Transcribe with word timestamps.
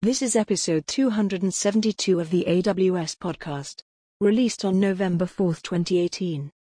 This 0.00 0.22
is 0.22 0.36
episode 0.36 0.86
272 0.86 2.20
of 2.20 2.30
the 2.30 2.44
AWS 2.46 3.16
podcast, 3.16 3.82
released 4.20 4.64
on 4.64 4.78
November 4.78 5.24
4th, 5.24 5.60
2018. 5.62 6.52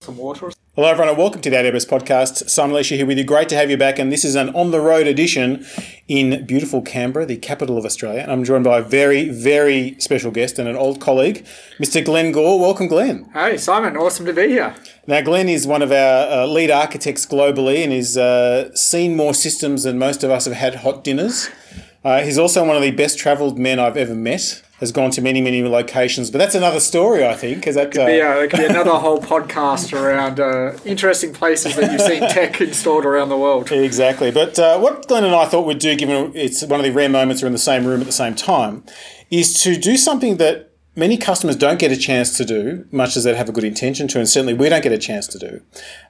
Some 0.00 0.16
water. 0.16 0.50
Hello, 0.74 0.88
everyone, 0.88 1.10
and 1.10 1.16
welcome 1.16 1.40
to 1.40 1.48
the 1.48 1.54
AWS 1.54 1.88
podcast. 1.88 2.50
Simon 2.50 2.72
Elisha 2.72 2.96
here 2.96 3.06
with 3.06 3.16
you. 3.16 3.22
Great 3.22 3.48
to 3.50 3.54
have 3.54 3.70
you 3.70 3.76
back. 3.76 4.00
And 4.00 4.10
this 4.10 4.24
is 4.24 4.34
an 4.34 4.48
on 4.56 4.72
the 4.72 4.80
road 4.80 5.06
edition 5.06 5.64
in 6.08 6.44
beautiful 6.44 6.82
Canberra, 6.82 7.26
the 7.26 7.36
capital 7.36 7.78
of 7.78 7.84
Australia. 7.84 8.22
And 8.22 8.32
I'm 8.32 8.42
joined 8.42 8.64
by 8.64 8.80
a 8.80 8.82
very, 8.82 9.28
very 9.28 9.94
special 10.00 10.32
guest 10.32 10.58
and 10.58 10.68
an 10.68 10.74
old 10.74 11.00
colleague, 11.00 11.46
Mr. 11.78 12.04
Glenn 12.04 12.32
Gore. 12.32 12.58
Welcome, 12.58 12.88
Glenn. 12.88 13.30
Hey, 13.34 13.56
Simon, 13.56 13.96
awesome 13.96 14.26
to 14.26 14.32
be 14.32 14.48
here. 14.48 14.74
Now, 15.06 15.20
Glenn 15.20 15.48
is 15.48 15.64
one 15.64 15.82
of 15.82 15.92
our 15.92 16.42
uh, 16.42 16.46
lead 16.48 16.72
architects 16.72 17.24
globally 17.24 17.84
and 17.84 17.92
has 17.92 18.16
uh, 18.16 18.74
seen 18.74 19.14
more 19.14 19.32
systems 19.32 19.84
than 19.84 19.96
most 19.96 20.24
of 20.24 20.32
us 20.32 20.46
have 20.46 20.54
had 20.54 20.74
hot 20.74 21.04
dinners. 21.04 21.48
Uh, 22.04 22.22
he's 22.22 22.38
also 22.38 22.64
one 22.66 22.76
of 22.76 22.82
the 22.82 22.90
best 22.90 23.18
travelled 23.18 23.58
men 23.58 23.78
I've 23.78 23.96
ever 23.96 24.14
met. 24.14 24.62
Has 24.80 24.90
gone 24.90 25.12
to 25.12 25.22
many, 25.22 25.40
many 25.40 25.62
locations, 25.62 26.32
but 26.32 26.38
that's 26.38 26.56
another 26.56 26.80
story, 26.80 27.24
I 27.24 27.34
think. 27.34 27.58
Because 27.58 27.76
that 27.76 27.96
uh, 27.96 28.06
Yeah, 28.06 28.42
it 28.42 28.50
could 28.50 28.58
be 28.58 28.66
another 28.66 28.90
whole 28.98 29.20
podcast 29.20 29.92
around 29.92 30.40
uh, 30.40 30.76
interesting 30.84 31.32
places 31.32 31.76
that 31.76 31.92
you've 31.92 32.00
seen 32.00 32.20
tech 32.22 32.60
installed 32.60 33.04
around 33.04 33.28
the 33.28 33.36
world. 33.36 33.70
Exactly. 33.70 34.32
But 34.32 34.58
uh, 34.58 34.80
what 34.80 35.06
Glenn 35.06 35.22
and 35.22 35.36
I 35.36 35.46
thought 35.46 35.68
we'd 35.68 35.78
do, 35.78 35.94
given 35.94 36.32
it's 36.34 36.64
one 36.64 36.80
of 36.80 36.84
the 36.84 36.90
rare 36.90 37.08
moments 37.08 37.42
we're 37.42 37.46
in 37.46 37.52
the 37.52 37.60
same 37.60 37.84
room 37.84 38.00
at 38.00 38.06
the 38.06 38.12
same 38.12 38.34
time, 38.34 38.82
is 39.30 39.62
to 39.62 39.76
do 39.76 39.96
something 39.96 40.38
that 40.38 40.72
many 40.96 41.16
customers 41.16 41.54
don't 41.54 41.78
get 41.78 41.92
a 41.92 41.96
chance 41.96 42.36
to 42.38 42.44
do, 42.44 42.84
much 42.90 43.16
as 43.16 43.22
they 43.22 43.34
have 43.36 43.48
a 43.48 43.52
good 43.52 43.62
intention 43.62 44.08
to, 44.08 44.18
and 44.18 44.28
certainly 44.28 44.54
we 44.54 44.68
don't 44.68 44.82
get 44.82 44.92
a 44.92 44.98
chance 44.98 45.28
to 45.28 45.38
do. 45.38 45.62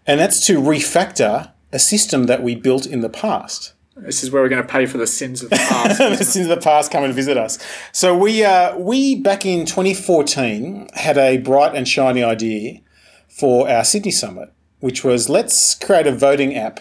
And 0.06 0.18
that's 0.18 0.44
to 0.46 0.58
refactor 0.60 1.52
a 1.72 1.78
system 1.78 2.24
that 2.24 2.42
we 2.42 2.54
built 2.54 2.86
in 2.86 3.02
the 3.02 3.10
past. 3.10 3.74
This 3.96 4.22
is 4.24 4.30
where 4.30 4.42
we're 4.42 4.48
going 4.48 4.62
to 4.62 4.68
pay 4.68 4.86
for 4.86 4.98
the 4.98 5.06
sins 5.06 5.42
of 5.42 5.50
the 5.50 5.56
past. 5.68 5.98
the 5.98 6.16
sins 6.24 6.46
of 6.46 6.56
the 6.56 6.62
past 6.62 6.90
come 6.90 7.04
and 7.04 7.14
visit 7.14 7.36
us. 7.36 7.58
So 7.92 8.16
we, 8.16 8.44
uh, 8.44 8.76
we 8.78 9.16
back 9.16 9.44
in 9.44 9.66
2014 9.66 10.88
had 10.94 11.18
a 11.18 11.38
bright 11.38 11.74
and 11.74 11.86
shiny 11.86 12.22
idea 12.22 12.80
for 13.28 13.68
our 13.68 13.84
Sydney 13.84 14.10
Summit, 14.10 14.52
which 14.80 15.04
was 15.04 15.28
let's 15.28 15.74
create 15.74 16.06
a 16.06 16.12
voting 16.12 16.54
app 16.56 16.80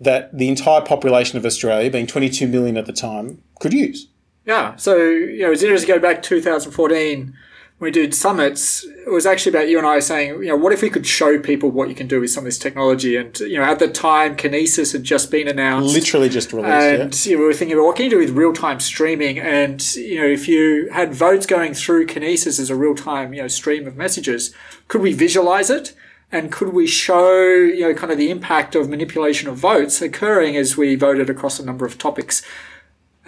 that 0.00 0.36
the 0.36 0.48
entire 0.48 0.80
population 0.80 1.36
of 1.36 1.44
Australia, 1.44 1.90
being 1.90 2.06
22 2.06 2.48
million 2.48 2.76
at 2.78 2.86
the 2.86 2.92
time, 2.92 3.42
could 3.58 3.74
use. 3.74 4.08
yeah, 4.46 4.74
so 4.76 4.96
you 4.96 5.42
know, 5.42 5.52
it's 5.52 5.62
interesting 5.62 5.94
to 5.94 6.00
go 6.00 6.00
back 6.00 6.22
to 6.22 6.28
2014 6.40 7.18
when 7.20 7.34
we 7.80 7.90
did 7.90 8.14
summits. 8.14 8.84
It 8.84 9.10
was 9.10 9.24
actually 9.24 9.50
about 9.50 9.70
you 9.70 9.78
and 9.78 9.86
I 9.86 10.00
saying, 10.00 10.42
you 10.42 10.48
know, 10.48 10.56
what 10.56 10.74
if 10.74 10.82
we 10.82 10.90
could 10.90 11.06
show 11.06 11.38
people 11.38 11.70
what 11.70 11.88
you 11.88 11.94
can 11.94 12.06
do 12.06 12.20
with 12.20 12.30
some 12.30 12.42
of 12.42 12.44
this 12.44 12.58
technology? 12.58 13.16
And 13.16 13.38
you 13.40 13.56
know, 13.56 13.64
at 13.64 13.78
the 13.78 13.88
time, 13.88 14.36
Kinesis 14.36 14.92
had 14.92 15.02
just 15.02 15.30
been 15.30 15.48
announced. 15.48 15.94
Literally 15.94 16.28
just 16.28 16.52
released. 16.52 16.70
And 16.70 17.26
yeah. 17.26 17.30
you 17.30 17.36
know, 17.36 17.40
we 17.40 17.46
were 17.46 17.54
thinking 17.54 17.76
about 17.76 17.86
what 17.86 17.96
can 17.96 18.04
you 18.04 18.10
do 18.10 18.18
with 18.18 18.30
real 18.30 18.52
time 18.52 18.80
streaming? 18.80 19.38
And 19.38 19.82
you 19.96 20.20
know, 20.20 20.26
if 20.26 20.46
you 20.46 20.90
had 20.92 21.14
votes 21.14 21.46
going 21.46 21.72
through 21.72 22.06
Kinesis 22.06 22.60
as 22.60 22.68
a 22.68 22.76
real 22.76 22.94
time 22.94 23.32
you 23.32 23.40
know 23.40 23.48
stream 23.48 23.86
of 23.88 23.96
messages, 23.96 24.54
could 24.88 25.00
we 25.00 25.14
visualize 25.14 25.70
it? 25.70 25.94
And 26.30 26.52
could 26.52 26.74
we 26.74 26.86
show 26.86 27.40
you 27.42 27.80
know 27.80 27.94
kind 27.94 28.12
of 28.12 28.18
the 28.18 28.30
impact 28.30 28.74
of 28.74 28.90
manipulation 28.90 29.48
of 29.48 29.56
votes 29.56 30.02
occurring 30.02 30.54
as 30.54 30.76
we 30.76 30.96
voted 30.96 31.30
across 31.30 31.58
a 31.58 31.64
number 31.64 31.86
of 31.86 31.96
topics? 31.96 32.42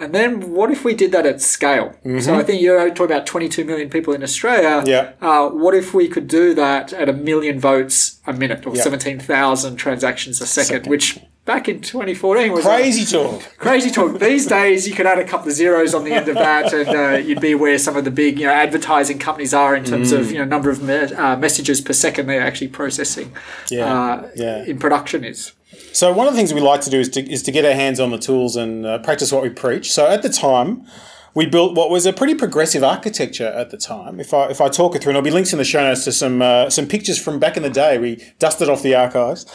And 0.03 0.13
then 0.13 0.51
what 0.53 0.69
if 0.69 0.83
we 0.83 0.93
did 0.93 1.11
that 1.13 1.25
at 1.25 1.39
scale? 1.41 1.95
So 2.19 2.35
I 2.35 2.43
think 2.43 2.61
you're 2.61 2.89
talking 2.89 3.05
about 3.15 3.25
22 3.25 3.63
million 3.63 3.89
people 3.89 4.13
in 4.13 4.21
Australia. 4.21 4.83
Yeah. 4.85 5.11
Uh, 5.21 5.47
what 5.49 5.73
if 5.73 5.93
we 5.93 6.07
could 6.09 6.27
do 6.27 6.53
that 6.55 6.91
at 6.91 7.07
a 7.07 7.13
million 7.13 7.57
votes 7.59 8.19
a 8.27 8.33
minute 8.33 8.67
or 8.67 8.75
Yeah. 8.75 8.83
17,000 8.83 9.77
transactions 9.77 10.41
a 10.41 10.45
second, 10.45 10.87
which 10.87 11.19
back 11.45 11.69
in 11.69 11.79
2014 11.81 12.51
was 12.51 12.65
Crazy 12.65 13.05
talk. 13.05 13.41
Crazy 13.57 13.89
talk. 13.91 14.19
These 14.19 14.45
days, 14.47 14.87
you 14.87 14.93
could 14.93 15.05
add 15.05 15.19
a 15.19 15.23
couple 15.25 15.47
of 15.47 15.53
zeros 15.53 15.93
on 15.93 16.03
the 16.03 16.11
end 16.11 16.27
of 16.27 16.35
that, 16.35 16.73
and 16.73 16.89
uh, 16.89 17.17
you'd 17.17 17.41
be 17.41 17.55
where 17.55 17.77
some 17.77 17.95
of 17.95 18.03
the 18.03 18.11
big, 18.11 18.39
you 18.39 18.45
know, 18.45 18.53
advertising 18.53 19.19
companies 19.19 19.53
are 19.53 19.73
in 19.75 19.83
terms 19.85 20.11
of 20.11 20.31
you 20.31 20.37
know 20.39 20.45
number 20.45 20.69
of 20.69 20.81
me- 20.83 21.13
uh, 21.13 21.35
messages 21.37 21.79
per 21.81 21.93
second 21.93 22.27
they're 22.27 22.41
actually 22.41 22.69
processing. 22.69 23.31
Yeah, 23.69 23.85
Uh, 23.93 24.29
yeah. 24.35 24.63
In 24.65 24.77
production 24.79 25.23
is. 25.23 25.53
So 25.93 26.11
one 26.11 26.27
of 26.27 26.33
the 26.33 26.37
things 26.37 26.51
we 26.51 26.59
like 26.59 26.81
to 26.81 26.89
do 26.89 26.99
is 26.99 27.09
to, 27.09 27.31
is 27.31 27.43
to 27.43 27.51
get 27.51 27.65
our 27.65 27.73
hands 27.73 27.99
on 27.99 28.09
the 28.09 28.17
tools 28.17 28.55
and 28.55 28.83
uh, 28.83 28.97
practice 28.97 29.31
what 29.31 29.43
we 29.43 29.49
preach. 29.49 29.91
So 29.93 30.07
at 30.07 30.23
the 30.23 30.29
time, 30.29 30.87
we 31.35 31.45
built 31.45 31.75
what 31.75 31.91
was 31.91 32.07
a 32.07 32.11
pretty 32.11 32.33
progressive 32.33 32.83
architecture 32.83 33.47
at 33.47 33.69
the 33.69 33.77
time. 33.77 34.19
If 34.19 34.33
I 34.33 34.47
if 34.47 34.59
I 34.59 34.69
talk 34.69 34.95
it 34.95 35.03
through, 35.03 35.11
and 35.11 35.15
there'll 35.15 35.23
be 35.23 35.29
links 35.31 35.53
in 35.53 35.59
the 35.59 35.65
show 35.65 35.83
notes 35.83 36.03
to 36.05 36.11
some 36.11 36.41
uh, 36.41 36.71
some 36.71 36.87
pictures 36.87 37.21
from 37.21 37.39
back 37.39 37.57
in 37.57 37.63
the 37.63 37.69
day. 37.69 37.99
We 37.99 38.23
dusted 38.39 38.69
off 38.69 38.81
the 38.81 38.95
archives, 38.95 39.45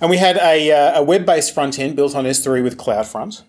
and 0.00 0.10
we 0.10 0.16
had 0.16 0.36
a, 0.38 0.72
uh, 0.72 1.00
a 1.00 1.04
web 1.04 1.24
based 1.24 1.54
front 1.54 1.78
end 1.78 1.94
built 1.94 2.16
on 2.16 2.24
S3 2.24 2.64
with 2.64 2.76
CloudFront 2.76 3.42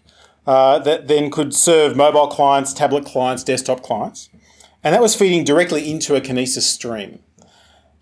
uh, 0.45 0.77
that 0.79 1.07
then 1.07 1.31
could 1.31 1.51
serve 1.51 1.95
mobile 1.95 2.27
clients, 2.27 2.73
tablet 2.73 3.05
clients, 3.05 3.43
desktop 3.43 3.81
clients, 3.81 4.29
and 4.83 4.93
that 4.93 5.01
was 5.01 5.15
feeding 5.15 5.43
directly 5.43 5.91
into 5.91 6.15
a 6.15 6.21
Kinesis 6.21 6.61
stream. 6.61 7.19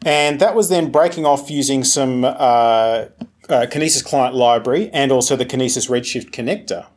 And 0.06 0.42
that 0.42 0.54
was 0.54 0.68
then 0.68 0.92
breaking 0.92 1.26
off 1.26 1.50
using 1.50 1.86
some 1.86 2.26
uh, 3.50 3.66
Kinesis 3.70 4.04
client 4.04 4.36
library 4.36 4.90
and 4.92 5.12
also 5.12 5.36
the 5.36 5.46
Kinesis 5.46 5.90
Redshift 5.90 6.32
connector 6.32 6.88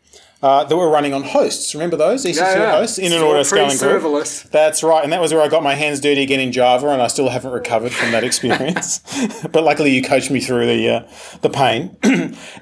uh, 0.43 0.65
that 0.65 0.77
were 0.77 0.91
running 0.91 1.15
on 1.15 1.23
hosts. 1.23 1.75
Remember 1.75 1.97
those 1.97 2.25
EC2 2.25 2.37
Yeah, 2.37 2.57
yeah. 2.57 2.71
hosts 2.73 2.99
in 2.99 3.13
an 3.13 3.23
auto 3.23 3.43
scaling 3.43 3.79
group? 3.79 4.25
That's 4.51 4.83
right, 4.83 5.03
and 5.03 5.13
that 5.13 5.21
was 5.21 5.33
where 5.33 5.43
I 5.43 5.49
got 5.49 5.63
my 5.63 5.75
hands 5.75 6.01
dirty 6.01 6.23
again 6.23 6.41
in 6.41 6.53
Java, 6.53 6.89
and 6.89 7.01
I 7.01 7.07
still 7.07 7.31
haven't 7.31 7.53
recovered 7.53 7.93
from 7.93 8.13
that 8.13 8.23
experience. 8.23 9.01
but 9.53 9.65
luckily, 9.65 9.91
you 9.91 10.03
coached 10.03 10.31
me 10.31 10.41
through 10.41 10.67
the 10.67 10.89
uh, 10.89 11.09
the 11.41 11.51
pain. 11.51 11.97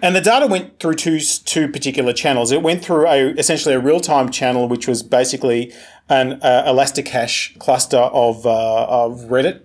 and 0.03 0.17
the 0.17 0.21
data 0.21 0.47
went 0.47 0.79
through 0.79 0.95
two 0.95 1.19
two 1.19 1.69
particular 1.69 2.13
channels. 2.13 2.53
It 2.53 2.63
went 2.63 2.85
through 2.85 3.09
a 3.09 3.31
essentially 3.33 3.75
a 3.75 3.81
real 3.81 4.01
time 4.01 4.31
channel, 4.31 4.69
which 4.69 4.87
was 4.87 5.03
basically 5.03 5.73
an 6.09 6.35
uh, 6.43 6.65
Elasticache 6.67 7.59
cluster 7.59 7.99
of 7.99 8.47
uh, 8.47 8.87
of 8.87 9.23
Redis 9.23 9.61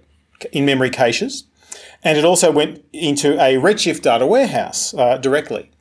in 0.52 0.66
memory 0.66 0.90
caches, 0.90 1.44
and 2.04 2.18
it 2.18 2.26
also 2.26 2.52
went 2.52 2.84
into 2.94 3.34
a 3.34 3.56
Redshift 3.56 4.02
data 4.02 4.26
warehouse 4.26 4.94
uh, 4.94 5.18
directly. 5.18 5.72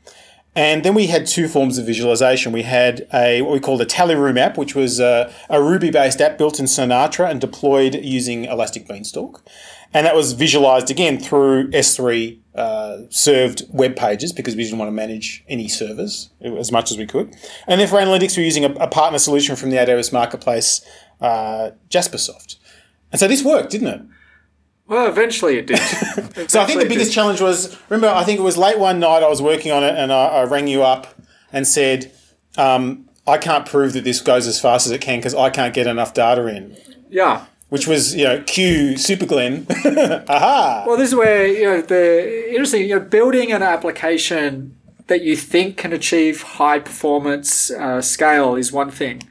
And 0.55 0.85
then 0.85 0.95
we 0.95 1.07
had 1.07 1.27
two 1.27 1.47
forms 1.47 1.79
of 1.79 1.87
visualization. 1.87 2.51
We 2.51 2.63
had 2.63 3.07
a 3.15 3.43
what 3.43 3.53
we 3.53 3.61
called 3.61 3.81
a 3.81 3.85
tally 3.85 4.17
room 4.17 4.37
app, 4.37 4.59
which 4.59 4.75
was 4.75 4.99
uh, 4.99 5.33
a 5.49 5.63
Ruby-based 5.63 6.21
app 6.21 6.37
built 6.37 6.59
in 6.59 6.67
Sinatra 6.67 7.31
and 7.31 7.41
deployed 7.41 7.95
using 7.95 8.45
Elastic 8.47 8.89
Beanstalk, 8.89 9.45
and 9.95 10.05
that 10.05 10.17
was 10.17 10.33
visualized 10.33 10.91
again 10.91 11.21
through 11.21 11.71
S3 11.71 12.39
uh, 12.57 12.99
served 13.09 13.63
web 13.71 13.95
pages 13.95 14.33
because 14.33 14.57
we 14.57 14.65
didn't 14.65 14.79
want 14.79 14.89
to 14.89 14.93
manage 14.93 15.45
any 15.49 15.69
servers 15.69 16.31
as 16.41 16.73
much 16.73 16.91
as 16.91 16.99
we 16.99 17.07
could. 17.07 17.37
And 17.69 17.81
then 17.81 17.87
for 17.87 17.97
analytics, 17.97 18.37
we 18.37 18.43
we're 18.43 18.47
using 18.47 18.65
a, 18.65 18.73
a 18.81 18.89
partner 18.89 19.19
solution 19.19 19.55
from 19.55 19.71
the 19.71 19.77
AWS 19.77 20.13
marketplace, 20.13 20.85
uh, 21.21 21.71
Jaspersoft. 21.89 22.57
And 23.13 23.21
so 23.21 23.29
this 23.29 23.45
worked, 23.45 23.71
didn't 23.71 23.89
it? 23.89 24.01
Well, 24.89 25.07
eventually 25.07 25.59
it 25.59 25.67
did. 25.67 25.79
So 26.49 26.61
I 26.61 26.67
think 26.67 26.81
the 26.81 26.89
biggest 26.89 27.13
challenge 27.13 27.41
was 27.41 27.77
remember 27.91 28.09
I 28.09 28.25
think 28.25 28.39
it 28.39 28.43
was 28.43 28.57
late 28.57 28.79
one 28.79 28.99
night 29.01 29.23
I 29.23 29.29
was 29.29 29.43
working 29.43 29.71
on 29.73 29.83
it 29.85 29.95
and 29.97 30.13
I, 30.13 30.27
I 30.27 30.45
rang 30.45 30.67
you 30.69 30.83
up 30.83 31.15
and 31.53 31.67
said 31.67 32.13
um, 32.57 33.09
I 33.27 33.39
can't 33.39 33.67
prove 33.67 33.93
that 33.95 34.05
this 34.05 34.21
goes 34.21 34.47
as 34.47 34.61
fast 34.61 34.87
as 34.87 34.93
it 34.93 35.01
can 35.01 35.19
because 35.19 35.35
I 35.35 35.51
can't 35.51 35.75
get 35.75 35.87
enough 35.87 36.15
data 36.15 36.47
in. 36.47 36.77
yeah. 37.11 37.47
Which 37.71 37.87
was 37.87 38.15
you 38.15 38.25
know 38.25 38.43
Q 38.45 38.97
Super 38.97 39.27
Glenn. 39.27 39.67
Aha! 40.29 40.85
Well, 40.87 40.97
this 40.97 41.11
is 41.11 41.15
where 41.15 41.47
you 41.47 41.65
know 41.65 41.83
the 41.83 42.49
interesting. 42.49 42.89
You 42.89 42.99
know, 42.99 43.01
building 43.01 43.53
an 43.53 43.63
application 43.63 44.75
that 45.09 45.21
you 45.21 45.37
think 45.37 45.77
can 45.77 45.93
achieve 45.93 46.41
high 46.43 46.79
performance 46.79 47.71
uh, 47.71 48.01
scale 48.01 48.55
is 48.55 48.73
one 48.73 48.91
thing. 48.91 49.23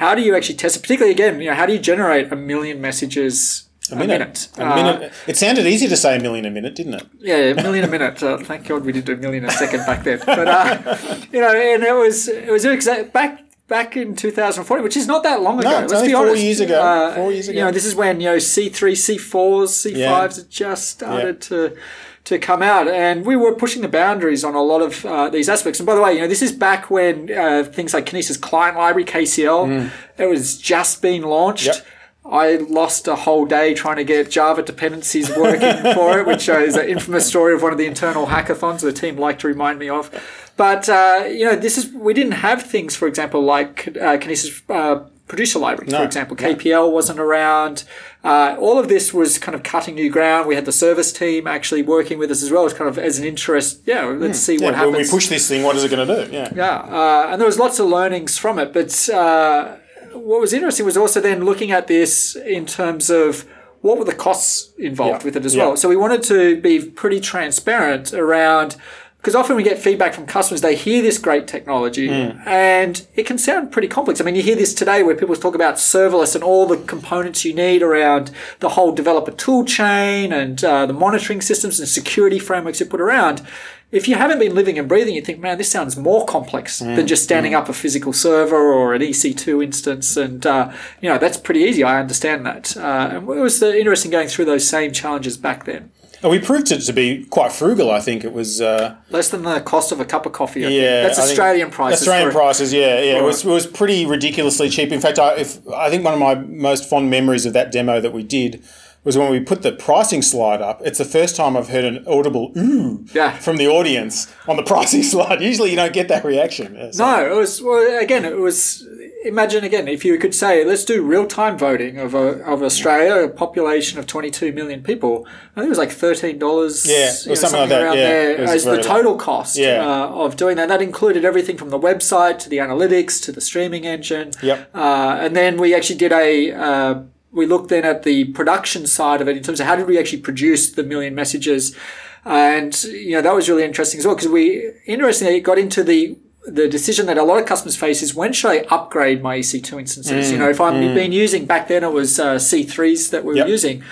How 0.00 0.16
do 0.16 0.20
you 0.22 0.34
actually 0.34 0.56
test 0.56 0.74
it? 0.78 0.82
Particularly 0.82 1.12
again, 1.12 1.40
you 1.40 1.50
know, 1.50 1.54
how 1.54 1.64
do 1.64 1.72
you 1.72 1.78
generate 1.78 2.32
a 2.32 2.36
million 2.36 2.80
messages 2.80 3.68
a 3.92 3.96
minute? 3.96 4.48
A 4.58 4.64
Uh, 4.66 4.74
minute. 4.76 5.12
It 5.26 5.36
sounded 5.36 5.66
easy 5.66 5.88
to 5.88 5.96
say 5.96 6.16
a 6.16 6.20
million 6.20 6.44
a 6.46 6.50
minute, 6.50 6.74
didn't 6.74 6.94
it? 6.94 7.06
yeah, 7.20 7.36
a 7.36 7.54
million 7.54 7.84
a 7.84 7.88
minute. 7.88 8.22
Uh, 8.22 8.38
thank 8.38 8.66
God 8.66 8.84
we 8.84 8.92
did 8.92 9.04
do 9.04 9.12
a 9.14 9.16
million 9.16 9.44
a 9.44 9.50
second 9.50 9.80
back 9.86 10.04
then. 10.04 10.20
But 10.24 10.48
uh, 10.48 10.96
you 11.32 11.40
know, 11.40 11.52
and 11.54 11.82
it 11.82 11.94
was 11.94 12.28
it 12.28 12.50
was 12.50 12.64
exact 12.64 13.12
back 13.12 13.42
back 13.68 13.96
in 13.96 14.16
2014, 14.16 14.82
which 14.82 14.96
is 14.96 15.06
not 15.06 15.22
that 15.22 15.40
long 15.42 15.60
ago. 15.60 15.70
it's 15.70 15.92
let's 15.92 15.94
only 15.94 16.08
be 16.08 16.12
four 16.14 16.26
honest. 16.28 16.42
years 16.42 16.60
ago. 16.60 16.80
Uh, 16.82 17.14
Four 17.14 17.32
years 17.32 17.48
ago. 17.48 17.58
You 17.58 17.64
know, 17.66 17.70
this 17.70 17.84
is 17.84 17.94
when 17.94 18.20
you 18.20 18.26
know 18.30 18.36
C3, 18.36 18.92
C4s, 18.96 19.68
C5s 19.68 19.96
Yeah. 19.96 20.20
had 20.22 20.50
just 20.50 20.88
started 20.90 21.40
to 21.42 21.76
to 22.22 22.38
come 22.38 22.62
out, 22.62 22.86
and 22.86 23.24
we 23.24 23.34
were 23.34 23.54
pushing 23.54 23.80
the 23.80 23.88
boundaries 23.88 24.44
on 24.44 24.54
a 24.54 24.62
lot 24.62 24.82
of 24.82 25.06
uh, 25.06 25.30
these 25.30 25.48
aspects. 25.48 25.80
And 25.80 25.86
by 25.86 25.94
the 25.94 26.02
way, 26.02 26.14
you 26.14 26.20
know, 26.20 26.28
this 26.28 26.42
is 26.42 26.52
back 26.52 26.90
when 26.90 27.32
uh, 27.32 27.64
things 27.64 27.94
like 27.94 28.04
Kinesis 28.06 28.38
Client 28.40 28.76
Library 28.76 29.04
(KCL) 29.06 29.90
it 30.18 30.26
was 30.26 30.58
just 30.58 31.00
being 31.00 31.22
launched. 31.22 31.68
Mm. 31.68 31.74
Yep. 31.76 31.86
I 32.24 32.56
lost 32.56 33.08
a 33.08 33.16
whole 33.16 33.46
day 33.46 33.74
trying 33.74 33.96
to 33.96 34.04
get 34.04 34.30
Java 34.30 34.62
dependencies 34.62 35.30
working 35.36 35.60
for 35.94 36.18
it, 36.18 36.26
which 36.26 36.48
uh, 36.48 36.58
is 36.58 36.76
an 36.76 36.88
infamous 36.88 37.26
story 37.26 37.54
of 37.54 37.62
one 37.62 37.72
of 37.72 37.78
the 37.78 37.86
internal 37.86 38.26
hackathons 38.26 38.80
the 38.82 38.92
team 38.92 39.16
like 39.16 39.38
to 39.40 39.48
remind 39.48 39.78
me 39.78 39.88
of. 39.88 40.10
But 40.56 40.88
uh, 40.88 41.24
you 41.28 41.44
know, 41.46 41.56
this 41.56 41.78
is 41.78 41.90
we 41.92 42.12
didn't 42.14 42.32
have 42.32 42.62
things, 42.62 42.94
for 42.94 43.08
example, 43.08 43.42
like 43.42 43.88
uh, 43.88 44.18
Kinesis 44.18 44.60
uh, 44.68 45.06
producer 45.26 45.58
library, 45.58 45.90
for 45.90 46.04
example. 46.04 46.36
KPL 46.36 46.92
wasn't 46.92 47.18
around. 47.20 47.84
Uh, 48.22 48.56
all 48.60 48.78
of 48.78 48.88
this 48.88 49.14
was 49.14 49.38
kind 49.38 49.54
of 49.54 49.62
cutting 49.62 49.94
new 49.94 50.10
ground. 50.10 50.46
We 50.46 50.56
had 50.56 50.66
the 50.66 50.72
service 50.72 51.12
team 51.12 51.46
actually 51.46 51.82
working 51.82 52.18
with 52.18 52.30
us 52.30 52.42
as 52.42 52.50
well 52.50 52.66
as 52.66 52.74
kind 52.74 52.88
of 52.90 52.98
as 52.98 53.18
an 53.18 53.24
interest. 53.24 53.80
Yeah, 53.86 54.04
let's 54.06 54.38
see 54.40 54.58
what 54.58 54.74
Hmm. 54.74 54.78
Happens. 54.80 54.92
when 54.92 55.02
we 55.04 55.08
push 55.08 55.28
this 55.28 55.48
thing, 55.48 55.62
what 55.62 55.74
is 55.76 55.84
it 55.84 55.90
going 55.90 56.06
to 56.06 56.26
do? 56.26 56.32
Yeah. 56.32 56.52
Yeah, 56.54 56.76
uh, 56.80 57.28
and 57.30 57.40
there 57.40 57.46
was 57.46 57.58
lots 57.58 57.78
of 57.78 57.86
learnings 57.86 58.36
from 58.36 58.58
it. 58.58 58.72
But 58.74 59.08
uh, 59.08 59.76
what 60.24 60.40
was 60.40 60.52
interesting 60.52 60.86
was 60.86 60.96
also 60.96 61.20
then 61.20 61.44
looking 61.44 61.70
at 61.72 61.86
this 61.86 62.36
in 62.36 62.66
terms 62.66 63.10
of 63.10 63.44
what 63.80 63.98
were 63.98 64.04
the 64.04 64.14
costs 64.14 64.70
involved 64.78 65.22
Yeah. 65.22 65.24
with 65.24 65.36
it 65.36 65.44
as 65.46 65.54
Yeah. 65.54 65.66
well. 65.66 65.76
So 65.76 65.88
we 65.88 65.96
wanted 65.96 66.22
to 66.24 66.60
be 66.60 66.80
pretty 66.80 67.20
transparent 67.20 68.12
around. 68.12 68.76
Because 69.18 69.34
often 69.34 69.54
we 69.54 69.62
get 69.62 69.78
feedback 69.78 70.14
from 70.14 70.24
customers, 70.24 70.62
they 70.62 70.74
hear 70.74 71.02
this 71.02 71.18
great 71.18 71.46
technology 71.46 72.08
Hmm. 72.08 72.38
and 72.46 73.02
it 73.16 73.26
can 73.26 73.36
sound 73.36 73.70
pretty 73.70 73.86
complex. 73.86 74.18
I 74.18 74.24
mean, 74.24 74.34
you 74.34 74.40
hear 74.42 74.56
this 74.56 74.72
today 74.72 75.02
where 75.02 75.14
people 75.14 75.36
talk 75.36 75.54
about 75.54 75.74
serverless 75.74 76.34
and 76.34 76.42
all 76.42 76.64
the 76.66 76.78
components 76.78 77.44
you 77.44 77.52
need 77.52 77.82
around 77.82 78.30
the 78.60 78.70
whole 78.70 78.92
developer 78.92 79.30
tool 79.30 79.66
chain 79.66 80.32
and 80.32 80.64
uh, 80.64 80.86
the 80.86 80.94
monitoring 80.94 81.42
systems 81.42 81.78
and 81.78 81.86
security 81.86 82.38
frameworks 82.38 82.80
you 82.80 82.86
put 82.86 82.98
around 83.00 83.42
if 83.92 84.06
you 84.06 84.14
haven't 84.14 84.38
been 84.38 84.54
living 84.54 84.78
and 84.78 84.88
breathing, 84.88 85.14
you 85.14 85.22
think, 85.22 85.40
man, 85.40 85.58
this 85.58 85.70
sounds 85.70 85.96
more 85.96 86.24
complex 86.24 86.78
than 86.78 87.06
just 87.06 87.24
standing 87.24 87.54
up 87.54 87.68
a 87.68 87.72
physical 87.72 88.12
server 88.12 88.56
or 88.72 88.94
an 88.94 89.02
EC2 89.02 89.64
instance. 89.64 90.16
And, 90.16 90.46
uh, 90.46 90.72
you 91.00 91.08
know, 91.08 91.18
that's 91.18 91.36
pretty 91.36 91.60
easy. 91.60 91.82
I 91.82 92.00
understand 92.00 92.46
that. 92.46 92.76
Uh, 92.76 93.08
and 93.12 93.28
it 93.28 93.40
was 93.40 93.62
uh, 93.62 93.66
interesting 93.66 94.10
going 94.12 94.28
through 94.28 94.44
those 94.44 94.68
same 94.68 94.92
challenges 94.92 95.36
back 95.36 95.64
then. 95.64 95.90
And 96.22 96.30
we 96.30 96.38
proved 96.38 96.70
it 96.70 96.80
to 96.80 96.92
be 96.92 97.24
quite 97.24 97.50
frugal. 97.50 97.90
I 97.90 98.00
think 98.00 98.24
it 98.24 98.32
was. 98.32 98.60
Uh, 98.60 98.96
Less 99.08 99.30
than 99.30 99.42
the 99.42 99.60
cost 99.60 99.90
of 99.90 100.00
a 100.00 100.04
cup 100.04 100.26
of 100.26 100.32
coffee. 100.32 100.66
I 100.66 100.68
think. 100.68 100.82
yeah, 100.82 101.02
That's 101.02 101.18
Australian 101.18 101.70
prices. 101.70 102.02
Australian 102.02 102.30
prices, 102.30 102.72
yeah, 102.72 103.00
yeah. 103.00 103.18
It 103.18 103.24
was, 103.24 103.44
it 103.44 103.48
was 103.48 103.66
pretty 103.66 104.04
ridiculously 104.04 104.68
cheap. 104.68 104.92
In 104.92 105.00
fact, 105.00 105.18
I, 105.18 105.36
if, 105.36 105.66
I 105.68 105.88
think 105.88 106.04
one 106.04 106.12
of 106.12 106.20
my 106.20 106.34
most 106.34 106.88
fond 106.88 107.08
memories 107.08 107.46
of 107.46 107.54
that 107.54 107.72
demo 107.72 108.02
that 108.02 108.12
we 108.12 108.22
did 108.22 108.62
was 109.02 109.16
when 109.16 109.30
we 109.30 109.40
put 109.40 109.62
the 109.62 109.72
pricing 109.72 110.20
slide 110.22 110.60
up. 110.60 110.80
It's 110.84 110.98
the 110.98 111.04
first 111.06 111.34
time 111.34 111.56
I've 111.56 111.68
heard 111.68 111.84
an 111.84 112.04
audible 112.06 112.52
ooh 112.56 113.04
Yeah. 113.14 113.32
from 113.38 113.56
the 113.56 113.66
audience 113.66 114.32
on 114.46 114.56
the 114.56 114.62
pricing 114.74 115.02
slide. 115.02 115.40
Usually, 115.40 115.70
you 115.70 115.76
don't 115.76 115.92
get 115.94 116.08
that 116.08 116.24
reaction. 116.24 116.92
So- 116.92 117.04
No, 117.06 117.32
it 117.32 117.34
was 117.34 117.62
well, 117.62 117.98
again. 118.02 118.24
It 118.24 118.36
was 118.38 118.86
imagine 119.22 119.62
again 119.64 119.86
if 119.86 120.02
you 120.02 120.16
could 120.18 120.34
say 120.34 120.64
let's 120.64 120.82
do 120.84 121.02
real 121.02 121.26
time 121.26 121.58
voting 121.58 121.98
of 121.98 122.14
a, 122.14 122.42
of 122.44 122.62
Australia, 122.62 123.24
a 123.24 123.28
population 123.28 123.98
of 123.98 124.06
twenty 124.06 124.30
two 124.30 124.52
million 124.52 124.82
people. 124.82 125.26
I 125.56 125.60
think 125.60 125.66
it 125.66 125.70
was 125.70 125.78
like 125.78 125.90
thirteen 125.92 126.38
dollars. 126.38 126.86
Yeah, 126.86 127.10
it 127.10 127.26
was 127.30 127.40
something 127.40 127.60
like 127.60 127.68
that, 127.70 127.82
around 127.82 127.96
yeah. 127.96 128.08
there 128.08 128.38
as 128.42 128.64
the 128.64 128.72
very 128.72 128.82
low. 128.82 128.88
total 128.88 129.16
cost 129.16 129.56
Yeah. 129.56 129.82
uh, 129.86 130.08
of 130.08 130.36
doing 130.36 130.56
that. 130.56 130.68
That 130.68 130.82
included 130.82 131.24
everything 131.24 131.56
from 131.56 131.70
the 131.70 131.78
website 131.78 132.38
to 132.40 132.48
the 132.50 132.58
analytics 132.58 133.22
to 133.24 133.32
the 133.32 133.40
streaming 133.40 133.86
engine. 133.86 134.32
Yep. 134.42 134.70
Uh, 134.74 135.18
and 135.20 135.34
then 135.34 135.56
we 135.58 135.74
actually 135.74 135.96
did 135.96 136.12
a. 136.12 136.52
Uh, 136.52 137.02
we 137.32 137.46
looked 137.46 137.68
then 137.68 137.84
at 137.84 138.02
the 138.02 138.24
production 138.32 138.86
side 138.86 139.20
of 139.20 139.28
it 139.28 139.36
in 139.36 139.42
terms 139.42 139.60
of 139.60 139.66
how 139.66 139.76
did 139.76 139.86
we 139.86 139.98
actually 139.98 140.20
produce 140.22 140.70
the 140.72 140.82
million 140.82 141.14
messages, 141.14 141.76
and 142.24 142.82
you 142.84 143.12
know 143.12 143.22
that 143.22 143.34
was 143.34 143.48
really 143.48 143.64
interesting 143.64 143.98
as 144.00 144.06
well 144.06 144.14
because 144.14 144.28
we 144.28 144.70
interestingly 144.86 145.36
it 145.36 145.40
got 145.40 145.58
into 145.58 145.82
the 145.84 146.16
the 146.46 146.66
decision 146.68 147.06
that 147.06 147.18
a 147.18 147.22
lot 147.22 147.38
of 147.38 147.46
customers 147.46 147.76
face 147.76 148.02
is 148.02 148.14
when 148.14 148.32
should 148.32 148.50
I 148.50 148.58
upgrade 148.70 149.22
my 149.22 149.38
EC2 149.38 149.78
instances? 149.78 150.32
you 150.32 150.38
know, 150.38 150.48
if 150.48 150.58
I've 150.60 150.72
been 150.94 151.12
using 151.12 151.44
back 151.44 151.68
then 151.68 151.84
it 151.84 151.92
was 151.92 152.18
uh, 152.18 152.36
C3s 152.36 153.10
that 153.10 153.24
we 153.24 153.32
were 153.34 153.36
Yep. 153.36 153.48
using. 153.48 153.82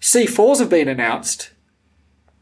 C4s 0.00 0.58
have 0.60 0.70
been 0.70 0.88
announced. 0.88 1.50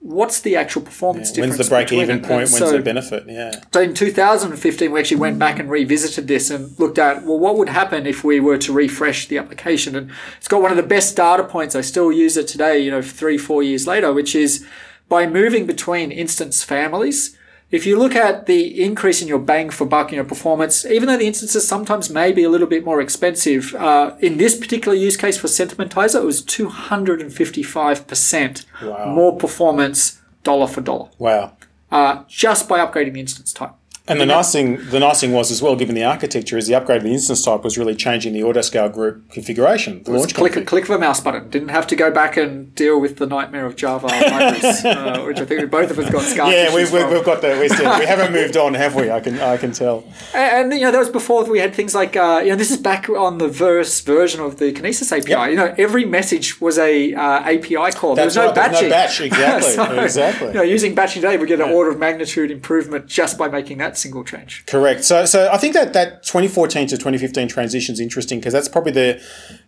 What's 0.05 0.43
the 0.43 0.55
actual 0.55 0.83
performance 0.83 1.31
difference? 1.33 1.57
When's 1.57 1.67
the 1.67 1.75
break 1.75 1.91
even 1.91 2.19
it? 2.19 2.23
point? 2.25 2.43
And 2.43 2.51
When's 2.53 2.59
so- 2.59 2.73
the 2.73 2.81
benefit? 2.81 3.25
Yeah. 3.27 3.59
so 3.73 3.81
in 3.81 3.95
2015, 3.95 4.93
we 4.93 5.01
actually 5.01 5.17
went 5.17 5.39
back 5.39 5.59
and 5.59 5.71
revisited 5.71 6.29
this 6.29 6.51
and 6.51 6.79
looked 6.79 6.99
at, 6.99 7.23
well, 7.25 7.39
what 7.39 7.57
would 7.57 7.71
happen 7.71 8.07
if 8.07 8.23
we 8.23 8.39
were 8.39 8.59
to 8.59 8.71
refresh 8.71 9.29
the 9.29 9.39
application? 9.39 9.97
And 9.97 10.11
it's 10.37 10.47
got 10.47 10.61
one 10.61 10.71
of 10.71 10.77
the 10.77 10.83
best 10.83 11.17
data 11.17 11.43
points. 11.43 11.75
I 11.75 11.81
still 11.81 12.13
use 12.13 12.37
it 12.37 12.47
today, 12.47 12.79
you 12.81 12.91
know, 12.91 13.01
three, 13.01 13.39
four 13.39 13.63
years 13.63 13.87
later, 13.87 14.13
which 14.13 14.35
is 14.35 14.67
by 15.09 15.27
moving 15.27 15.65
between 15.65 16.13
instance 16.13 16.63
families. 16.63 17.35
If 17.71 17.87
you 17.87 17.99
look 17.99 18.15
at 18.15 18.47
the 18.47 18.81
increase 18.83 19.21
in 19.21 19.27
your 19.27 19.41
bang 19.41 19.69
for 19.71 19.85
buck 19.85 20.11
in 20.11 20.15
your 20.17 20.25
performance, 20.25 20.87
even 20.87 21.09
though 21.09 21.17
the 21.17 21.27
instances 21.27 21.67
sometimes 21.67 22.09
may 22.09 22.31
be 22.31 22.45
a 22.45 22.49
little 22.49 22.69
bit 22.69 22.85
more 22.85 23.01
expensive, 23.01 23.75
uh, 23.75 24.15
in 24.21 24.37
this 24.37 24.55
particular 24.57 24.97
use 24.97 25.17
case 25.17 25.37
for 25.37 25.49
Sentimentizer, 25.49 26.23
it 26.23 26.25
was 26.25 26.41
255% 26.43 28.65
Wow. 28.83 29.07
more 29.07 29.37
performance 29.37 30.21
dollar 30.45 30.69
for 30.69 30.83
dollar 30.83 31.09
Wow. 31.19 31.55
uh, 31.91 32.23
just 32.29 32.69
by 32.69 32.79
upgrading 32.79 33.15
the 33.15 33.21
instance 33.21 33.53
type. 33.53 33.73
And 34.07 34.21
the 34.21 34.27
nice 34.27 34.53
thing, 34.53 34.77
the 34.91 35.01
nice 35.01 35.21
thing 35.23 35.33
was 35.33 35.51
as 35.51 35.63
well, 35.63 35.77
given 35.77 35.95
the 35.95 36.05
architecture, 36.05 36.59
is 36.59 36.67
the 36.67 36.75
upgrade 36.75 36.99
of 36.99 37.05
the 37.05 37.13
instance 37.13 37.43
type 37.43 37.65
was 37.65 37.79
really 37.79 37.95
changing 37.95 38.35
the 38.35 38.41
autoscale 38.43 38.93
group 38.93 39.31
configuration. 39.31 40.03
The 40.03 40.11
launch 40.11 40.35
click 40.35 40.53
config. 40.53 40.67
click 40.67 40.85
of 40.85 40.91
a 40.91 40.99
mouse 40.99 41.21
button. 41.23 41.49
Didn't 41.49 41.71
have 41.71 41.87
to 41.87 41.97
go 41.97 42.11
back 42.11 42.37
and 42.37 42.75
deal 42.75 43.01
with 43.01 43.17
the 43.17 43.27
nightmare 43.27 43.65
of 43.65 43.77
Java 43.77 44.07
libraries, 44.09 44.85
uh, 44.85 45.23
which 45.27 45.39
I 45.41 45.47
think 45.47 45.63
we 45.63 45.67
both 45.67 45.91
of 45.91 45.99
us 45.99 46.11
got 46.11 46.21
scar 46.23 46.53
Yeah, 46.53 46.75
we've, 46.75 46.87
from. 46.91 47.11
we've 47.11 47.25
got 47.25 47.41
the 47.41 47.57
we, 47.59 47.67
still, 47.71 47.99
we 47.99 48.05
haven't 48.05 48.33
moved 48.39 48.59
on, 48.59 48.75
have 48.75 48.95
we? 48.95 49.11
I 49.11 49.21
can 49.21 49.41
I 49.41 49.57
can 49.57 49.73
tell. 49.73 50.05
And, 50.35 50.71
you 50.75 50.81
know 50.81 50.91
that 50.91 50.99
was 50.99 51.09
before 51.09 51.43
we 51.45 51.59
had 51.61 51.75
things 51.75 51.95
like 51.95 52.15
uh, 52.15 52.43
you 52.45 52.51
know 52.51 52.57
this 52.57 52.71
is 52.71 52.77
back 52.77 53.09
on 53.09 53.39
the 53.39 53.49
verse 53.49 54.03
version 54.03 54.41
of 54.43 54.59
the 54.59 54.71
Kinesis 54.75 55.17
API. 55.17 55.31
Yep. 55.31 55.49
You 55.49 55.57
know 55.57 55.75
every 55.79 56.05
message 56.05 56.61
was 56.61 56.77
a 56.77 57.15
uh, 57.15 57.41
API 57.41 57.93
call. 57.93 58.17
There 58.17 58.27
was 58.27 58.35
That's 58.35 58.49
no 58.49 58.53
batching. 58.53 58.89
no 58.91 58.95
batch, 58.95 59.21
exactly, 59.23 59.73
So, 59.73 59.99
exactly. 60.03 60.49
You 60.49 60.55
know, 60.55 60.63
using 60.63 60.95
batching 60.95 61.23
today, 61.23 61.39
we 61.39 61.47
get 61.47 61.61
an 61.63 61.71
order 61.71 61.89
of 61.91 61.99
magnitude 61.99 62.51
improvement 62.51 63.07
just 63.07 63.39
by 63.39 63.49
making 63.49 63.79
that 63.79 63.94
single 63.97 64.25
change. 64.25 64.65
Correct. 64.67 65.05
So, 65.05 65.25
so 65.27 65.49
I 65.53 65.57
think 65.59 65.75
that 65.75 65.93
that 65.93 66.23
2014 66.25 66.89
to 66.89 66.97
2015 66.97 67.49
transition 67.49 67.93
is 67.93 68.01
interesting 68.01 68.39
because 68.41 68.53
that's 68.53 68.69
probably 68.69 68.93
the 68.93 69.23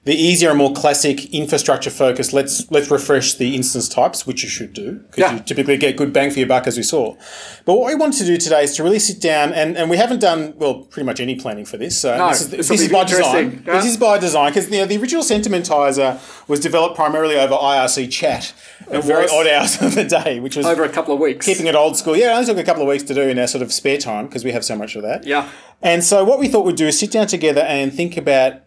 the 0.04 0.14
easier 0.14 0.50
and 0.50 0.58
more 0.58 0.72
classic 0.72 1.34
infrastructure 1.34 1.90
focus. 1.90 2.32
Let's 2.32 2.70
let's 2.70 2.90
refresh 2.90 3.34
the 3.34 3.54
instance 3.56 3.88
types, 3.88 4.26
which 4.26 4.42
you 4.44 4.48
should 4.48 4.72
do 4.72 4.92
because 4.94 5.18
Yeah. 5.18 5.34
you 5.34 5.40
typically 5.40 5.76
get 5.76 5.96
good 5.96 6.12
bang 6.12 6.30
for 6.30 6.38
your 6.38 6.48
buck, 6.48 6.66
as 6.66 6.76
we 6.76 6.82
saw. 6.84 7.16
But 7.64 7.74
what 7.74 7.86
we 7.88 7.94
wanted 7.96 8.18
to 8.18 8.24
do 8.26 8.36
today 8.36 8.62
is 8.64 8.76
to 8.76 8.82
really 8.84 8.98
sit 9.00 9.20
down 9.20 9.52
and 9.52 9.76
and 9.76 9.90
we 9.90 9.96
haven't 9.96 10.20
done 10.20 10.54
well 10.56 10.74
pretty 10.84 11.06
much 11.06 11.20
any 11.20 11.34
planning 11.34 11.64
for 11.64 11.76
this. 11.76 12.00
So 12.00 12.16
No, 12.16 12.28
this 12.28 12.40
is, 12.42 12.50
this 12.50 12.68
this 12.68 12.80
is 12.82 12.88
by 12.88 13.04
design. 13.04 13.62
Yeah. 13.66 13.72
This 13.76 13.86
is 13.86 13.96
by 13.96 14.18
design 14.18 14.52
because 14.52 14.70
you 14.70 14.78
know, 14.78 14.86
the 14.86 14.96
original 14.98 15.22
Sentimentizer 15.24 16.20
was 16.48 16.60
developed 16.60 16.94
primarily 16.96 17.36
over 17.36 17.54
IRC 17.54 18.10
chat 18.10 18.54
at 18.90 19.02
very 19.04 19.26
odd 19.28 19.46
hours 19.48 19.80
of 19.86 19.94
the 19.94 20.04
day, 20.04 20.38
which 20.40 20.56
was 20.56 20.64
Over 20.66 20.84
a 20.84 20.88
couple 20.88 21.12
of 21.14 21.20
weeks. 21.20 21.44
keeping 21.44 21.66
it 21.66 21.74
old 21.74 21.96
school. 21.96 22.16
Yeah, 22.16 22.30
it 22.30 22.34
only 22.34 22.46
took 22.46 22.58
a 22.58 22.64
couple 22.64 22.82
of 22.82 22.88
weeks 22.88 23.02
to 23.04 23.14
do 23.14 23.22
in 23.22 23.38
our 23.38 23.48
sort 23.48 23.62
of 23.62 23.72
spare 23.72 23.98
time 23.98 24.15
because 24.24 24.44
we 24.44 24.52
have 24.52 24.64
so 24.64 24.76
much 24.76 24.96
of 24.96 25.02
that. 25.02 25.24
Yeah. 25.26 25.48
And 25.82 26.02
so 26.02 26.24
what 26.24 26.38
we 26.38 26.48
thought 26.48 26.64
we'd 26.64 26.76
do 26.76 26.86
is 26.86 26.98
sit 26.98 27.10
down 27.10 27.26
together 27.26 27.60
and 27.60 27.92
think 27.92 28.16
about 28.16 28.62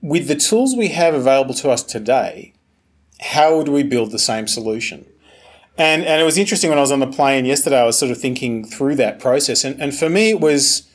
with 0.00 0.28
the 0.28 0.34
tools 0.34 0.76
we 0.76 0.88
have 0.88 1.14
available 1.14 1.54
to 1.54 1.70
us 1.70 1.82
today, 1.82 2.52
how 3.20 3.56
would 3.56 3.68
we 3.68 3.82
build 3.82 4.10
the 4.10 4.18
same 4.18 4.46
solution? 4.46 5.06
And 5.78 6.04
and 6.04 6.20
it 6.20 6.24
was 6.24 6.36
interesting 6.36 6.70
when 6.70 6.78
I 6.78 6.82
was 6.82 6.92
on 6.92 7.00
the 7.00 7.06
plane 7.06 7.44
yesterday, 7.44 7.80
I 7.80 7.84
was 7.84 7.98
sort 7.98 8.10
of 8.10 8.18
thinking 8.18 8.64
through 8.64 8.96
that 8.96 9.18
process. 9.18 9.64
And 9.64 9.80
and 9.80 9.94
for 9.94 10.08
me 10.08 10.30
it 10.30 10.40
was 10.40 10.88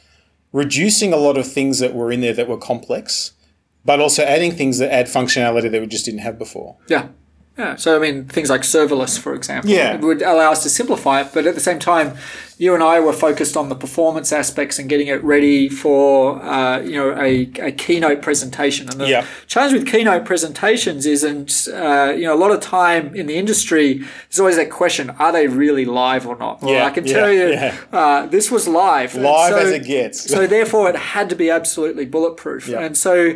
reducing 0.51 1.13
a 1.13 1.17
lot 1.17 1.37
of 1.37 1.51
things 1.51 1.79
that 1.79 1.93
were 1.93 2.11
in 2.11 2.21
there 2.21 2.33
that 2.33 2.47
were 2.47 2.57
complex, 2.57 3.33
but 3.83 3.99
also 3.99 4.23
adding 4.23 4.51
things 4.51 4.77
that 4.77 4.91
add 4.93 5.07
functionality 5.07 5.71
that 5.71 5.81
we 5.81 5.87
just 5.87 6.05
didn't 6.05 6.21
have 6.21 6.37
before. 6.37 6.77
Yeah. 6.87 7.09
Yeah. 7.57 7.75
So, 7.75 7.95
I 7.95 7.99
mean, 7.99 8.25
things 8.25 8.49
like 8.49 8.61
serverless, 8.61 9.17
for 9.17 9.33
example, 9.33 9.69
Yeah. 9.71 9.97
would 9.97 10.21
allow 10.21 10.51
us 10.51 10.61
to 10.63 10.69
simplify 10.69 11.21
it. 11.21 11.29
But 11.33 11.47
at 11.47 11.55
the 11.55 11.61
same 11.61 11.79
time, 11.79 12.13
you 12.59 12.73
and 12.73 12.83
I 12.83 12.99
were 12.99 13.13
focused 13.13 13.55
on 13.57 13.69
the 13.69 13.75
performance 13.75 14.31
aspects 14.31 14.77
and 14.79 14.87
getting 14.89 15.07
it 15.07 15.23
ready 15.23 15.67
for, 15.69 16.41
uh, 16.43 16.79
you 16.81 16.93
know, 16.93 17.11
a, 17.19 17.49
a 17.59 17.71
keynote 17.71 18.21
presentation. 18.21 18.89
And 18.89 18.99
the 19.01 19.07
Yeah. 19.07 19.25
challenge 19.47 19.73
with 19.73 19.87
keynote 19.87 20.25
presentations 20.25 21.05
isn't, 21.05 21.67
uh, 21.73 22.13
you 22.15 22.23
know, 22.25 22.33
a 22.33 22.41
lot 22.43 22.51
of 22.51 22.59
time 22.61 23.11
in 23.15 23.25
the 23.25 23.35
industry, 23.37 24.01
there's 24.29 24.39
always 24.39 24.55
that 24.57 24.69
question, 24.69 25.11
are 25.19 25.31
they 25.31 25.47
really 25.47 25.85
live 25.85 26.27
or 26.27 26.37
not? 26.37 26.61
Well, 26.61 26.73
Yeah, 26.73 26.85
I 26.85 26.89
can 26.91 27.05
yeah, 27.05 27.13
tell 27.13 27.31
you, 27.31 27.47
yeah. 27.49 27.73
uh, 27.93 28.25
this 28.27 28.51
was 28.51 28.67
live. 28.67 29.15
And 29.15 29.23
Live 29.23 29.53
as 29.53 29.71
it 29.71 29.83
gets. 29.85 30.29
so 30.29 30.45
therefore, 30.47 30.89
it 30.89 30.95
had 30.95 31.29
to 31.29 31.35
be 31.35 31.49
absolutely 31.49 32.05
bulletproof. 32.05 32.67
Yeah. 32.67 32.79
And 32.81 32.95
so, 32.97 33.33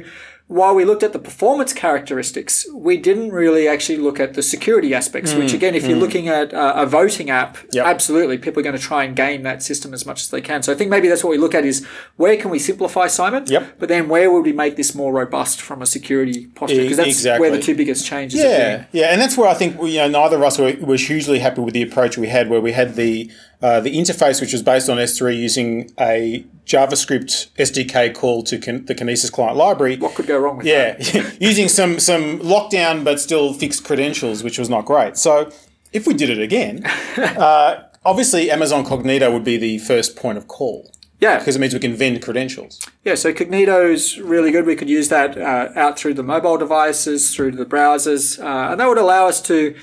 while 0.52 0.76
we 0.76 0.84
looked 0.84 1.02
at 1.02 1.14
the 1.14 1.20
performance 1.20 1.72
characteristics, 1.72 2.68
we 2.74 2.98
didn't 2.98 3.32
really 3.32 3.70
actually 3.70 3.98
look 3.98 4.20
at 4.20 4.34
the 4.34 4.44
security 4.44 4.94
aspects. 4.94 5.34
which, 5.34 5.54
again, 5.54 5.76
if 5.76 5.88
you're 5.88 5.98
looking 5.98 6.28
at 6.28 6.54
uh, 6.54 6.74
a 6.76 6.86
voting 6.86 7.30
app, 7.30 7.56
Mm, 7.58 7.76
Yep. 7.76 7.86
absolutely, 7.86 8.38
people 8.38 8.60
are 8.60 8.64
going 8.64 8.76
to 8.76 8.82
try 8.82 9.04
and 9.06 9.16
game 9.16 9.44
that 9.44 9.64
system 9.64 9.94
as 9.94 10.06
much 10.06 10.22
as 10.22 10.30
they 10.30 10.42
can. 10.42 10.62
So 10.62 10.72
I 10.74 10.76
think 10.76 10.90
maybe 10.90 11.08
that's 11.08 11.24
what 11.24 11.30
we 11.32 11.38
look 11.38 11.56
at: 11.56 11.64
is 11.64 11.86
where 12.18 12.36
can 12.36 12.50
we 12.52 12.60
simplify, 12.60 13.08
Simon? 13.08 13.44
Yep. 13.48 13.64
But 13.80 13.88
then 13.88 14.10
where 14.10 14.30
would 14.32 14.44
we 14.44 14.52
make 14.52 14.76
this 14.76 14.94
more 14.94 15.14
robust 15.14 15.62
from 15.62 15.82
a 15.82 15.86
security 15.86 16.48
posture? 16.48 16.82
Because 16.82 16.98
that's 16.98 17.10
exactly. 17.10 17.42
where 17.42 17.58
the 17.58 17.64
two 17.64 17.76
biggest 17.76 18.06
changes. 18.06 18.42
are 18.42 18.48
Yeah, 18.48 18.86
yeah, 18.92 19.08
and 19.12 19.22
that's 19.22 19.38
where 19.38 19.50
I 19.50 19.54
think 19.54 19.78
you 19.82 20.00
know 20.02 20.10
neither 20.10 20.36
of 20.38 20.44
us 20.44 20.60
were, 20.60 20.74
were 20.82 20.98
hugely 20.98 21.40
happy 21.40 21.62
with 21.62 21.74
the 21.74 21.84
approach 21.84 22.18
we 22.18 22.28
had, 22.28 22.50
where 22.50 22.62
we 22.62 22.74
had 22.74 22.96
the 22.96 23.32
uh, 23.62 23.80
the 23.80 23.96
interface 23.96 24.42
which 24.42 24.54
was 24.54 24.64
based 24.64 24.90
on 24.90 24.98
S3 24.98 25.38
using 25.38 25.92
a 26.00 26.44
JavaScript 26.66 27.50
SDK 27.58 28.14
call 28.14 28.44
to 28.44 28.58
Kin- 28.58 28.86
the 28.86 28.96
Kinesis 28.96 29.32
client 29.32 29.58
library. 29.58 29.98
What 29.98 30.16
could 30.16 30.28
go 30.28 30.40
wrong 30.40 30.58
with 30.58 30.66
that? 30.66 31.14
Yeah, 31.14 31.32
using 31.40 31.68
some 31.68 32.00
some 32.00 32.40
lockdown 32.40 33.04
but 33.04 33.20
still 33.20 33.54
fixed 33.54 33.84
credentials, 33.86 34.44
which 34.44 34.58
was 34.58 34.70
not 34.70 34.86
great. 34.86 35.18
So 35.18 35.52
if 35.94 36.08
we 36.08 36.14
did 36.14 36.30
it 36.30 36.40
again, 36.40 36.84
uh, 37.18 37.84
obviously 38.06 38.50
Amazon 38.50 38.84
Cognito 38.86 39.32
would 39.32 39.44
be 39.44 39.58
the 39.58 39.78
first 39.80 40.16
point 40.16 40.38
of 40.38 40.48
call. 40.48 40.92
Yeah. 41.20 41.38
because 41.38 41.56
it 41.56 41.60
means 41.60 41.72
we 41.72 41.80
can 41.80 41.94
vend 41.94 42.24
credentials. 42.24 42.80
Yeah, 43.04 43.14
so 43.14 43.32
Cognito's 43.32 44.18
really 44.18 44.50
good. 44.50 44.66
We 44.66 44.76
could 44.76 44.90
use 44.90 45.10
that 45.10 45.38
uh, 45.38 45.70
out 45.76 46.00
through 46.00 46.16
the 46.16 46.24
mobile 46.24 46.58
devices, 46.58 47.36
through 47.36 47.52
the 47.52 47.64
browsers, 47.66 48.44
uh, 48.44 48.72
and 48.72 48.80
that 48.80 48.88
would 48.88 48.98
allow 48.98 49.28
us 49.28 49.40
to 49.44 49.76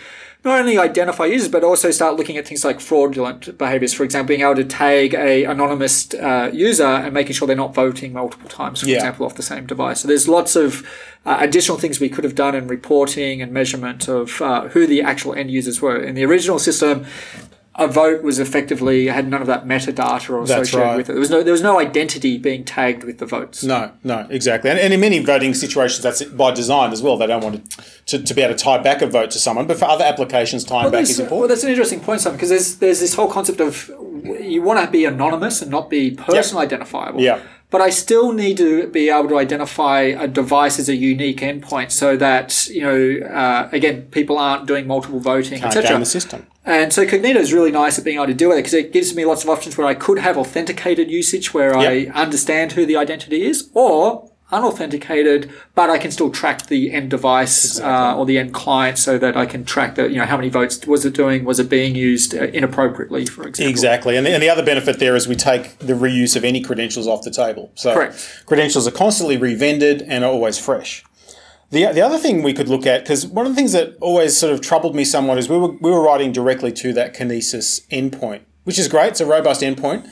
not 0.45 0.61
only 0.61 0.78
identify 0.78 1.25
users 1.26 1.49
but 1.49 1.64
also 1.64 1.90
start 1.90 2.16
looking 2.16 2.37
at 2.37 2.47
things 2.47 2.64
like 2.64 2.80
fraudulent 2.80 3.59
behaviors. 3.59 3.92
For 3.92 4.04
example, 4.04 4.28
being 4.28 4.42
able 4.42 4.54
to 4.57 4.64
tag 4.64 5.14
a 5.14 5.45
anonymous 5.45 6.14
uh, 6.14 6.50
user 6.52 6.85
and 6.87 7.12
making 7.12 7.33
sure 7.35 7.47
they're 7.47 7.57
not 7.57 7.75
voting 7.75 8.12
multiple 8.12 8.49
times, 8.49 8.80
for 8.80 8.88
Yeah. 8.88 8.97
example, 8.97 9.26
off 9.26 9.35
the 9.35 9.42
same 9.42 9.66
device. 9.66 10.00
So 10.00 10.09
there's 10.09 10.28
lots 10.28 10.54
of 10.57 10.87
uh, 11.26 11.37
additional 11.40 11.76
things 11.78 11.99
we 12.00 12.09
could 12.09 12.25
have 12.25 12.35
done 12.35 12.54
in 12.54 12.68
reporting 12.68 13.42
and 13.42 13.52
measurement 13.52 14.09
of 14.09 14.40
uh, 14.40 14.68
who 14.68 14.87
the 14.87 15.02
actual 15.02 15.35
end 15.35 15.50
users 15.50 15.83
were. 15.83 16.00
In 16.00 16.14
the 16.14 16.25
original 16.25 16.59
system, 16.59 17.04
a 17.79 17.87
vote 17.87 18.23
was 18.23 18.41
effectively 18.41 19.07
had 19.07 19.29
none 19.29 19.41
of 19.41 19.47
that 19.47 19.65
metadata 19.65 20.31
or 20.31 20.43
associated 20.43 20.75
right. 20.75 20.97
with 20.97 21.09
it. 21.09 21.13
There 21.13 21.21
was 21.21 21.31
no 21.31 21.43
there 21.45 21.53
was 21.53 21.63
no 21.63 21.79
identity 21.79 22.37
being 22.37 22.65
tagged 22.65 23.05
with 23.05 23.19
the 23.19 23.27
votes. 23.27 23.63
No, 23.63 23.93
no, 24.03 24.27
exactly. 24.31 24.69
And, 24.69 24.79
and 24.81 24.93
in 24.93 25.01
many 25.01 25.21
voting 25.21 25.55
situations, 25.55 26.03
that's 26.03 26.23
by 26.25 26.51
design 26.51 26.93
as 26.93 27.03
well. 27.03 27.17
They 27.17 27.29
don't 27.29 27.43
want 27.43 27.71
to, 27.71 27.85
to, 28.07 28.25
to 28.25 28.35
be 28.35 28.43
able 28.43 28.55
to 28.55 28.63
tie 28.63 28.79
back 28.79 29.01
a 29.01 29.07
vote 29.07 29.31
to 29.31 29.39
someone. 29.39 29.69
But 29.69 29.79
for 29.79 29.85
other 29.85 30.05
applications, 30.05 30.65
tying 30.65 30.87
back 30.87 30.93
There's- 30.93 31.11
is 31.11 31.19
well, 31.19 31.27
important. 31.27 31.49
that's 31.51 31.65
an 31.65 31.71
interesting 31.71 32.01
point, 32.01 32.21
Simon, 32.21 32.37
because 32.37 32.51
there's 32.51 32.77
there's 32.77 33.01
this 33.01 33.15
whole 33.15 33.31
concept 33.31 33.61
of 33.61 33.89
you 34.41 34.61
want 34.61 34.85
to 34.85 34.91
be 34.91 35.05
anonymous 35.05 35.63
and 35.63 35.71
not 35.71 35.89
be 35.89 36.11
person 36.11 36.59
identifiable. 36.59 37.21
Yeah. 37.21 37.41
But 37.71 37.83
I 37.83 37.91
still 37.91 38.33
need 38.33 38.57
to 38.57 38.87
be 38.87 39.11
able 39.11 39.29
to 39.29 39.39
identify 39.39 40.01
a 40.01 40.27
device 40.27 40.79
as 40.79 40.89
a 40.89 40.97
unique 40.97 41.41
endpoint, 41.41 41.91
so 41.93 42.17
that 42.17 42.67
you 42.69 42.81
know, 42.81 43.27
uh, 43.27 43.69
again, 43.73 44.03
people 44.11 44.39
aren't 44.39 44.67
doing 44.67 44.87
multiple 44.87 45.21
voting, 45.21 45.63
etc. 45.63 45.99
the 45.99 46.07
system. 46.07 46.47
And 46.65 46.93
so 46.93 47.07
Cognito 47.07 47.37
is 47.37 47.53
really 47.53 47.71
nice 47.71 47.99
at 47.99 48.05
being 48.05 48.17
able 48.17 48.27
to 48.27 48.35
do 48.35 48.53
it 48.53 48.57
because 48.57 48.75
it 48.75 48.93
gives 48.93 49.15
me 49.15 49.25
lots 49.25 49.43
of 49.43 49.51
options 49.51 49.77
where 49.79 49.87
I 49.87 49.95
could 49.95 50.19
have 50.19 50.37
authenticated 50.37 51.11
usage 51.11 51.53
where 51.55 51.77
I 51.77 52.11
understand 52.15 52.73
who 52.73 52.85
the 52.87 52.97
identity 52.97 53.45
is, 53.45 53.71
or 53.75 54.31
unauthenticated, 54.50 55.50
but 55.75 55.90
I 55.90 55.99
can 55.99 56.11
still 56.11 56.31
track 56.31 56.67
the 56.67 56.90
end 56.90 57.11
device 57.11 57.78
uh, 57.81 58.17
or 58.17 58.25
the 58.25 58.38
end 58.38 58.55
client 58.55 58.97
so 58.99 59.19
that 59.19 59.37
I 59.37 59.45
can 59.45 59.64
track 59.64 59.97
the, 59.97 60.09
you 60.09 60.17
know, 60.17 60.25
how 60.25 60.37
many 60.37 60.49
votes 60.49 60.87
was 60.87 61.05
it 61.05 61.14
doing? 61.14 61.45
Was 61.45 61.61
it 61.61 61.69
being 61.69 61.95
used 61.95 62.35
uh, 62.35 62.45
inappropriately, 62.45 63.26
for 63.26 63.47
example? 63.47 63.71
Exactly. 63.71 64.17
And 64.17 64.26
the, 64.26 64.33
and 64.33 64.43
the 64.43 64.49
other 64.49 64.64
benefit 64.64 64.99
there 64.99 65.14
is 65.17 65.28
we 65.28 65.37
take 65.37 65.78
the 65.78 65.93
reuse 65.93 66.35
of 66.35 66.45
any 66.45 66.62
credentials 66.62 67.07
off 67.07 67.23
the 67.23 67.31
table. 67.31 67.71
So 67.75 67.93
Correct. 67.93 68.43
credentials 68.47 68.88
are 68.88 68.93
constantly 68.93 69.37
revended 69.37 70.02
and 70.02 70.25
are 70.25 70.31
always 70.31 70.59
fresh. 70.59 71.05
The, 71.71 71.93
the 71.93 72.00
other 72.00 72.17
thing 72.17 72.43
we 72.43 72.55
could 72.55 72.69
look 72.69 72.87
at, 72.87 73.05
because 73.05 73.26
one 73.26 73.45
of 73.45 73.52
the 73.52 73.57
things 73.57 73.73
that 73.73 73.97
always 74.00 74.35
sort 74.35 74.55
of 74.55 74.62
troubled 74.62 74.95
me 74.95 75.05
somewhat 75.05 75.37
is 75.37 75.50
we 75.50 75.59
were, 75.59 75.73
we 75.73 75.90
were 75.90 76.02
writing 76.02 76.33
directly 76.33 76.73
to 76.73 76.95
that 76.95 77.14
Kinesis 77.14 77.87
endpoint, 77.88 78.40
which 78.64 78.78
is 78.78 78.88
great. 78.88 79.09
It's 79.09 79.21
a 79.21 79.26
robust 79.26 79.61
endpoint. 79.61 80.11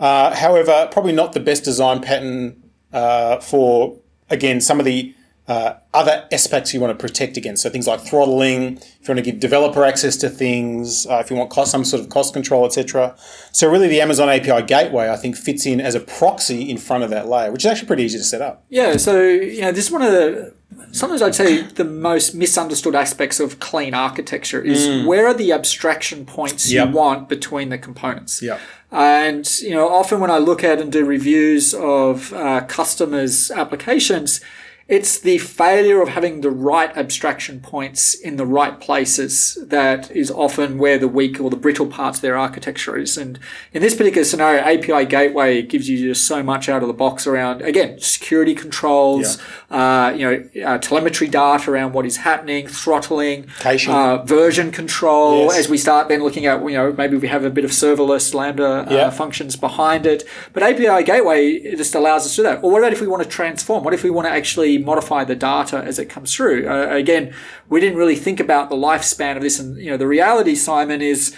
Uh, 0.00 0.34
however, 0.34 0.88
probably 0.90 1.12
not 1.12 1.32
the 1.32 1.40
best 1.40 1.62
design 1.62 2.02
pattern 2.02 2.60
uh, 2.92 3.40
for, 3.40 3.98
again, 4.30 4.60
some 4.60 4.78
of 4.78 4.84
the 4.84 5.14
uh, 5.48 5.74
other 5.94 6.26
aspects 6.32 6.74
you 6.74 6.80
want 6.80 6.96
to 6.98 7.00
protect 7.06 7.36
against. 7.36 7.62
So 7.62 7.70
things 7.70 7.86
like 7.86 8.00
throttling, 8.00 8.78
if 8.78 9.08
you 9.08 9.14
want 9.14 9.18
to 9.24 9.30
give 9.30 9.38
developer 9.38 9.84
access 9.84 10.16
to 10.18 10.28
things, 10.28 11.06
uh, 11.06 11.18
if 11.24 11.30
you 11.30 11.36
want 11.36 11.50
cost, 11.50 11.70
some 11.70 11.84
sort 11.84 12.02
of 12.02 12.08
cost 12.08 12.32
control, 12.34 12.66
etc. 12.66 13.14
So 13.52 13.70
really, 13.70 13.88
the 13.88 14.00
Amazon 14.00 14.28
API 14.28 14.62
Gateway, 14.66 15.08
I 15.08 15.16
think, 15.16 15.36
fits 15.36 15.64
in 15.66 15.80
as 15.80 15.94
a 15.94 16.00
proxy 16.00 16.68
in 16.68 16.78
front 16.78 17.04
of 17.04 17.10
that 17.10 17.28
layer, 17.28 17.52
which 17.52 17.64
is 17.64 17.70
actually 17.70 17.86
pretty 17.86 18.02
easy 18.02 18.18
to 18.18 18.24
set 18.24 18.42
up. 18.42 18.64
Yeah, 18.70 18.96
so 18.96 19.22
you 19.22 19.60
know, 19.60 19.72
this 19.72 19.86
is 19.86 19.90
one 19.90 20.02
of 20.02 20.10
the 20.10 20.54
sometimes 20.90 21.22
I'd 21.22 21.34
say 21.34 21.62
the 21.62 21.84
most 21.84 22.34
misunderstood 22.34 22.94
aspects 22.96 23.38
of 23.38 23.60
clean 23.60 23.94
architecture 23.94 24.60
is 24.60 25.06
where 25.06 25.26
are 25.26 25.34
the 25.34 25.52
abstraction 25.52 26.26
points 26.26 26.66
Mm. 26.68 26.72
Yep. 26.72 26.88
you 26.88 26.94
want 26.94 27.28
between 27.28 27.68
the 27.68 27.78
components. 27.78 28.42
Yep. 28.42 28.60
And 28.90 29.60
you 29.60 29.70
know, 29.70 29.88
often 29.88 30.18
when 30.20 30.30
I 30.30 30.38
look 30.38 30.64
at 30.64 30.80
and 30.80 30.90
do 30.90 31.04
reviews 31.04 31.72
of 31.74 32.32
uh, 32.32 32.62
customers' 32.62 33.50
applications, 33.50 34.40
it's 34.88 35.18
the 35.18 35.36
failure 35.38 36.00
of 36.00 36.10
having 36.10 36.42
the 36.42 36.50
right 36.50 36.96
abstraction 36.96 37.58
points 37.58 38.14
in 38.14 38.36
the 38.36 38.46
right 38.46 38.78
places 38.80 39.58
that 39.60 40.08
is 40.12 40.30
often 40.30 40.78
where 40.78 40.96
the 40.96 41.08
weak 41.08 41.40
or 41.40 41.50
the 41.50 41.56
brittle 41.56 41.88
parts 41.88 42.18
of 42.18 42.22
their 42.22 42.36
architecture 42.36 42.96
is. 42.96 43.18
And 43.18 43.36
in 43.72 43.82
this 43.82 43.96
particular 43.96 44.24
scenario, 44.24 44.60
API 44.62 45.04
Gateway 45.06 45.62
gives 45.62 45.88
you 45.88 45.98
just 45.98 46.24
so 46.24 46.40
much 46.40 46.68
out 46.68 46.82
of 46.82 46.88
the 46.88 46.94
box 46.94 47.26
around, 47.26 47.62
again, 47.62 47.98
security 47.98 48.54
controls, 48.54 49.38
uh, 49.72 50.12
you 50.16 50.24
know, 50.24 50.64
uh, 50.64 50.78
telemetry 50.78 51.26
data 51.26 51.68
around 51.68 51.92
what 51.92 52.06
is 52.06 52.18
happening, 52.18 52.68
throttling, 52.68 53.48
uh, 53.92 54.22
version 54.24 54.70
control. 54.70 55.46
Yes. 55.46 55.58
As 55.58 55.68
we 55.68 55.78
start 55.78 56.06
then 56.08 56.22
looking 56.22 56.46
at, 56.46 56.60
you 56.62 56.70
know, 56.76 56.92
maybe 56.92 57.16
we 57.16 57.26
have 57.26 57.44
a 57.44 57.50
bit 57.50 57.64
of 57.64 57.72
serverless 57.72 58.32
Lambda 58.34 58.86
Yeah. 58.88 58.96
uh, 58.98 59.10
functions 59.10 59.56
behind 59.56 60.06
it. 60.06 60.22
But 60.52 60.62
API 60.62 61.02
Gateway 61.02 61.48
it 61.48 61.76
just 61.76 61.96
allows 61.96 62.24
us 62.24 62.30
to 62.32 62.36
do 62.36 62.42
that. 62.44 62.60
Or 62.62 62.70
what 62.70 62.78
about 62.78 62.92
if 62.92 63.00
we 63.00 63.08
want 63.08 63.24
to 63.24 63.28
transform? 63.28 63.82
What 63.82 63.92
if 63.92 64.04
we 64.04 64.10
want 64.10 64.28
to 64.28 64.32
actually 64.32 64.75
modify 64.78 65.24
the 65.24 65.36
data 65.36 65.78
as 65.78 65.98
it 65.98 66.06
comes 66.06 66.34
through? 66.34 66.68
Uh, 66.68 66.88
again, 66.90 67.34
we 67.68 67.80
didn't 67.80 67.98
really 67.98 68.16
think 68.16 68.40
about 68.40 68.68
the 68.68 68.76
lifespan 68.76 69.36
of 69.36 69.42
this. 69.42 69.58
And, 69.58 69.76
you 69.78 69.90
know, 69.90 69.96
the 69.96 70.06
reality, 70.06 70.54
Simon, 70.54 71.02
is 71.02 71.36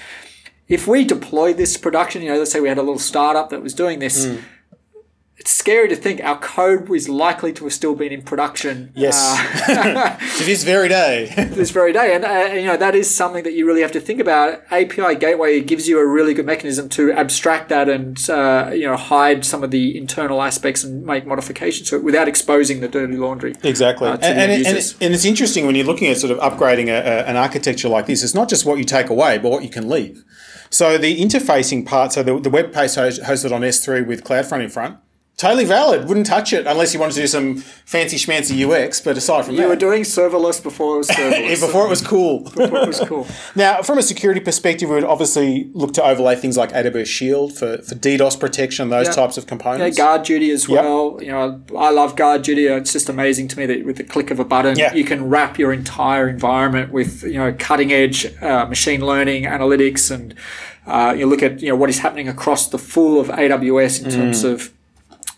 if 0.69 0.87
we 0.87 1.05
deploy 1.05 1.53
this 1.53 1.77
production, 1.77 2.23
you 2.23 2.29
know, 2.29 2.39
let's 2.39 2.53
say 2.53 2.61
we 2.61 2.69
had 2.69 2.79
a 2.79 2.83
little 2.83 2.99
startup 2.99 3.51
that 3.51 3.63
was 3.63 3.75
doing 3.75 3.99
this. 3.99 4.27
Hmm. 4.27 4.37
It's 5.39 5.53
scary 5.53 5.89
to 5.89 5.95
think 5.95 6.21
our 6.21 6.37
code 6.37 6.89
was 6.89 7.09
likely 7.09 7.53
to 7.53 7.65
have 7.65 7.73
still 7.73 7.95
been 7.95 8.13
in 8.13 8.23
production. 8.23 8.91
Yes. 8.97 9.17
uh, 9.69 10.17
to 10.39 10.45
this 10.45 10.65
very 10.65 10.89
day. 10.89 11.33
this 11.53 11.71
very 11.71 11.93
day. 11.93 12.13
And, 12.13 12.25
uh, 12.25 12.55
you 12.55 12.67
know, 12.67 12.77
that 12.77 12.97
is 12.97 13.15
something 13.15 13.45
that 13.45 13.53
you 13.53 13.65
really 13.65 13.83
have 13.83 13.93
to 13.93 14.01
think 14.01 14.19
about. 14.19 14.61
API 14.73 15.15
Gateway 15.15 15.61
gives 15.61 15.87
you 15.87 16.01
a 16.01 16.07
really 16.07 16.35
good 16.35 16.45
mechanism 16.45 16.89
to 16.91 17.13
abstract 17.13 17.69
that 17.69 17.89
and, 17.89 18.19
uh, 18.29 18.73
you 18.73 18.83
know, 18.83 18.97
hide 18.97 19.45
some 19.45 19.63
of 19.63 19.71
the 19.71 19.97
internal 19.97 20.43
aspects 20.43 20.83
and 20.83 21.07
make 21.07 21.25
modifications 21.25 21.89
to 21.91 21.97
it 21.97 22.03
without 22.03 22.27
exposing 22.27 22.81
the 22.81 22.89
dirty 22.89 23.17
laundry. 23.17 23.55
Exactly. 23.63 24.09
uh, 24.09 24.15
and, 24.15 24.23
the 24.23 24.27
and, 24.27 24.53
and, 24.53 24.65
users. 24.65 24.97
and 25.01 25.15
it's 25.15 25.25
interesting 25.25 25.67
when 25.67 25.77
you're 25.77 25.87
looking 25.87 26.09
at 26.09 26.17
sort 26.17 26.37
of 26.37 26.39
upgrading 26.39 26.89
a, 26.89 26.99
a, 26.99 27.25
an 27.27 27.37
architecture 27.37 27.89
like 27.89 28.07
this, 28.07 28.25
it's 28.25 28.35
not 28.35 28.49
just 28.49 28.67
what 28.67 28.79
you 28.79 28.85
take 28.85 29.09
away, 29.09 29.39
but 29.39 29.51
what 29.51 29.63
you 29.63 29.71
can 29.71 29.89
leave. 29.89 30.25
So 30.71 30.99
the 30.99 31.21
interfacing 31.21 31.87
part, 31.87 32.13
so 32.13 32.25
the, 32.25 32.41
the 32.41 32.51
web 32.51 32.73
page 32.73 32.91
hosted 32.91 33.53
on 33.53 33.63
S3 33.63 34.05
with 34.05 34.25
CloudFront 34.25 34.65
in 34.65 34.71
front, 34.71 34.99
totally 35.39 35.65
valid. 35.65 36.07
Wouldn't 36.09 36.27
touch 36.27 36.53
it 36.53 36.67
unless 36.67 36.93
you 36.93 37.01
wanted 37.01 37.15
to 37.15 37.21
do 37.23 37.27
some 37.29 37.57
fancy 37.57 38.17
schmancy 38.17 38.55
UX. 38.69 39.01
But 39.01 39.17
aside 39.17 39.45
from 39.47 39.53
You 39.55 39.59
that, 39.59 39.63
you 39.63 39.69
were 39.71 39.77
doing 39.77 40.03
serverless 40.03 40.63
before 40.63 40.97
it 40.97 40.99
was 40.99 41.09
serverless. 41.09 41.61
Before 41.69 41.87
it 41.87 41.89
was 41.89 42.03
cool. 42.03 42.41
Before 42.41 42.65
it 42.83 42.87
was 42.89 43.01
cool. 43.01 43.27
Now, 43.55 43.81
from 43.83 43.99
a 43.99 44.03
security 44.03 44.41
perspective, 44.41 44.89
we 44.91 44.97
would 44.97 45.05
obviously 45.05 45.71
look 45.75 45.95
to 45.95 46.03
overlay 46.05 46.35
things 46.37 46.57
like 46.57 46.73
AWS 46.73 47.07
Shield 47.07 47.57
for, 47.57 47.79
for 47.79 47.95
DDoS 47.95 48.39
protection, 48.39 48.91
those 48.91 49.15
types 49.15 49.39
of 49.39 49.47
components. 49.47 49.97
Yeah, 49.97 50.05
GuardDuty 50.19 50.53
as 50.53 50.69
well. 50.69 51.19
You 51.23 51.29
know, 51.33 51.63
I 51.77 51.91
love 51.91 52.15
GuardDuty. 52.17 52.77
It's 52.79 52.93
just 52.93 53.09
amazing 53.09 53.49
to 53.49 53.59
me 53.59 53.67
that 53.67 53.85
with 53.87 53.97
the 53.97 54.05
click 54.05 54.31
of 54.31 54.39
a 54.41 54.45
button, 54.45 54.77
Yeah. 54.79 54.93
you 54.93 55.05
can 55.05 55.29
wrap 55.29 55.59
your 55.59 55.73
entire 55.73 56.29
environment 56.29 56.93
with 56.93 57.23
you 57.23 57.35
know 57.39 57.55
cutting 57.59 57.93
edge 57.93 58.27
uh, 58.43 58.67
machine 58.67 59.01
learning 59.07 59.45
analytics, 59.45 60.11
and 60.11 60.35
uh, 60.87 61.15
you 61.17 61.27
look 61.27 61.43
at 61.43 61.61
you 61.63 61.69
know 61.69 61.77
what 61.77 61.89
is 61.91 62.01
happening 62.01 62.29
across 62.29 62.69
the 62.69 62.79
full 62.79 63.21
of 63.21 63.29
AWS 63.29 64.05
in 64.05 64.11
terms 64.11 64.43
Mm. 64.45 64.53
of 64.53 64.73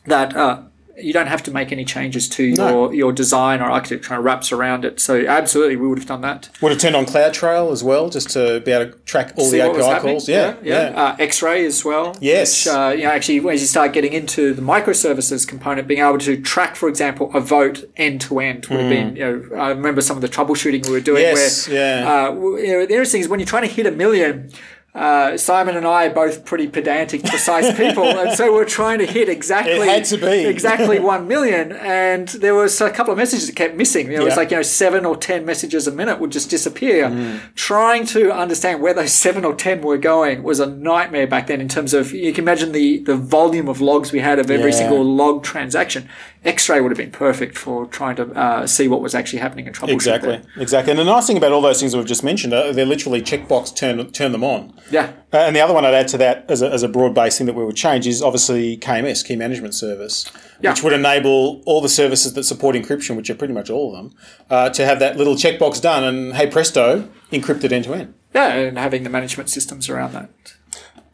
that. 0.07 0.37
Uh, 0.37 0.63
you 1.03 1.15
don't 1.15 1.29
have 1.29 1.43
to 1.45 1.51
make 1.51 1.73
any 1.73 1.83
changes 1.83 2.29
to 2.29 2.45
your, 2.45 2.57
No. 2.57 2.91
your 2.91 3.11
design 3.11 3.63
or 3.63 3.71
architecture 3.71 4.07
kind 4.07 4.19
of 4.19 4.25
wraps 4.27 4.53
around 4.53 4.85
it. 4.85 5.01
So 5.01 5.25
absolutely, 5.27 5.77
we 5.77 5.89
would 5.89 5.97
have 5.97 6.07
done 6.07 6.21
that. 6.21 6.51
Would 6.61 6.73
have 6.73 6.79
turned 6.81 6.95
on 6.95 7.07
CloudTrail 7.07 7.73
as 7.73 7.83
well, 7.83 8.11
just 8.11 8.29
to 8.31 8.61
be 8.61 8.71
able 8.73 8.93
to 8.93 8.99
track 9.07 9.33
all 9.39 9.47
See 9.47 9.59
the 9.59 9.65
API 9.65 10.01
calls. 10.01 10.29
Yeah, 10.29 10.57
yeah. 10.63 10.93
Uh, 10.95 11.17
X-ray 11.19 11.65
as 11.65 11.85
well. 11.87 12.15
Yes. 12.21 12.67
Which, 12.67 12.75
uh, 12.75 12.93
you 12.95 13.05
know, 13.05 13.11
actually, 13.13 13.39
as 13.51 13.63
you 13.63 13.67
start 13.67 13.95
getting 13.95 14.13
into 14.13 14.53
the 14.53 14.61
microservices 14.61 15.49
component, 15.49 15.89
being 15.89 16.01
able 16.03 16.19
to 16.19 16.39
track, 16.43 16.77
for 16.77 16.89
example, 16.89 17.31
a 17.33 17.41
vote 17.41 17.83
end 17.97 18.21
to 18.23 18.39
end 18.41 18.67
would 18.67 18.81
have 18.81 18.91
been. 18.91 19.17
You 19.17 19.49
know, 19.51 19.57
I 19.57 19.71
remember 19.71 20.03
some 20.03 20.19
of 20.19 20.21
the 20.21 20.29
troubleshooting 20.29 20.85
we 20.85 20.93
were 20.93 21.01
doing. 21.01 21.23
Yes, 21.23 21.67
where, 21.67 21.77
yeah. 22.03 22.13
Uh, 22.29 22.33
you 22.35 22.73
know, 22.75 22.85
the 22.85 22.93
interesting 22.93 23.23
is 23.23 23.29
when 23.29 23.41
you're 23.41 23.47
trying 23.47 23.67
to 23.67 23.75
hit 23.75 23.87
a 23.87 23.91
million. 23.91 24.51
Uh, 24.93 25.37
Simon 25.37 25.77
and 25.77 25.87
I 25.87 26.07
are 26.07 26.11
both 26.15 26.45
pretty 26.45 26.67
pedantic, 26.67 27.23
precise 27.23 27.75
people, 27.77 28.03
and 28.05 28.37
so 28.37 28.53
we're 28.53 28.65
trying 28.65 28.99
to 28.99 29.07
hit 29.07 29.29
exactly 29.29 29.75
It 29.75 29.89
had 29.89 30.05
to 30.07 30.17
be. 30.19 30.47
exactly 30.47 30.99
one 31.15 31.29
million. 31.29 31.71
And 31.73 32.27
there 32.27 32.57
was 32.57 32.81
a 32.81 32.91
couple 32.91 33.13
of 33.13 33.19
messages 33.19 33.47
that 33.47 33.55
kept 33.55 33.77
missing. 33.77 34.11
You 34.11 34.17
know, 34.17 34.23
it 34.23 34.27
was 34.27 34.37
like 34.37 34.51
you 34.51 34.57
know 34.57 34.63
seven 34.63 35.07
or 35.07 35.17
ten 35.17 35.45
messages 35.47 35.87
a 35.87 35.93
minute 35.93 36.19
would 36.19 36.33
just 36.33 36.51
disappear. 36.51 37.41
Trying 37.55 38.05
to 38.07 38.33
understand 38.33 38.83
where 38.83 38.93
those 38.93 39.13
seven 39.13 39.45
or 39.45 39.55
ten 39.55 39.81
were 39.81 39.97
going 39.99 40.43
was 40.43 40.59
a 40.59 40.67
nightmare 40.67 41.29
back 41.29 41.47
then. 41.47 41.61
In 41.61 41.69
terms 41.69 41.95
of 41.95 42.13
you 42.13 42.33
can 42.33 42.43
imagine 42.43 42.73
the 42.73 42.99
the 42.99 43.17
volume 43.17 43.69
of 43.69 43.81
logs 43.81 44.11
we 44.11 44.19
had 44.19 44.41
of 44.41 44.51
every 44.51 44.71
Yeah. 44.73 44.77
single 44.79 45.05
log 45.05 45.45
transaction. 45.45 46.09
X-ray 46.43 46.81
would 46.81 46.91
have 46.91 46.97
been 46.97 47.11
perfect 47.11 47.59
for 47.59 47.85
trying 47.85 48.17
to 48.17 48.23
uh, 48.33 48.67
see 48.67 48.89
what 48.89 49.03
was 49.03 49.15
actually 49.15 49.41
happening 49.41 49.67
and 49.67 49.77
troubleshoot. 49.77 49.93
Exactly, 49.93 50.37
that. 50.39 50.47
exactly. 50.63 50.91
And 50.91 50.99
the 50.99 51.05
nice 51.05 51.27
thing 51.27 51.37
about 51.37 51.53
all 51.53 51.61
those 51.61 51.79
things 51.81 51.93
that 51.93 51.99
we've 51.99 52.07
just 52.07 52.25
mentioned, 52.25 52.55
uh, 52.55 52.73
they're 52.73 52.87
literally 52.87 53.21
checkbox 53.21 53.77
turn 53.77 54.11
turn 54.11 54.33
them 54.33 54.43
on. 54.43 54.73
Yeah. 54.91 55.13
Uh, 55.33 55.39
and 55.39 55.55
the 55.55 55.61
other 55.61 55.73
one 55.75 55.85
I'd 55.85 55.95
add 55.95 56.09
to 56.09 56.19
that 56.19 56.45
as 56.49 56.63
a, 56.63 56.71
as 56.71 56.83
a 56.83 56.89
broad 56.89 57.15
based 57.15 57.39
thing 57.39 57.47
that 57.47 57.55
we 57.55 57.65
would 57.65 57.77
change 57.77 58.07
is 58.07 58.23
obviously 58.23 58.77
KMS, 58.77 59.25
Key 59.25 59.37
Management 59.37 59.75
Service, 59.75 60.31
Yeah. 60.61 60.71
which 60.71 60.83
would 60.83 60.93
enable 60.93 61.63
all 61.67 61.81
the 61.81 61.89
services 61.89 62.35
that 62.35 62.45
support 62.45 62.75
encryption, 62.77 63.17
which 63.17 63.31
are 63.31 63.35
pretty 63.35 63.55
much 63.55 63.71
all 63.71 63.95
of 63.95 63.97
them, 63.97 64.15
uh, 64.51 64.71
to 64.71 64.85
have 64.85 64.99
that 65.01 65.17
little 65.17 65.35
checkbox 65.35 65.81
done 65.81 66.03
and 66.05 66.35
hey 66.35 66.47
presto, 66.49 67.09
encrypted 67.33 67.73
end 67.73 67.85
to 67.85 67.95
end. 67.95 68.15
Yeah, 68.35 68.53
and 68.55 68.79
having 68.79 69.03
the 69.05 69.11
management 69.11 69.51
systems 69.51 69.89
around 69.89 70.13
that. 70.13 70.31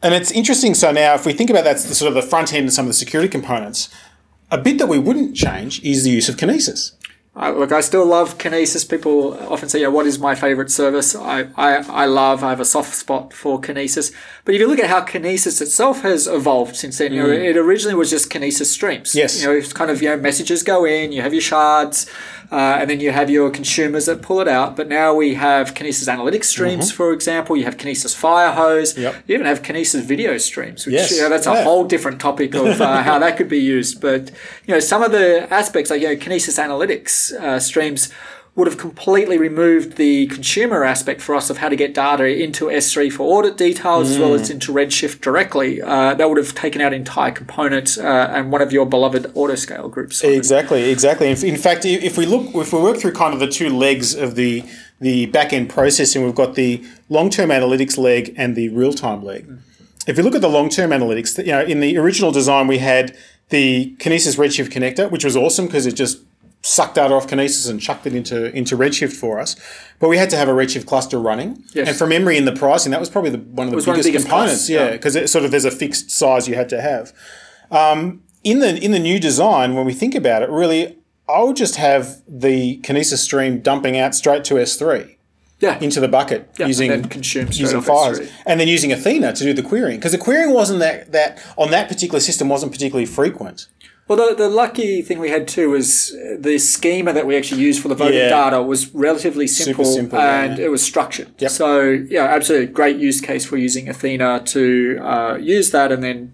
And 0.03 0.13
it's 0.13 0.31
interesting. 0.31 0.73
So 0.75 0.91
now, 0.91 1.15
if 1.15 1.25
we 1.25 1.33
think 1.33 1.49
about 1.49 1.63
that's 1.63 1.85
the 1.85 1.95
sort 1.95 2.09
of 2.09 2.13
the 2.15 2.21
front 2.27 2.53
end 2.53 2.63
and 2.65 2.73
some 2.73 2.85
of 2.85 2.89
the 2.89 2.93
security 2.93 3.27
components, 3.29 3.89
a 4.51 4.57
bit 4.57 4.77
that 4.77 4.87
we 4.87 4.99
wouldn't 4.99 5.35
change 5.35 5.83
is 5.83 6.03
the 6.03 6.09
use 6.11 6.29
of 6.29 6.37
Kinesis. 6.37 6.91
Uh, 7.39 7.51
look, 7.51 7.71
I 7.71 7.81
still 7.81 8.03
love 8.03 8.39
Kinesis. 8.39 8.89
People 8.89 9.37
often 9.47 9.69
say, 9.69 9.81
yeah, 9.81 9.89
what 9.89 10.07
is 10.07 10.17
my 10.17 10.33
favorite 10.33 10.71
service? 10.71 11.15
I, 11.15 11.41
I, 11.55 11.75
I 12.03 12.05
love, 12.05 12.43
I 12.43 12.49
have 12.49 12.59
a 12.59 12.65
soft 12.65 12.95
spot 12.95 13.31
for 13.31 13.61
Kinesis. 13.61 14.11
But 14.43 14.55
if 14.55 14.61
you 14.61 14.67
look 14.67 14.79
at 14.79 14.89
how 14.89 15.01
Kinesis 15.05 15.61
itself 15.61 16.01
has 16.01 16.25
evolved 16.25 16.75
since 16.75 16.97
then, 16.97 17.13
you 17.13 17.21
know, 17.21 17.29
it 17.29 17.55
originally 17.55 17.93
was 17.93 18.09
just 18.09 18.31
Kinesis 18.31 18.65
streams. 18.65 19.13
Yes. 19.13 19.39
You 19.39 19.47
know, 19.47 19.53
it's 19.53 19.71
kind 19.71 19.91
of, 19.91 20.01
you 20.01 20.09
know, 20.09 20.17
messages 20.17 20.63
go 20.63 20.83
in, 20.85 21.11
you 21.11 21.21
have 21.21 21.33
your 21.33 21.41
shards, 21.43 22.09
uh, 22.51 22.55
and 22.79 22.89
then 22.89 23.01
you 23.01 23.11
have 23.11 23.29
your 23.29 23.51
consumers 23.51 24.07
that 24.07 24.23
pull 24.23 24.39
it 24.39 24.47
out. 24.47 24.75
But 24.75 24.87
now 24.87 25.13
we 25.13 25.35
have 25.35 25.75
Kinesis 25.75 26.07
analytics 26.07 26.45
streams, 26.45 26.91
for 26.91 27.11
example. 27.11 27.55
You 27.55 27.65
have 27.65 27.77
Kinesis 27.77 28.15
Firehose. 28.19 28.97
Yep. 28.97 29.15
You 29.27 29.35
even 29.35 29.45
have 29.45 29.61
Kinesis 29.61 30.01
video 30.03 30.37
streams, 30.39 30.85
which 30.87 30.93
Yes. 30.95 31.11
you 31.11 31.21
know, 31.21 31.29
that's 31.29 31.45
a 31.45 31.51
Yeah. 31.53 31.63
whole 31.65 31.83
different 31.83 32.19
topic 32.19 32.55
of 32.55 32.81
uh, 32.81 33.03
how 33.03 33.19
that 33.19 33.37
could 33.37 33.49
be 33.49 33.59
used. 33.59 34.01
But 34.01 34.31
you 34.65 34.73
know, 34.73 34.79
some 34.79 35.03
of 35.03 35.11
the 35.11 35.53
aspects 35.53 35.91
like 35.91 36.01
you 36.01 36.07
know, 36.07 36.15
Kinesis 36.15 36.57
Analytics 36.57 37.26
uh, 37.33 37.59
streams 37.59 38.11
would 38.55 38.65
have 38.67 38.77
completely 38.79 39.37
removed 39.37 39.97
the 39.97 40.25
consumer 40.27 40.83
aspect 40.83 41.21
for 41.21 41.35
us 41.35 41.51
of 41.51 41.59
how 41.59 41.69
to 41.69 41.75
get 41.75 41.93
data 41.93 42.25
into 42.25 42.65
S3 42.65 43.11
for 43.11 43.21
audit 43.37 43.55
details 43.55 44.09
as 44.09 44.17
well 44.17 44.31
Mm. 44.31 44.39
as 44.41 44.49
into 44.49 44.73
Redshift 44.73 45.21
directly. 45.21 45.79
Uh, 45.79 46.15
that 46.15 46.27
would 46.27 46.39
have 46.39 46.55
taken 46.55 46.81
out 46.81 46.91
entire 46.91 47.31
components 47.31 47.99
uh, 47.99 48.31
and 48.33 48.51
one 48.51 48.63
of 48.63 48.71
your 48.73 48.87
beloved 48.87 49.25
autoscale 49.35 49.91
groups. 49.91 50.23
Exactly, 50.23 50.89
exactly. 50.89 51.29
In, 51.29 51.55
fact, 51.55 51.85
if 51.85 52.17
we 52.17 52.25
look, 52.25 52.55
if 52.55 52.73
we 52.73 52.81
work 52.81 52.97
through 52.97 53.11
kind 53.11 53.31
of 53.35 53.39
the 53.39 53.47
two 53.47 53.69
legs 53.69 54.15
of 54.15 54.33
the 54.35 54.63
the 54.99 55.27
back 55.27 55.53
end 55.53 55.69
processing, 55.69 56.23
we've 56.25 56.33
got 56.33 56.55
the 56.55 56.83
long 57.09 57.29
term 57.29 57.49
analytics 57.51 57.95
leg 57.99 58.33
and 58.35 58.55
the 58.55 58.69
real 58.69 58.91
time 58.93 59.23
leg. 59.23 59.47
If 60.07 60.17
you 60.17 60.23
look 60.23 60.33
at 60.33 60.41
the 60.41 60.49
long 60.49 60.69
term 60.69 60.89
analytics, 60.89 61.37
you 61.37 61.51
know, 61.51 61.61
in 61.63 61.79
the 61.79 61.95
original 61.99 62.31
design 62.31 62.65
we 62.65 62.79
had 62.79 63.15
the 63.49 63.95
Kinesis 63.99 64.35
Redshift 64.35 64.69
connector, 64.71 65.11
which 65.11 65.23
was 65.23 65.35
awesome 65.37 65.67
because 65.67 65.85
it 65.85 65.93
just 65.93 66.21
sucked 66.67 66.95
data 66.95 67.13
off 67.13 67.27
Kinesis 67.27 67.69
and 67.69 67.79
chucked 67.79 68.05
it 68.05 68.13
into 68.13 68.53
into 68.55 68.75
Redshift 68.75 69.13
for 69.13 69.39
us. 69.39 69.55
But 69.99 70.09
we 70.09 70.17
had 70.17 70.29
to 70.31 70.37
have 70.37 70.49
a 70.49 70.51
Redshift 70.51 70.85
cluster 70.85 71.17
running, 71.19 71.63
Yes. 71.73 71.87
and 71.87 71.97
from 71.97 72.09
memory 72.09 72.37
in 72.37 72.45
the 72.45 72.51
pricing, 72.51 72.91
that 72.91 72.99
was 72.99 73.09
probably 73.09 73.31
the, 73.31 73.37
one 73.39 73.67
of 73.67 73.71
the 73.71 73.77
biggest, 73.77 73.87
one 73.87 73.97
of 73.97 74.03
the 74.03 74.09
biggest 74.09 74.25
components. 74.25 74.53
costs, 74.53 74.69
yeah, 74.69 74.85
yeah. 74.85 74.91
because 74.91 75.15
it 75.15 75.29
sort 75.29 75.45
of 75.45 75.51
there's 75.51 75.65
a 75.65 75.71
fixed 75.71 76.11
size 76.11 76.47
you 76.47 76.55
had 76.55 76.69
to 76.69 76.81
have 76.81 77.13
um, 77.71 78.21
in 78.43 78.59
the 78.59 78.77
in 78.83 78.91
the 78.91 78.99
new 78.99 79.19
design, 79.19 79.75
when 79.75 79.85
we 79.85 79.93
think 79.93 80.15
about 80.15 80.41
it, 80.43 80.49
really, 80.49 80.97
I 81.27 81.41
would 81.43 81.55
just 81.55 81.75
have 81.77 82.21
the 82.27 82.77
Kinesis 82.79 83.17
stream 83.17 83.59
dumping 83.61 83.97
out 83.97 84.15
straight 84.15 84.43
to 84.45 84.53
S3 84.55 85.15
Yeah. 85.59 85.77
into 85.79 85.99
the 85.99 86.07
bucket 86.07 86.49
Yeah, 86.57 86.67
using 86.67 86.91
and 86.91 87.15
using 87.15 87.81
fires, 87.81 88.19
S3. 88.19 88.29
and 88.45 88.59
then 88.59 88.67
using 88.67 88.91
Athena 88.93 89.33
to 89.33 89.43
do 89.43 89.53
the 89.53 89.63
querying 89.63 89.97
because 89.99 90.11
the 90.13 90.17
querying 90.17 90.53
wasn't 90.53 90.79
that 90.79 91.11
that 91.11 91.39
on 91.57 91.71
that 91.71 91.87
particular 91.89 92.19
system 92.21 92.47
wasn't 92.49 92.71
particularly 92.71 93.05
frequent. 93.05 93.67
Well, 94.07 94.29
the, 94.29 94.35
the 94.35 94.49
lucky 94.49 95.01
thing 95.01 95.19
we 95.19 95.29
had 95.29 95.47
too 95.47 95.71
was 95.71 96.15
the 96.39 96.57
schema 96.59 97.11
that 97.11 97.27
we 97.27 97.35
actually 97.35 97.61
used 97.61 97.81
for 97.81 97.89
the 97.89 97.95
voting 97.95 98.17
Yeah. 98.17 98.29
data 98.29 98.61
was 98.61 98.93
relatively 98.93 99.47
simple, 99.47 99.83
simple, 99.83 100.19
and 100.19 100.57
yeah. 100.57 100.65
it 100.65 100.69
was 100.69 100.81
structured. 100.81 101.29
Yep. 101.39 101.51
So, 101.51 101.81
yeah, 101.89 102.23
absolutely 102.23 102.67
great 102.67 102.97
use 102.97 103.19
case 103.19 103.45
for 103.45 103.57
using 103.57 103.89
Athena 103.89 104.43
to 104.45 104.99
uh, 105.01 105.37
use 105.41 105.71
that 105.71 105.91
and 105.91 106.01
then 106.01 106.31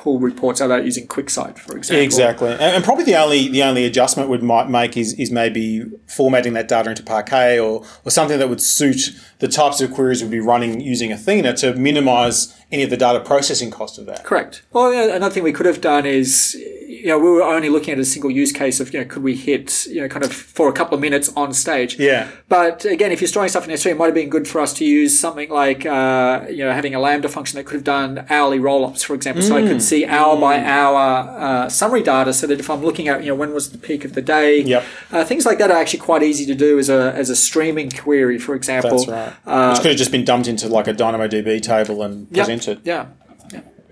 pull 0.00 0.18
reports 0.18 0.62
out 0.62 0.64
of 0.64 0.70
that 0.70 0.84
using 0.86 1.06
QuickSight, 1.06 1.58
for 1.58 1.76
example. 1.76 2.02
Exactly, 2.02 2.52
and, 2.52 2.60
and 2.62 2.82
probably 2.82 3.04
the 3.04 3.16
only 3.16 3.48
the 3.48 3.62
only 3.62 3.84
adjustment 3.84 4.30
we 4.30 4.38
might 4.38 4.70
make 4.70 4.96
is 4.96 5.12
is 5.14 5.30
maybe 5.30 5.84
formatting 6.06 6.54
that 6.54 6.68
data 6.68 6.88
into 6.88 7.02
Parquet 7.02 7.58
or 7.58 7.84
or 8.04 8.10
something 8.10 8.38
that 8.38 8.48
would 8.48 8.62
suit 8.62 9.14
the 9.40 9.48
types 9.48 9.80
of 9.82 9.92
queries 9.92 10.22
we'd 10.22 10.30
be 10.30 10.40
running 10.40 10.80
using 10.80 11.12
Athena 11.12 11.54
to 11.56 11.74
minimise 11.74 12.56
any 12.72 12.82
of 12.84 12.90
the 12.90 12.96
data 12.96 13.20
processing 13.20 13.70
cost 13.70 13.98
of 13.98 14.06
that. 14.06 14.22
Correct. 14.24 14.62
Well, 14.72 14.92
yeah, 14.92 15.14
another 15.16 15.34
thing 15.34 15.42
we 15.42 15.52
could 15.52 15.66
have 15.66 15.80
done 15.80 16.06
is, 16.06 16.54
you 16.88 17.06
know, 17.06 17.18
we 17.18 17.28
were 17.28 17.42
only 17.42 17.68
looking 17.68 17.92
at 17.92 17.98
a 17.98 18.04
single 18.04 18.30
use 18.30 18.52
case 18.52 18.78
of, 18.78 18.92
you 18.94 19.00
know, 19.00 19.06
could 19.06 19.22
we 19.24 19.34
hit, 19.34 19.86
you 19.86 20.00
know, 20.02 20.08
kind 20.08 20.24
of 20.24 20.32
for 20.32 20.68
a 20.68 20.72
couple 20.72 20.94
of 20.94 21.00
minutes 21.00 21.32
on 21.36 21.52
stage. 21.52 21.98
Yeah. 21.98 22.28
But 22.48 22.84
again, 22.84 23.10
if 23.10 23.20
you're 23.20 23.28
storing 23.28 23.48
stuff 23.48 23.66
in 23.66 23.74
S3, 23.74 23.92
it 23.92 23.96
might 23.96 24.06
have 24.06 24.14
been 24.14 24.28
good 24.28 24.46
for 24.46 24.60
us 24.60 24.72
to 24.74 24.84
use 24.84 25.18
something 25.18 25.50
like, 25.50 25.84
uh, 25.84 26.42
you 26.48 26.58
know, 26.58 26.70
having 26.72 26.94
a 26.94 27.00
Lambda 27.00 27.28
function 27.28 27.56
that 27.56 27.64
could 27.64 27.74
have 27.74 27.84
done 27.84 28.24
hourly 28.30 28.60
roll-ups, 28.60 29.02
for 29.02 29.14
example. 29.14 29.42
So 29.42 29.56
I 29.56 29.62
Mm. 29.62 29.68
could 29.68 29.82
see 29.82 30.06
hour 30.06 30.36
by 30.38 30.62
hour 30.62 31.00
uh, 31.38 31.68
summary 31.68 32.02
data 32.04 32.32
so 32.32 32.46
that 32.46 32.60
if 32.60 32.70
I'm 32.70 32.84
looking 32.84 33.08
at, 33.08 33.20
you 33.24 33.28
know, 33.30 33.34
when 33.34 33.52
was 33.52 33.70
the 33.70 33.78
peak 33.78 34.04
of 34.04 34.12
the 34.14 34.22
day, 34.22 34.60
Yep. 34.60 34.84
uh, 35.10 35.24
things 35.24 35.44
like 35.44 35.58
that 35.58 35.70
are 35.72 35.76
actually 35.76 36.00
quite 36.00 36.22
easy 36.22 36.46
to 36.46 36.54
do 36.54 36.78
as 36.78 36.88
a, 36.88 37.12
as 37.16 37.30
a 37.30 37.36
streaming 37.36 37.90
query, 37.90 38.38
for 38.38 38.54
example. 38.54 39.04
That's 39.04 39.08
right. 39.46 39.70
Which 39.70 39.78
could 39.80 39.90
have 39.92 39.98
just 39.98 40.12
been 40.12 40.24
dumped 40.24 40.46
into 40.46 40.68
like 40.68 40.86
a 40.86 40.94
DynamoDB 40.94 41.60
table 41.62 42.02
and 42.04 42.28
Yep. 42.30 42.46
presented. 42.46 42.59
Yeah. 42.84 43.06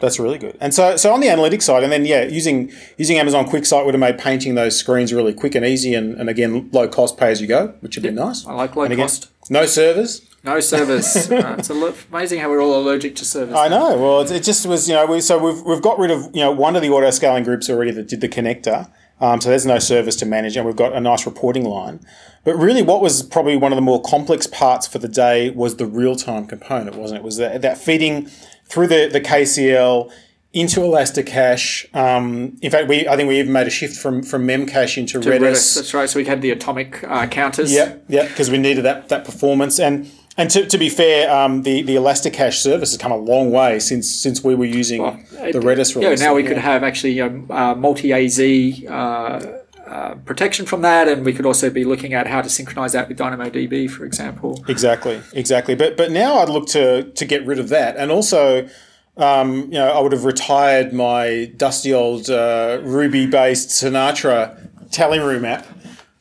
That's 0.01 0.19
really 0.19 0.39
good. 0.39 0.57
And 0.61 0.73
so, 0.73 0.97
so 0.97 1.13
on 1.13 1.21
the 1.21 1.27
analytics 1.27 1.63
side, 1.63 1.83
and 1.83 1.91
then 1.91 2.05
yeah, 2.05 2.23
using 2.23 2.71
using 2.97 3.19
Amazon 3.19 3.47
QuickSight 3.47 3.85
would 3.85 3.95
have 3.95 4.01
made 4.01 4.19
painting 4.19 4.55
those 4.55 4.79
screens 4.79 5.13
really 5.13 5.35
quick 5.35 5.55
and 5.55 5.65
easy, 5.65 5.95
and, 5.95 6.15
and 6.21 6.29
again 6.29 6.71
low 6.73 6.89
cost, 6.89 7.19
pay 7.19 7.31
as 7.31 7.41
you 7.41 7.47
go, 7.47 7.75
which 7.81 7.97
would 7.97 8.03
be 8.03 8.11
nice. 8.11 8.47
I 8.47 8.53
like 8.53 8.77
low 8.77 8.85
And 8.85 8.93
again, 8.93 9.05
cost. 9.07 9.31
No 9.51 9.67
servers. 9.67 10.25
No 10.45 10.61
service. 10.61 11.31
uh, 11.31 11.57
it's 11.59 11.71
lo- 11.71 11.95
amazing 12.13 12.41
how 12.41 12.49
we're 12.49 12.63
all 12.63 12.81
allergic 12.81 13.17
to 13.17 13.25
service. 13.25 13.57
I 13.57 13.69
know. 13.69 13.99
Well, 13.99 14.21
it, 14.21 14.31
it 14.31 14.45
just 14.45 14.67
was 14.67 14.89
you 14.89 14.95
know 14.95 15.07
we, 15.07 15.21
so 15.21 15.39
we've 15.39 15.63
we've 15.65 15.83
got 15.83 15.99
rid 15.99 16.11
of 16.11 16.31
you 16.33 16.43
know 16.43 16.53
one 16.53 16.77
of 16.77 16.83
the 16.83 16.91
auto 16.91 17.11
scaling 17.11 17.45
groups 17.45 17.69
already 17.69 17.91
that 17.93 18.09
did 18.09 18.21
the 18.21 18.29
connector. 18.29 18.91
Um, 19.21 19.41
so 19.41 19.49
there's 19.49 19.67
no 19.67 19.81
service 19.81 20.15
to 20.17 20.27
manage, 20.27 20.57
and 20.57 20.65
we've 20.65 20.77
got 20.77 20.93
a 20.93 21.01
nice 21.01 21.27
reporting 21.27 21.65
line. 21.65 21.99
But 22.45 22.55
really, 22.55 22.83
what 22.83 23.03
was 23.03 23.25
probably 23.25 23.57
one 23.57 23.73
of 23.73 23.77
the 23.77 23.83
more 23.83 24.01
complex 24.01 24.47
parts 24.47 24.87
for 24.87 24.99
the 24.99 25.09
day 25.09 25.51
was 25.51 25.77
the 25.77 25.87
real 25.87 26.15
time 26.15 26.47
component, 26.47 26.97
wasn't 26.97 27.19
it? 27.19 27.25
Was 27.25 27.37
that, 27.39 27.63
that 27.63 27.79
feeding 27.79 28.31
through 28.69 28.89
the, 28.89 29.09
the 29.11 29.21
KCL 29.21 30.11
into 30.53 30.81
Elasticache. 30.81 31.89
Um, 31.95 32.57
in 32.63 32.71
fact, 32.71 32.89
we 32.89 33.07
I 33.07 33.17
think 33.17 33.29
we 33.29 33.39
even 33.39 33.53
made 33.53 33.67
a 33.67 33.71
shift 33.71 33.97
from 33.97 34.23
from 34.23 34.47
Memcache 34.47 34.99
into 34.99 35.21
To 35.21 35.29
Redis. 35.29 35.41
Redis, 35.41 35.75
That's 35.75 35.95
right. 35.95 36.09
So 36.09 36.19
we 36.19 36.25
had 36.25 36.43
the 36.43 36.51
atomic 36.51 37.05
uh, 37.05 37.27
counters. 37.27 37.73
Yeah, 37.73 37.97
yeah, 38.09 38.27
because 38.27 38.51
we 38.51 38.59
needed 38.59 38.85
that 38.85 39.09
that 39.09 39.25
performance 39.25 39.79
and. 39.79 40.11
And 40.41 40.49
to, 40.53 40.65
to 40.67 40.79
be 40.79 40.89
fair, 40.89 41.29
um, 41.35 41.65
the, 41.65 41.83
the 41.83 41.97
Elasticache 41.97 42.61
service 42.61 42.93
has 42.93 42.97
come 42.97 43.11
a 43.11 43.17
long 43.17 43.51
way 43.51 43.81
since 43.81 44.09
since 44.09 44.45
we 44.45 44.55
were 44.55 44.67
using 44.67 45.03
the 45.03 45.59
Redis 45.59 46.01
Yeah, 46.01 46.15
now 46.15 46.33
we 46.33 46.45
could 46.45 46.59
have 46.59 46.85
actually 46.85 47.21
um, 47.21 47.51
uh, 47.51 47.75
multi 47.75 48.13
AZ 48.13 48.39
uh, 48.39 49.58
uh, 49.89 50.15
protection 50.27 50.67
from 50.67 50.83
that, 50.83 51.09
and 51.09 51.25
we 51.25 51.33
could 51.33 51.47
also 51.47 51.71
be 51.71 51.85
looking 51.85 52.13
at 52.13 52.27
how 52.27 52.43
to 52.43 52.49
synchronize 52.49 52.93
that 52.93 53.09
with 53.09 53.19
DynamoDB, 53.19 53.91
for 53.91 54.05
example. 54.05 54.65
Exactly, 54.69 55.21
exactly. 55.33 55.75
But 55.75 55.97
but 55.97 56.11
now 56.11 56.39
I'd 56.39 56.49
look 56.49 56.67
to 56.69 57.05
to 57.05 57.25
get 57.25 57.47
rid 57.47 57.59
of 57.59 57.71
that, 57.71 57.97
and 57.97 58.11
also, 58.11 58.69
um, 59.17 59.63
you 59.63 59.79
know, 59.79 59.91
I 59.91 60.01
would 60.01 60.13
have 60.13 60.25
retired 60.25 60.93
my 60.93 61.51
dusty 61.57 61.95
old 61.95 62.29
uh, 62.29 62.81
Ruby 62.83 63.27
based 63.27 63.71
Sinatra 63.71 64.69
tally 64.91 65.19
room 65.19 65.45
app, 65.45 65.67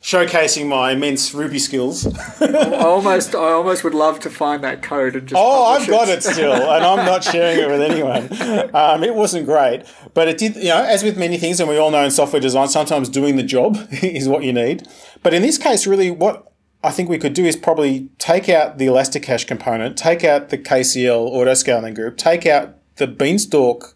showcasing 0.02 0.66
my 0.68 0.92
immense 0.92 1.34
Ruby 1.34 1.58
skills. 1.58 2.06
I 2.40 2.76
almost, 2.76 3.34
I 3.34 3.52
almost 3.52 3.84
would 3.84 3.94
love 3.94 4.20
to 4.20 4.30
find 4.30 4.62
that 4.64 4.82
code 4.82 5.16
and 5.16 5.26
just. 5.26 5.40
Oh, 5.40 5.64
I've 5.64 5.80
publish 5.80 5.96
got 5.96 6.08
it 6.08 6.22
still, 6.22 6.52
and 6.52 6.84
I'm 6.84 7.04
not 7.04 7.24
sharing 7.24 7.58
it 7.58 7.68
with 7.68 7.82
anyone. 7.82 8.28
Um, 8.78 9.02
it 9.02 9.14
wasn't 9.14 9.46
great, 9.46 9.84
but 10.14 10.28
it 10.28 10.38
did. 10.38 10.56
You 10.56 10.64
know, 10.64 10.82
as 10.82 11.02
with 11.02 11.16
many 11.16 11.36
things, 11.38 11.58
and 11.60 11.68
we 11.68 11.78
all 11.78 11.90
know 11.90 12.04
in 12.04 12.10
software 12.10 12.40
design, 12.40 12.68
sometimes 12.68 13.08
doing 13.08 13.36
the 13.36 13.42
job 13.42 13.76
is 13.90 14.28
what 14.28 14.42
you 14.42 14.52
need. 14.52 14.86
But 15.22 15.34
in 15.34 15.42
this 15.42 15.58
case, 15.58 15.86
really, 15.86 16.10
what 16.10 16.50
I 16.82 16.90
think 16.90 17.08
we 17.08 17.18
could 17.18 17.34
do 17.34 17.44
is 17.44 17.56
probably 17.56 18.08
take 18.18 18.48
out 18.48 18.78
the 18.78 18.86
Elasticache 18.86 19.46
component, 19.46 19.96
take 19.96 20.22
out 20.22 20.50
the 20.50 20.58
KCL 20.58 21.18
auto 21.18 21.54
scaling 21.54 21.94
group, 21.94 22.16
take 22.16 22.46
out 22.46 22.74
the 22.96 23.06
Beanstalk 23.06 23.94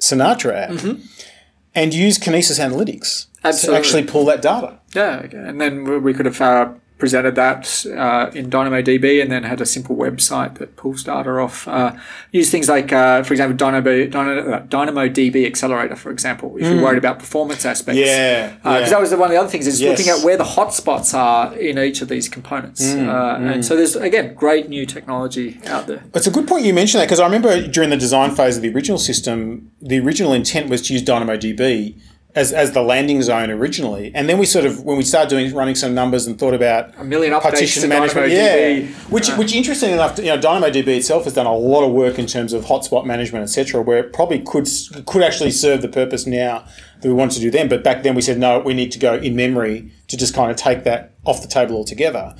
Sinatra 0.00 0.54
app, 0.54 0.98
and 1.74 1.92
use 1.94 2.18
Kinesis 2.18 2.58
Analytics 2.60 3.26
Absolutely. 3.44 3.74
to 3.74 3.78
actually 3.78 4.02
pull 4.04 4.24
that 4.26 4.40
data. 4.42 4.78
Yeah, 4.94 5.22
okay. 5.24 5.36
and 5.38 5.60
then 5.60 5.84
we- 5.84 5.98
we 5.98 6.14
could 6.14 6.26
have 6.26 6.40
uh, 6.40 6.72
presented 7.04 7.34
that 7.34 7.62
uh, 8.04 8.30
in 8.38 8.44
DynamoDB, 8.54 9.06
and 9.22 9.30
then 9.32 9.42
had 9.42 9.60
a 9.60 9.66
simple 9.76 9.94
website 10.06 10.52
that 10.58 10.70
pulls 10.76 11.04
data 11.04 11.32
off. 11.44 11.68
Uh, 11.68 11.90
use 12.32 12.48
things 12.54 12.66
like, 12.76 12.90
uh, 13.02 13.22
for 13.26 13.32
example, 13.34 13.56
Dynamo, 13.64 14.06
Dynamo, 14.06 14.52
uh, 14.54 14.62
DynamoDB 14.74 15.36
Accelerator, 15.44 15.96
for 15.96 16.10
example, 16.10 16.56
if 16.58 16.62
you're 16.66 16.82
worried 16.82 17.02
about 17.04 17.18
performance 17.18 17.62
aspects. 17.66 18.00
Mm. 18.00 18.06
Yeah, 18.06 18.48
because 18.56 18.80
yeah. 18.80 18.88
that 18.88 19.00
was 19.00 19.10
one 19.10 19.28
of 19.28 19.34
the 19.34 19.40
other 19.42 19.52
things 19.54 19.66
is 19.66 19.80
Yes. 19.80 19.86
Mm, 19.86 19.90
looking 19.92 20.10
at 20.14 20.24
where 20.24 20.38
the 20.44 20.50
hotspots 20.56 21.12
are 21.26 21.54
in 21.68 21.78
each 21.78 22.00
of 22.00 22.08
these 22.08 22.26
components. 22.36 22.80
uh, 22.82 23.50
And 23.52 23.62
so 23.66 23.76
there's 23.76 23.96
again 23.96 24.26
great 24.34 24.68
new 24.76 24.84
technology 24.86 25.48
out 25.66 25.86
there. 25.86 26.02
It's 26.14 26.26
a 26.32 26.34
good 26.36 26.46
point 26.48 26.64
you 26.64 26.72
mentioned 26.82 27.00
that 27.00 27.06
because 27.06 27.20
I 27.20 27.26
remember 27.30 27.52
during 27.76 27.90
the 27.90 28.02
design 28.06 28.30
phase 28.38 28.56
of 28.56 28.62
the 28.62 28.72
original 28.76 28.98
system, 29.10 29.70
the 29.82 29.98
original 30.04 30.32
intent 30.32 30.70
was 30.70 30.80
to 30.86 30.94
use 30.94 31.02
DynamoDB 31.02 32.00
as, 32.36 32.52
as 32.52 32.72
the 32.72 32.82
landing 32.82 33.22
zone 33.22 33.50
originally, 33.50 34.10
and 34.14 34.28
then 34.28 34.38
we 34.38 34.46
sort 34.46 34.64
of 34.64 34.82
when 34.84 34.96
we 34.96 35.04
started 35.04 35.30
doing 35.30 35.54
running 35.54 35.74
some 35.76 35.94
numbers 35.94 36.26
and 36.26 36.38
thought 36.38 36.54
about 36.54 36.92
A 36.98 37.04
million 37.04 37.38
partition 37.40 37.88
management, 37.88 38.32
DynamoDB. 38.32 38.80
yeah, 38.80 38.86
which 39.08 39.28
which 39.36 39.54
interesting 39.54 39.92
enough, 39.92 40.18
you 40.18 40.24
know, 40.24 40.38
DynamoDB 40.38 40.88
itself 40.88 41.24
has 41.24 41.32
done 41.34 41.46
a 41.46 41.54
lot 41.54 41.84
of 41.84 41.92
work 41.92 42.18
in 42.18 42.26
terms 42.26 42.52
of 42.52 42.64
hotspot 42.64 43.04
management, 43.06 43.44
etc., 43.44 43.80
where 43.82 43.98
it 43.98 44.12
probably 44.12 44.40
could 44.40 44.68
could 45.06 45.22
actually 45.22 45.52
serve 45.52 45.80
the 45.82 45.88
purpose 45.88 46.26
now 46.26 46.64
that 47.00 47.08
we 47.08 47.14
want 47.14 47.32
to 47.32 47.40
do 47.40 47.50
then. 47.50 47.68
But 47.68 47.84
back 47.84 48.02
then 48.02 48.14
we 48.14 48.22
said 48.22 48.38
no, 48.38 48.58
we 48.58 48.74
need 48.74 48.90
to 48.92 48.98
go 48.98 49.14
in 49.14 49.36
memory 49.36 49.92
to 50.08 50.16
just 50.16 50.34
kind 50.34 50.50
of 50.50 50.56
take 50.56 50.84
that 50.84 51.12
off 51.24 51.40
the 51.40 51.48
table 51.48 51.76
altogether. 51.76 52.34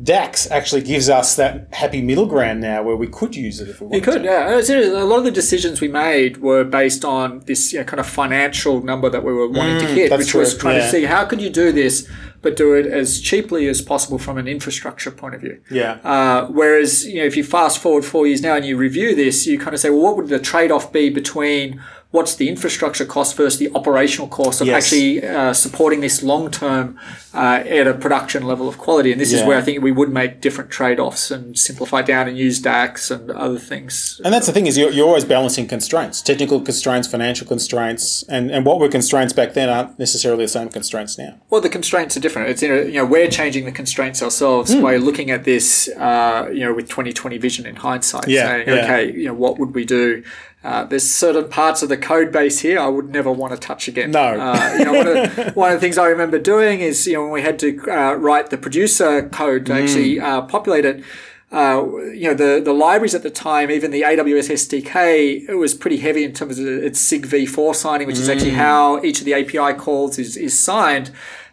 DAX 0.00 0.48
actually 0.50 0.82
gives 0.82 1.08
us 1.10 1.34
that 1.36 1.66
happy 1.72 2.00
middle 2.00 2.26
ground 2.26 2.60
now 2.60 2.82
where 2.84 2.94
we 2.94 3.08
could 3.08 3.34
use 3.34 3.60
it 3.60 3.68
if 3.68 3.80
we 3.80 3.86
wanted 3.88 3.96
You 3.96 4.02
could, 4.02 4.22
to. 4.22 4.28
yeah. 4.28 4.46
And 4.48 4.54
it's 4.60 4.70
interesting, 4.70 4.96
A 4.96 5.04
lot 5.04 5.18
of 5.18 5.24
the 5.24 5.30
decisions 5.32 5.80
we 5.80 5.88
made 5.88 6.36
were 6.36 6.62
based 6.62 7.04
on 7.04 7.40
this 7.46 7.72
you 7.72 7.80
know, 7.80 7.84
kind 7.84 7.98
of 7.98 8.06
financial 8.06 8.80
number 8.82 9.10
that 9.10 9.24
we 9.24 9.32
were 9.32 9.48
wanting 9.48 9.80
to 9.80 9.86
hit, 9.86 10.12
Mm, 10.12 10.18
which 10.18 10.34
was 10.34 10.56
trying 10.56 10.76
yeah. 10.76 10.84
to 10.84 10.90
see 10.90 11.04
how 11.04 11.24
could 11.24 11.40
you 11.42 11.50
do 11.50 11.72
this, 11.72 12.08
but 12.42 12.56
do 12.56 12.74
it 12.74 12.86
as 12.86 13.20
cheaply 13.20 13.68
as 13.68 13.82
possible 13.82 14.18
from 14.18 14.38
an 14.38 14.46
infrastructure 14.46 15.10
point 15.10 15.34
of 15.34 15.40
view. 15.40 15.60
Yeah. 15.70 15.98
Uh, 16.04 16.46
whereas, 16.46 17.04
you 17.06 17.18
know, 17.18 17.24
if 17.24 17.36
you 17.36 17.44
fast 17.44 17.78
forward 17.78 18.04
four 18.04 18.26
years 18.26 18.42
now 18.42 18.54
and 18.56 18.64
you 18.64 18.76
review 18.76 19.14
this, 19.14 19.46
you 19.46 19.58
kind 19.58 19.74
of 19.74 19.80
say, 19.80 19.90
well, 19.90 20.02
what 20.02 20.16
would 20.16 20.28
the 20.28 20.38
trade-off 20.38 20.92
be 20.92 21.10
between 21.10 21.82
what's 22.10 22.36
the 22.36 22.48
infrastructure 22.48 23.04
cost 23.04 23.36
versus 23.36 23.58
the 23.58 23.70
operational 23.74 24.26
cost 24.28 24.62
of 24.62 24.66
Yes. 24.66 24.84
actually 24.84 25.26
uh, 25.26 25.52
supporting 25.52 26.00
this 26.00 26.22
long-term 26.22 26.98
uh, 27.34 27.62
at 27.66 27.86
a 27.86 27.92
production 27.92 28.44
level 28.44 28.66
of 28.66 28.78
quality? 28.78 29.12
And 29.12 29.20
this 29.20 29.30
is 29.30 29.42
where 29.44 29.58
I 29.58 29.60
think 29.60 29.82
we 29.82 29.92
would 29.92 30.10
make 30.10 30.40
different 30.40 30.70
trade-offs 30.70 31.30
and 31.30 31.58
simplify 31.58 32.00
down 32.00 32.26
and 32.26 32.38
use 32.38 32.60
DAX 32.60 33.10
and 33.10 33.30
other 33.32 33.58
things. 33.58 34.22
And 34.24 34.32
that's 34.32 34.46
the 34.46 34.52
thing 34.54 34.66
is 34.66 34.78
you're, 34.78 34.90
you're 34.90 35.06
always 35.06 35.26
balancing 35.26 35.68
constraints, 35.68 36.22
technical 36.22 36.62
constraints, 36.62 37.08
financial 37.08 37.46
constraints, 37.46 38.22
and, 38.22 38.50
and 38.50 38.64
what 38.64 38.80
were 38.80 38.88
constraints 38.88 39.34
back 39.34 39.52
then 39.52 39.68
aren't 39.68 39.98
necessarily 39.98 40.44
the 40.44 40.48
same 40.48 40.70
constraints 40.70 41.18
now. 41.18 41.38
Well, 41.50 41.60
the 41.60 41.68
constraints 41.68 42.16
are 42.16 42.20
different. 42.20 42.27
It's 42.36 42.62
you 42.62 42.68
know, 42.68 42.80
you 42.82 42.92
know 42.94 43.04
we're 43.06 43.28
changing 43.28 43.64
the 43.64 43.72
constraints 43.72 44.22
ourselves 44.22 44.72
Hmm. 44.72 44.82
by 44.82 44.96
looking 44.96 45.30
at 45.30 45.44
this, 45.44 45.88
uh, 45.96 46.48
you 46.52 46.60
know, 46.60 46.72
with 46.74 46.88
2020 46.88 47.38
vision 47.38 47.66
in 47.66 47.76
hindsight, 47.76 48.28
Yeah, 48.28 48.46
saying, 48.46 48.68
yeah. 48.68 48.74
okay, 48.84 49.12
you 49.12 49.26
know, 49.26 49.34
what 49.34 49.58
would 49.58 49.74
we 49.74 49.84
do? 49.84 50.22
Uh, 50.64 50.84
there's 50.84 51.08
certain 51.08 51.48
parts 51.48 51.82
of 51.84 51.88
the 51.88 51.96
code 51.96 52.32
base 52.32 52.58
here 52.58 52.80
I 52.80 52.88
would 52.88 53.08
never 53.10 53.30
want 53.30 53.52
to 53.54 53.58
touch 53.58 53.86
again. 53.88 54.10
No. 54.10 54.20
Uh, 54.40 54.76
you 54.78 54.84
know, 54.84 54.92
one 54.92 55.06
of, 55.06 55.56
one 55.56 55.70
of 55.72 55.76
the 55.76 55.80
things 55.80 55.96
I 55.98 56.08
remember 56.08 56.38
doing 56.38 56.80
is, 56.80 57.06
you 57.06 57.12
know, 57.14 57.22
when 57.22 57.30
we 57.32 57.42
had 57.42 57.58
to 57.60 57.78
uh, 57.90 58.14
write 58.14 58.50
the 58.50 58.58
producer 58.58 59.28
code 59.28 59.66
to 59.66 59.72
Hmm. 59.74 59.82
actually 59.82 60.20
uh, 60.20 60.42
populate 60.42 60.84
it, 60.84 61.04
uh, 61.50 61.82
you 62.12 62.24
know, 62.24 62.34
the, 62.34 62.60
the 62.62 62.74
libraries 62.74 63.14
at 63.14 63.22
the 63.22 63.30
time, 63.30 63.70
even 63.70 63.90
the 63.90 64.02
AWS 64.02 64.50
SDK, 64.50 65.48
it 65.48 65.54
was 65.54 65.74
pretty 65.74 65.96
heavy 65.98 66.22
in 66.24 66.32
terms 66.34 66.58
of 66.58 66.66
its 66.66 67.00
SIG 67.00 67.26
v4 67.26 67.74
signing, 67.74 68.06
which 68.06 68.18
is 68.18 68.28
actually 68.28 68.50
Mm. 68.50 68.54
how 68.56 69.02
each 69.02 69.20
of 69.20 69.24
the 69.24 69.32
API 69.34 69.72
calls 69.78 70.18
is, 70.18 70.36
is 70.36 70.58
signed. 70.58 71.10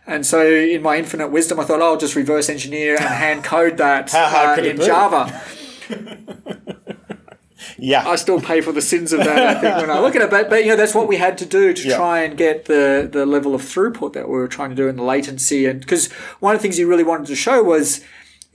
And 0.08 0.26
so, 0.26 0.46
in 0.46 0.82
my 0.84 0.98
infinite 0.98 1.30
wisdom, 1.30 1.60
I 1.60 1.64
thought, 1.64 1.82
oh, 1.82 1.94
I'll 1.94 1.98
just 1.98 2.16
reverse 2.16 2.50
engineer 2.50 2.96
and 2.96 3.06
hand 3.24 3.44
code 3.44 3.78
that 3.78 4.14
uh, 4.14 4.62
in? 4.62 4.78
Java. 4.78 5.42
Yeah. 7.78 8.08
I 8.08 8.16
still 8.16 8.40
pay 8.40 8.62
for 8.62 8.72
the 8.72 8.82
sins 8.82 9.12
of 9.12 9.20
that. 9.20 9.58
I 9.58 9.60
think 9.60 9.76
when 9.78 9.90
I 9.90 10.00
look 10.00 10.16
at 10.16 10.22
it, 10.22 10.30
but, 10.30 10.50
but 10.50 10.64
you 10.64 10.70
know 10.70 10.76
that's 10.78 10.96
what 10.96 11.08
we 11.08 11.18
had 11.18 11.38
to 11.40 11.46
do 11.46 11.74
to 11.74 11.88
Yeah. 11.88 11.98
try 11.98 12.22
and 12.22 12.38
get 12.38 12.66
the 12.66 13.08
the 13.12 13.26
level 13.26 13.54
of 13.54 13.62
throughput 13.62 14.14
that 14.14 14.28
we 14.30 14.36
were 14.36 14.48
trying 14.48 14.70
to 14.70 14.76
do 14.76 14.88
and 14.88 14.98
the 14.98 15.04
latency. 15.04 15.66
And 15.66 15.80
because 15.82 16.12
one 16.40 16.56
of 16.56 16.60
the 16.60 16.62
things 16.62 16.80
you 16.80 16.88
really 16.88 17.04
wanted 17.04 17.28
to 17.28 17.36
show 17.36 17.62
was 17.64 18.02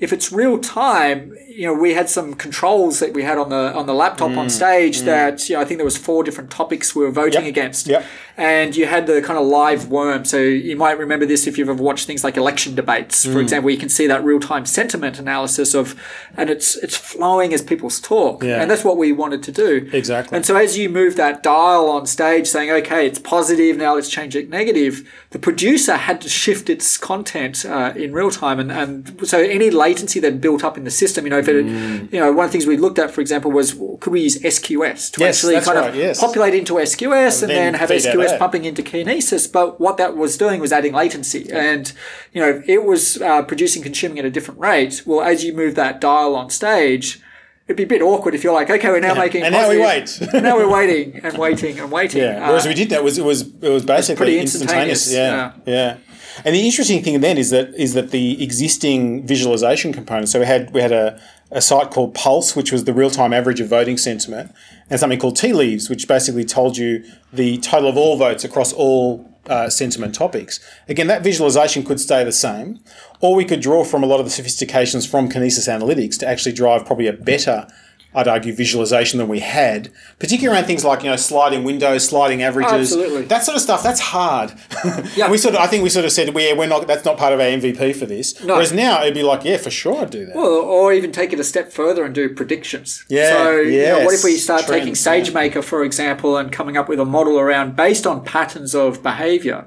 if 0.00 0.12
it's 0.12 0.32
real 0.32 0.58
time, 0.58 1.32
you 1.48 1.66
know, 1.66 1.74
we 1.74 1.92
had 1.94 2.08
some 2.08 2.32
controls 2.34 3.00
that 3.00 3.12
we 3.12 3.22
had 3.22 3.36
on 3.38 3.50
the 3.50 3.72
on 3.74 3.86
the 3.86 3.92
laptop 3.94 4.30
Mm, 4.30 4.38
on 4.38 4.50
stage 4.50 5.00
that 5.02 5.48
you 5.48 5.54
know 5.56 5.60
I 5.62 5.64
think 5.66 5.78
there 5.78 5.84
was 5.84 5.98
four 5.98 6.24
different 6.24 6.50
topics 6.50 6.94
we 6.96 7.04
were 7.04 7.10
voting 7.10 7.42
Yep, 7.44 7.48
against. 7.54 7.86
yep. 7.86 8.04
And 8.36 8.74
you 8.74 8.86
had 8.86 9.06
the 9.06 9.20
kind 9.20 9.38
of 9.38 9.46
live 9.46 9.88
worm. 9.90 10.24
So 10.24 10.38
you 10.38 10.74
might 10.76 10.98
remember 10.98 11.26
this 11.26 11.46
if 11.46 11.58
you've 11.58 11.68
ever 11.68 11.82
watched 11.82 12.06
things 12.06 12.24
like 12.24 12.38
election 12.38 12.74
debates, 12.74 13.26
Mm. 13.26 13.32
for 13.34 13.40
example, 13.40 13.64
where 13.66 13.74
you 13.74 13.78
can 13.80 13.90
see 13.90 14.06
that 14.06 14.24
real 14.24 14.40
time 14.40 14.64
sentiment 14.64 15.18
analysis 15.18 15.74
of, 15.74 15.94
and 16.36 16.48
it's 16.48 16.76
it's 16.76 16.96
flowing 16.96 17.52
as 17.52 17.60
people 17.60 17.90
talk. 17.90 18.42
Yeah. 18.42 18.60
And 18.62 18.70
that's 18.70 18.84
what 18.84 18.96
we 18.96 19.12
wanted 19.12 19.42
to 19.42 19.52
do. 19.52 19.88
Exactly. 19.92 20.34
And 20.36 20.46
so 20.46 20.56
as 20.56 20.78
you 20.78 20.88
move 20.88 21.16
that 21.16 21.42
dial 21.42 21.90
on 21.90 22.06
stage 22.06 22.46
saying, 22.46 22.70
okay, 22.70 23.06
it's 23.06 23.18
positive, 23.18 23.76
now 23.76 23.94
let's 23.96 24.08
change 24.08 24.34
it 24.36 24.48
negative, 24.48 25.06
the 25.30 25.38
producer 25.38 25.96
had 25.96 26.20
to 26.22 26.28
shift 26.28 26.70
its 26.70 26.96
content 26.96 27.64
uh, 27.66 27.92
in 27.96 28.12
real 28.12 28.30
time. 28.30 28.58
And, 28.60 28.70
and 28.72 29.28
so 29.28 29.38
any 29.40 29.70
latency 29.90 30.18
that 30.20 30.40
built 30.40 30.62
up 30.68 30.74
in 30.78 30.84
the 30.84 30.90
system, 31.02 31.20
you 31.26 31.30
know, 31.30 31.38
if 31.44 31.48
it, 31.48 31.64
Mm. 31.66 32.12
you 32.12 32.20
know, 32.20 32.30
one 32.32 32.44
of 32.46 32.50
the 32.50 32.52
things 32.52 32.66
we 32.66 32.76
looked 32.84 32.98
at, 32.98 33.10
for 33.10 33.20
example, 33.20 33.50
was 33.60 33.66
could 34.00 34.12
we 34.16 34.20
use 34.28 34.36
SQS 34.56 35.00
to 35.12 35.20
Yes, 35.20 35.28
actually 35.44 35.54
kind 35.60 35.78
right, 35.78 35.88
of 35.90 35.94
yes. 35.96 36.20
populate 36.20 36.54
into 36.60 36.74
SQS 36.92 37.42
and, 37.42 37.50
And 37.50 37.50
then 37.50 37.72
then, 37.72 37.74
have 37.80 37.90
SQS 37.90 38.38
pumping 38.38 38.64
into 38.64 38.82
Kinesis? 38.82 39.44
But 39.58 39.80
what 39.84 39.96
that 39.98 40.16
was 40.16 40.36
doing 40.44 40.58
was 40.60 40.72
adding 40.72 40.92
latency. 41.02 41.42
And, 41.52 41.84
you 42.32 42.40
know, 42.42 42.52
it 42.66 42.84
was 42.84 43.20
uh, 43.20 43.42
producing, 43.42 43.82
consuming 43.82 44.18
at 44.18 44.24
a 44.24 44.30
different 44.30 44.58
rate. 44.60 45.02
Well, 45.06 45.20
as 45.32 45.44
you 45.44 45.52
move 45.52 45.74
that 45.76 46.00
dial 46.00 46.34
on 46.36 46.50
stage, 46.50 47.20
It'd 47.66 47.76
be 47.76 47.84
a 47.84 47.86
bit 47.98 48.02
awkward 48.02 48.34
if 48.34 48.42
you're 48.42 48.52
like, 48.60 48.68
okay, 48.68 48.88
we're 48.88 48.98
now 48.98 49.14
making 49.26 49.44
And 49.44 49.52
now 49.54 49.68
we 49.70 49.78
wait, 49.78 50.08
and 50.20 50.42
now 50.48 50.56
we're 50.56 50.68
waiting 50.68 51.20
and 51.22 51.38
waiting 51.38 51.78
and 51.78 51.88
waiting. 51.92 52.20
Yeah. 52.20 52.42
Uh, 52.44 52.48
Whereas 52.48 52.66
we 52.66 52.74
did 52.74 52.90
that 52.90 53.04
was 53.04 53.16
it 53.16 53.24
was 53.24 53.42
it 53.42 53.68
was 53.76 53.84
basically 53.84 54.16
pretty 54.16 54.38
instantaneous. 54.40 55.06
instantaneous, 55.06 55.62
Yeah, 55.66 55.96
yeah. 55.96 55.96
And 56.44 56.54
the 56.54 56.64
interesting 56.66 57.02
thing 57.02 57.20
then 57.20 57.38
is 57.38 57.50
that 57.50 57.74
is 57.74 57.94
that 57.94 58.10
the 58.10 58.42
existing 58.42 59.26
visualization 59.26 59.92
component. 59.92 60.28
So 60.28 60.40
we 60.40 60.46
had 60.46 60.72
we 60.72 60.80
had 60.80 60.92
a, 60.92 61.20
a 61.50 61.60
site 61.60 61.90
called 61.90 62.14
Pulse, 62.14 62.56
which 62.56 62.72
was 62.72 62.84
the 62.84 62.92
real 62.92 63.10
time 63.10 63.32
average 63.32 63.60
of 63.60 63.68
voting 63.68 63.98
sentiment, 63.98 64.52
and 64.88 64.98
something 65.00 65.18
called 65.18 65.36
Tea 65.36 65.52
Leaves, 65.52 65.88
which 65.90 66.06
basically 66.08 66.44
told 66.44 66.76
you 66.76 67.04
the 67.32 67.58
total 67.58 67.88
of 67.88 67.96
all 67.96 68.16
votes 68.16 68.44
across 68.44 68.72
all 68.72 69.30
uh, 69.46 69.68
sentiment 69.68 70.14
topics. 70.14 70.60
Again, 70.88 71.06
that 71.08 71.22
visualization 71.22 71.82
could 71.82 72.00
stay 72.00 72.24
the 72.24 72.32
same, 72.32 72.80
or 73.20 73.34
we 73.34 73.44
could 73.44 73.60
draw 73.60 73.84
from 73.84 74.02
a 74.02 74.06
lot 74.06 74.20
of 74.20 74.26
the 74.26 74.30
sophistications 74.30 75.06
from 75.06 75.28
Kinesis 75.28 75.68
Analytics 75.68 76.18
to 76.18 76.28
actually 76.28 76.52
drive 76.52 76.86
probably 76.86 77.06
a 77.06 77.12
better 77.12 77.66
I'd 78.12 78.26
argue 78.26 78.52
visualization 78.52 79.18
than 79.18 79.28
we 79.28 79.38
had, 79.40 79.92
particularly 80.18 80.56
around 80.56 80.66
things 80.66 80.84
like 80.84 81.04
you 81.04 81.10
know 81.10 81.16
sliding 81.16 81.62
windows, 81.62 82.08
sliding 82.08 82.42
averages, 82.42 82.92
Absolutely. 82.92 83.22
that 83.26 83.44
sort 83.44 83.56
of 83.56 83.62
stuff. 83.62 83.82
That's 83.82 84.00
hard. 84.00 84.52
Yeah. 85.16 85.30
we 85.30 85.38
sort 85.38 85.54
of, 85.54 85.60
I 85.60 85.66
think 85.66 85.82
we 85.82 85.88
sort 85.88 86.04
of 86.04 86.12
said 86.12 86.34
we 86.34 86.52
we're 86.52 86.66
not. 86.66 86.86
That's 86.86 87.04
not 87.04 87.16
part 87.16 87.32
of 87.32 87.40
our 87.40 87.46
MVP 87.46 87.96
for 87.96 88.06
this. 88.06 88.42
No. 88.42 88.54
Whereas 88.54 88.72
now 88.72 89.02
it'd 89.02 89.14
be 89.14 89.22
like, 89.22 89.44
yeah, 89.44 89.56
for 89.56 89.70
sure, 89.70 90.02
I'd 90.02 90.10
do 90.10 90.26
that. 90.26 90.36
Or, 90.36 90.46
or 90.46 90.92
even 90.92 91.12
take 91.12 91.32
it 91.32 91.40
a 91.40 91.44
step 91.44 91.72
further 91.72 92.04
and 92.04 92.14
do 92.14 92.32
predictions. 92.32 93.04
Yeah, 93.08 93.30
So, 93.30 93.60
you 93.60 93.82
know, 93.82 94.04
what 94.04 94.14
if 94.14 94.24
we 94.24 94.32
yes, 94.32 94.42
start 94.42 94.62
taking 94.62 94.94
trends, 94.94 95.04
yeah. 95.06 95.20
SageMaker, 95.32 95.64
for 95.64 95.84
example, 95.84 96.36
and 96.36 96.50
coming 96.52 96.76
up 96.76 96.88
with 96.88 97.00
a 97.00 97.04
model 97.04 97.38
around 97.38 97.76
based 97.76 98.06
on 98.06 98.24
patterns 98.24 98.74
of 98.74 99.02
behavior? 99.02 99.66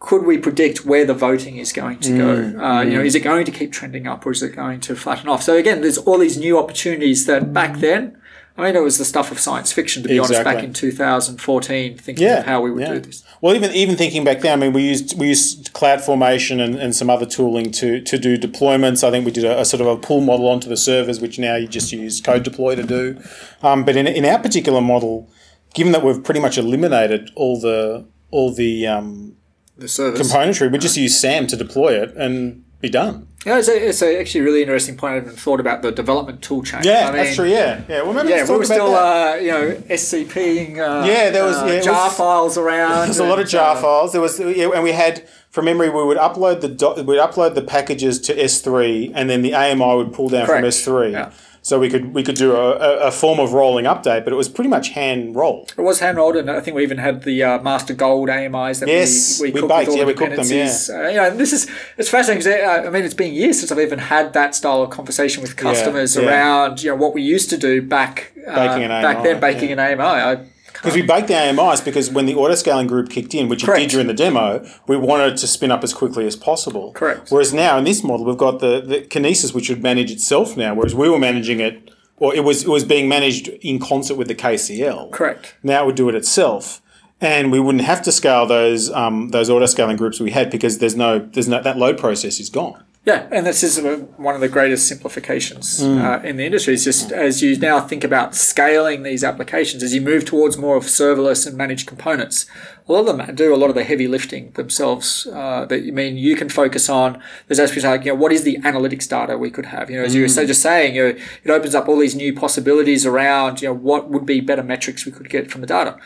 Could 0.00 0.24
we 0.24 0.38
predict 0.38 0.84
where 0.84 1.04
the 1.04 1.14
voting 1.14 1.56
is 1.56 1.72
going 1.72 1.98
to 2.00 2.10
Mm, 2.10 2.18
go? 2.18 2.64
Uh, 2.64 2.82
You 2.82 2.94
know, 2.94 3.02
is 3.02 3.14
it 3.14 3.20
going 3.20 3.44
to 3.44 3.50
keep 3.50 3.72
trending 3.72 4.06
up 4.06 4.24
or 4.24 4.30
is 4.30 4.42
it 4.42 4.54
going 4.54 4.80
to 4.80 4.94
flatten 4.94 5.28
off? 5.28 5.42
So 5.42 5.56
again, 5.56 5.80
there's 5.80 5.98
all 5.98 6.18
these 6.18 6.38
new 6.38 6.56
opportunities 6.58 7.26
that 7.26 7.52
back 7.52 7.78
then, 7.78 8.16
I 8.56 8.62
mean, 8.62 8.76
it 8.76 8.82
was 8.82 8.98
the 8.98 9.04
stuff 9.04 9.30
of 9.30 9.38
science 9.38 9.70
fiction, 9.72 10.02
to 10.02 10.08
be 10.08 10.18
honest, 10.18 10.42
back 10.42 10.64
in 10.64 10.72
2014, 10.72 11.96
thinking 11.96 12.24
yeah, 12.24 12.40
of 12.40 12.46
how 12.46 12.60
we 12.60 12.72
would 12.72 12.82
yeah. 12.82 12.94
do 12.94 13.00
this. 13.00 13.22
Well, 13.40 13.54
even 13.54 13.70
even 13.72 13.94
thinking 13.96 14.24
back 14.24 14.40
then, 14.40 14.52
I 14.58 14.60
mean, 14.60 14.72
we 14.72 14.82
used 14.82 15.16
we 15.16 15.28
used 15.28 15.72
CloudFormation 15.74 16.60
and, 16.60 16.74
and 16.74 16.94
some 16.94 17.08
other 17.08 17.24
tooling 17.24 17.70
to 17.72 18.00
to 18.00 18.18
do 18.18 18.36
deployments. 18.36 19.04
I 19.06 19.12
think 19.12 19.24
we 19.24 19.30
did 19.30 19.44
a, 19.44 19.60
a 19.60 19.64
sort 19.64 19.80
of 19.80 19.86
a 19.86 19.96
pull 19.96 20.20
model 20.20 20.48
onto 20.48 20.68
the 20.68 20.76
servers, 20.76 21.20
which 21.20 21.38
now 21.38 21.54
you 21.54 21.68
just 21.68 21.92
use 21.92 22.20
CodeDeploy 22.20 22.74
to 22.76 22.82
do. 22.82 23.22
Um, 23.62 23.84
but 23.84 23.94
in 23.94 24.08
in 24.08 24.24
our 24.24 24.40
particular 24.40 24.80
model, 24.80 25.30
given 25.72 25.92
that 25.92 26.02
we've 26.02 26.22
pretty 26.22 26.40
much 26.40 26.58
eliminated 26.58 27.30
all 27.36 27.60
the 27.60 28.08
all 28.32 28.52
the 28.52 28.88
um, 28.88 29.36
The 29.78 29.88
service. 29.88 30.20
componentry, 30.32 30.70
we 30.70 30.78
just 30.78 30.96
use 30.96 31.18
SAM 31.18 31.46
to 31.48 31.56
deploy 31.56 32.00
it 32.02 32.14
and 32.16 32.64
be 32.80 32.88
done. 32.88 33.28
Yeah, 33.46 33.58
it's, 33.58 33.68
a, 33.68 33.88
it's 33.88 34.02
a 34.02 34.18
actually 34.20 34.40
a 34.40 34.44
really 34.44 34.62
interesting 34.62 34.96
point. 34.96 35.12
I 35.12 35.14
haven't 35.16 35.38
thought 35.38 35.60
about 35.60 35.82
the 35.82 35.92
development 35.92 36.42
tool 36.42 36.62
chain. 36.64 36.80
Yeah, 36.82 37.08
I 37.08 37.12
that's 37.12 37.36
true. 37.36 37.46
Yeah, 37.48 37.80
yeah. 37.88 37.98
Well, 38.02 38.08
remember 38.08 38.30
Yeah, 38.32 38.44
we 38.50 38.56
were 38.58 38.64
still, 38.64 38.94
uh, 38.94 39.36
you 39.36 39.50
know, 39.52 39.74
SCPing. 39.88 40.78
Uh, 40.78 41.06
Yeah, 41.06 41.30
there 41.30 41.44
was- 41.44 41.56
uh, 41.56 41.66
yeah, 41.66 41.80
jar 41.80 42.08
was- 42.08 42.16
files 42.16 42.58
around. 42.58 43.04
There's 43.06 43.18
a 43.18 43.24
lot 43.24 43.38
of 43.38 43.48
jar 43.48 43.76
uh, 43.76 43.80
files. 43.80 44.12
There 44.12 44.20
was, 44.20 44.38
yeah, 44.40 44.70
and 44.74 44.82
we 44.82 44.92
had 44.92 45.28
from 45.50 45.64
memory 45.66 45.88
we 45.88 46.04
would 46.04 46.18
upload 46.18 46.60
the 46.60 46.68
do, 46.68 46.92
we'd 47.04 47.18
upload 47.20 47.54
the 47.54 47.62
packages 47.62 48.20
to 48.22 48.34
S3, 48.34 49.12
and 49.14 49.30
then 49.30 49.42
the 49.42 49.54
AMI 49.54 49.96
would 49.96 50.12
pull 50.12 50.28
down 50.28 50.46
Correct. 50.46 50.60
from 50.62 50.94
S3. 50.94 51.12
Yeah. 51.12 51.30
So 51.68 51.78
we 51.78 51.90
could 51.90 52.14
we 52.14 52.22
could 52.22 52.36
do 52.36 52.56
a, 52.56 53.08
a, 53.08 53.10
form 53.10 53.38
of 53.38 53.52
rolling 53.52 53.84
update, 53.84 54.24
but 54.24 54.32
it 54.32 54.36
was 54.36 54.48
pretty 54.48 54.70
much 54.70 54.88
hand 54.88 55.36
rolled. 55.36 55.74
It 55.76 55.82
was 55.82 56.00
hand 56.00 56.16
rolled, 56.16 56.36
and 56.36 56.50
I 56.50 56.60
think 56.60 56.74
we 56.74 56.82
even 56.82 56.96
had 56.96 57.24
the 57.24 57.42
uh, 57.42 57.58
Master 57.60 57.92
Gold 57.92 58.30
AMIs 58.30 58.80
that 58.80 58.88
Yes, 58.88 59.38
we, 59.38 59.48
we, 59.48 59.52
we 59.52 59.60
cooked 59.60 59.68
baked, 59.68 59.80
with 59.80 59.88
all 59.90 59.96
yeah, 59.98 60.04
the 60.04 60.06
we 60.06 60.14
cooked 60.14 60.36
them, 60.36 60.46
dependencies. 60.46 60.88
Uh, 60.88 61.08
you 61.08 61.16
know, 61.16 61.28
and 61.28 61.38
this 61.38 61.52
is 61.52 61.70
it's 61.98 62.08
fascinating. 62.08 62.42
'cause, 62.42 62.84
uh, 62.84 62.86
I 62.86 62.90
mean, 62.90 63.04
it's 63.04 63.12
been 63.12 63.34
years 63.34 63.58
since 63.58 63.70
I've 63.70 63.80
even 63.80 63.98
had 63.98 64.32
that 64.32 64.54
style 64.54 64.80
of 64.80 64.88
conversation 64.88 65.42
with 65.42 65.58
customers 65.58 66.16
yeah. 66.16 66.22
around 66.22 66.82
you 66.82 66.88
know 66.88 66.96
what 66.96 67.12
we 67.12 67.20
used 67.20 67.50
to 67.50 67.58
do 67.58 67.82
back 67.82 68.32
uh, 68.46 68.54
back 68.54 69.22
then, 69.22 69.38
baking 69.38 69.68
yeah. 69.68 69.88
an 69.88 70.00
AMI. 70.00 70.02
I, 70.02 70.46
Because 70.78 70.94
we 70.94 71.02
baked 71.02 71.28
the 71.28 71.34
AMIs 71.34 71.80
because 71.80 72.10
when 72.10 72.26
the 72.26 72.34
autoscaling 72.34 72.86
group 72.86 73.10
kicked 73.10 73.34
in, 73.34 73.48
which 73.48 73.64
it 73.64 73.76
did 73.76 73.90
during 73.90 74.06
the 74.06 74.14
demo, 74.14 74.64
we 74.86 74.96
wanted 74.96 75.34
it 75.34 75.36
to 75.38 75.46
spin 75.46 75.70
up 75.70 75.82
as 75.82 75.92
quickly 75.92 76.26
as 76.26 76.36
possible. 76.36 76.92
Correct. 76.92 77.30
Whereas 77.30 77.52
now 77.52 77.78
in 77.78 77.84
this 77.84 78.04
model, 78.04 78.24
we've 78.24 78.36
got 78.36 78.60
the, 78.60 78.80
the 78.80 79.00
Kinesis, 79.02 79.52
which 79.54 79.68
would 79.68 79.82
manage 79.82 80.10
itself 80.10 80.56
now, 80.56 80.74
whereas 80.74 80.94
we 80.94 81.08
were 81.08 81.18
managing 81.18 81.60
it, 81.60 81.90
or 82.16 82.34
it 82.34 82.44
was 82.44 82.64
it 82.64 82.68
was 82.68 82.84
being 82.84 83.08
managed 83.08 83.48
in 83.48 83.78
concert 83.78 84.16
with 84.16 84.28
the 84.28 84.34
KCL. 84.34 85.10
correct. 85.12 85.54
Now 85.62 85.82
it 85.82 85.86
would 85.86 85.96
do 85.96 86.08
it 86.08 86.14
itself, 86.14 86.80
and 87.20 87.52
we 87.52 87.60
wouldn't 87.60 87.84
have 87.84 88.02
to 88.02 88.12
scale 88.12 88.46
those 88.46 88.90
um, 88.90 89.30
those 89.30 89.50
auto 89.50 89.66
scaling 89.66 89.96
groups 89.96 90.20
we 90.20 90.30
had 90.30 90.50
because 90.50 90.78
there's 90.78 90.96
no 90.96 91.18
there's 91.18 91.48
no 91.48 91.62
that 91.62 91.76
load 91.76 91.98
process 91.98 92.40
is 92.40 92.50
gone. 92.50 92.82
Yeah, 93.04 93.26
and 93.32 93.46
this 93.46 93.62
is 93.62 93.80
one 94.18 94.34
of 94.34 94.42
the 94.42 94.48
greatest 94.48 94.86
simplifications 94.86 95.80
uh, 95.82 96.20
in 96.22 96.36
the 96.36 96.44
industry. 96.44 96.74
Is 96.74 96.84
just 96.84 97.10
as 97.10 97.42
you 97.42 97.56
now 97.56 97.80
think 97.80 98.04
about 98.04 98.34
scaling 98.34 99.02
these 99.02 99.24
applications, 99.24 99.82
as 99.82 99.94
you 99.94 100.02
move 100.02 100.26
towards 100.26 100.58
more 100.58 100.76
of 100.76 100.84
serverless 100.84 101.46
and 101.46 101.56
managed 101.56 101.86
components, 101.86 102.44
a 102.86 102.92
lot 102.92 103.08
of 103.08 103.16
them 103.16 103.34
do 103.34 103.54
a 103.54 103.56
lot 103.56 103.70
of 103.70 103.76
the 103.76 103.84
heavy 103.84 104.08
lifting 104.08 104.50
themselves. 104.52 105.26
Uh, 105.26 105.64
that 105.66 105.84
you 105.84 105.92
mean 105.92 106.18
you 106.18 106.36
can 106.36 106.50
focus 106.50 106.90
on. 106.90 107.22
There's 107.46 107.60
aspects 107.60 107.84
like 107.84 108.04
you 108.04 108.12
know 108.12 108.18
what 108.18 108.32
is 108.32 108.42
the 108.42 108.58
analytics 108.58 109.08
data 109.08 109.38
we 109.38 109.50
could 109.50 109.66
have. 109.66 109.88
You 109.88 109.98
know, 109.98 110.04
as 110.04 110.14
you 110.14 110.20
were 110.20 110.28
so 110.28 110.44
just 110.44 110.60
saying, 110.60 110.94
you 110.94 111.02
know, 111.04 111.18
it 111.44 111.50
opens 111.50 111.74
up 111.74 111.88
all 111.88 111.98
these 111.98 112.14
new 112.14 112.34
possibilities 112.34 113.06
around 113.06 113.62
you 113.62 113.68
know 113.68 113.74
what 113.74 114.10
would 114.10 114.26
be 114.26 114.40
better 114.40 114.62
metrics 114.62 115.06
we 115.06 115.12
could 115.12 115.30
get 115.30 115.50
from 115.50 115.62
the 115.62 115.66
data 115.66 115.96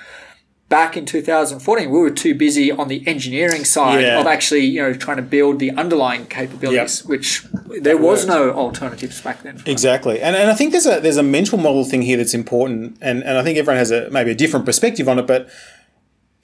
back 0.72 0.96
in 0.96 1.04
2014, 1.04 1.90
we 1.90 1.98
were 1.98 2.10
too 2.10 2.34
busy 2.34 2.72
on 2.72 2.88
the 2.88 3.06
engineering 3.06 3.64
side 3.64 4.00
Yeah. 4.00 4.20
of 4.20 4.26
actually, 4.26 4.64
you 4.64 4.80
know, 4.82 4.94
trying 4.94 5.18
to 5.18 5.22
build 5.36 5.58
the 5.58 5.70
underlying 5.82 6.24
capabilities, 6.26 7.04
which 7.04 7.44
there 7.86 7.98
was 7.98 8.26
no 8.26 8.50
alternatives 8.64 9.20
back 9.20 9.42
then. 9.42 9.62
Exactly, 9.66 10.16
and 10.26 10.34
and 10.34 10.50
I 10.50 10.54
think 10.54 10.72
there's 10.72 10.86
a 10.94 10.98
there's 11.04 11.18
a 11.18 11.28
mental 11.38 11.58
model 11.58 11.84
thing 11.84 12.02
here 12.10 12.16
that's 12.16 12.32
important, 12.34 12.96
and 13.08 13.22
and 13.22 13.34
I 13.40 13.42
think 13.44 13.58
everyone 13.58 13.76
has 13.84 13.90
a 13.90 14.08
maybe 14.10 14.30
a 14.30 14.34
different 14.42 14.64
perspective 14.66 15.06
on 15.08 15.18
it, 15.18 15.26
but. 15.26 15.48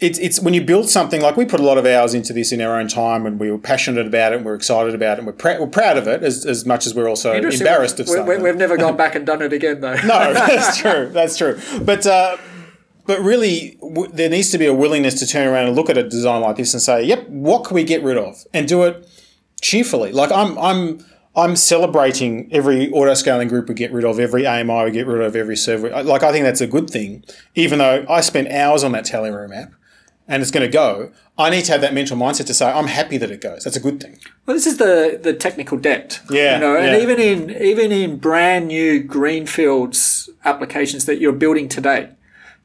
It's, 0.00 0.16
it's 0.20 0.38
when 0.38 0.54
you 0.54 0.62
build 0.62 0.88
something 0.88 1.20
like 1.20 1.36
we 1.36 1.44
put 1.44 1.58
a 1.58 1.64
lot 1.64 1.76
of 1.76 1.84
hours 1.84 2.14
into 2.14 2.32
this 2.32 2.52
in 2.52 2.60
our 2.60 2.78
own 2.78 2.86
time 2.86 3.26
and 3.26 3.40
we 3.40 3.50
were 3.50 3.58
passionate 3.58 4.06
about 4.06 4.32
it 4.32 4.36
and 4.36 4.44
we're 4.46 4.54
excited 4.54 4.94
about 4.94 5.14
it 5.14 5.18
and 5.18 5.26
we're, 5.26 5.32
prou- 5.32 5.58
we're 5.58 5.66
proud 5.66 5.96
of 5.96 6.06
it 6.06 6.22
as, 6.22 6.46
as 6.46 6.64
much 6.64 6.86
as 6.86 6.94
we're 6.94 7.08
also 7.08 7.32
embarrassed 7.32 7.98
of 7.98 8.06
We- 8.06 8.12
we- 8.12 8.16
something. 8.18 8.42
We've 8.44 8.54
never 8.54 8.76
gone 8.76 8.96
back 9.04 9.16
and 9.16 9.26
done 9.26 9.42
it 9.42 9.52
again, 9.52 9.80
though. 9.80 9.96
No, 9.96 10.32
that's 10.34 10.78
true. 10.78 11.10
That's 11.12 11.36
true. 11.36 11.58
But 11.82 12.06
uh, 12.06 12.36
but 13.08 13.20
really, 13.22 13.78
w- 13.80 14.10
there 14.12 14.28
needs 14.28 14.50
to 14.50 14.58
be 14.58 14.66
a 14.66 14.74
willingness 14.74 15.18
to 15.20 15.26
turn 15.26 15.48
around 15.48 15.66
and 15.66 15.74
look 15.74 15.88
at 15.88 15.96
a 15.96 16.06
design 16.06 16.42
like 16.42 16.56
this 16.56 16.74
and 16.74 16.82
say, 16.82 17.02
"Yep, 17.04 17.28
what 17.30 17.64
can 17.64 17.74
we 17.74 17.82
get 17.82 18.02
rid 18.02 18.18
of?" 18.18 18.44
and 18.52 18.68
do 18.68 18.84
it 18.84 19.08
cheerfully. 19.62 20.12
Like 20.12 20.30
I'm 20.30 20.58
I'm 20.58 21.04
I'm 21.34 21.56
celebrating 21.56 22.50
every 22.52 22.90
auto 22.90 23.14
scaling 23.14 23.48
group 23.48 23.66
we 23.66 23.74
get 23.74 23.92
rid 23.92 24.04
of, 24.04 24.20
every 24.20 24.46
AMI 24.46 24.84
we 24.84 24.90
get 24.90 25.06
rid 25.06 25.22
of, 25.22 25.34
every 25.34 25.56
server. 25.56 25.88
Like 26.02 26.22
I 26.22 26.32
think 26.32 26.44
that's 26.44 26.60
a 26.60 26.66
good 26.66 26.90
thing, 26.90 27.24
even 27.54 27.78
though 27.78 28.04
I 28.10 28.20
spent 28.20 28.52
hours 28.52 28.84
on 28.84 28.92
that 28.92 29.06
tally 29.06 29.30
room 29.30 29.52
app. 29.52 29.72
And 30.30 30.42
it's 30.42 30.50
going 30.50 30.66
to 30.66 30.70
go. 30.70 31.10
I 31.38 31.48
need 31.48 31.64
to 31.64 31.72
have 31.72 31.80
that 31.80 31.94
mental 31.94 32.14
mindset 32.14 32.44
to 32.48 32.52
say 32.52 32.70
I'm 32.70 32.88
happy 32.88 33.16
that 33.16 33.30
it 33.30 33.40
goes. 33.40 33.64
That's 33.64 33.78
a 33.78 33.80
good 33.80 33.98
thing. 34.02 34.18
Well, 34.44 34.54
this 34.54 34.66
is 34.66 34.76
the 34.76 35.18
the 35.22 35.32
technical 35.32 35.78
debt. 35.78 36.20
Yeah, 36.28 36.56
you 36.56 36.60
know, 36.60 36.76
and 36.76 37.00
even 37.00 37.18
in 37.18 37.50
even 37.62 37.90
in 37.90 38.18
brand 38.18 38.68
new 38.68 39.02
greenfields 39.02 40.28
applications 40.44 41.06
that 41.06 41.18
you're 41.18 41.32
building 41.32 41.66
today, 41.66 42.10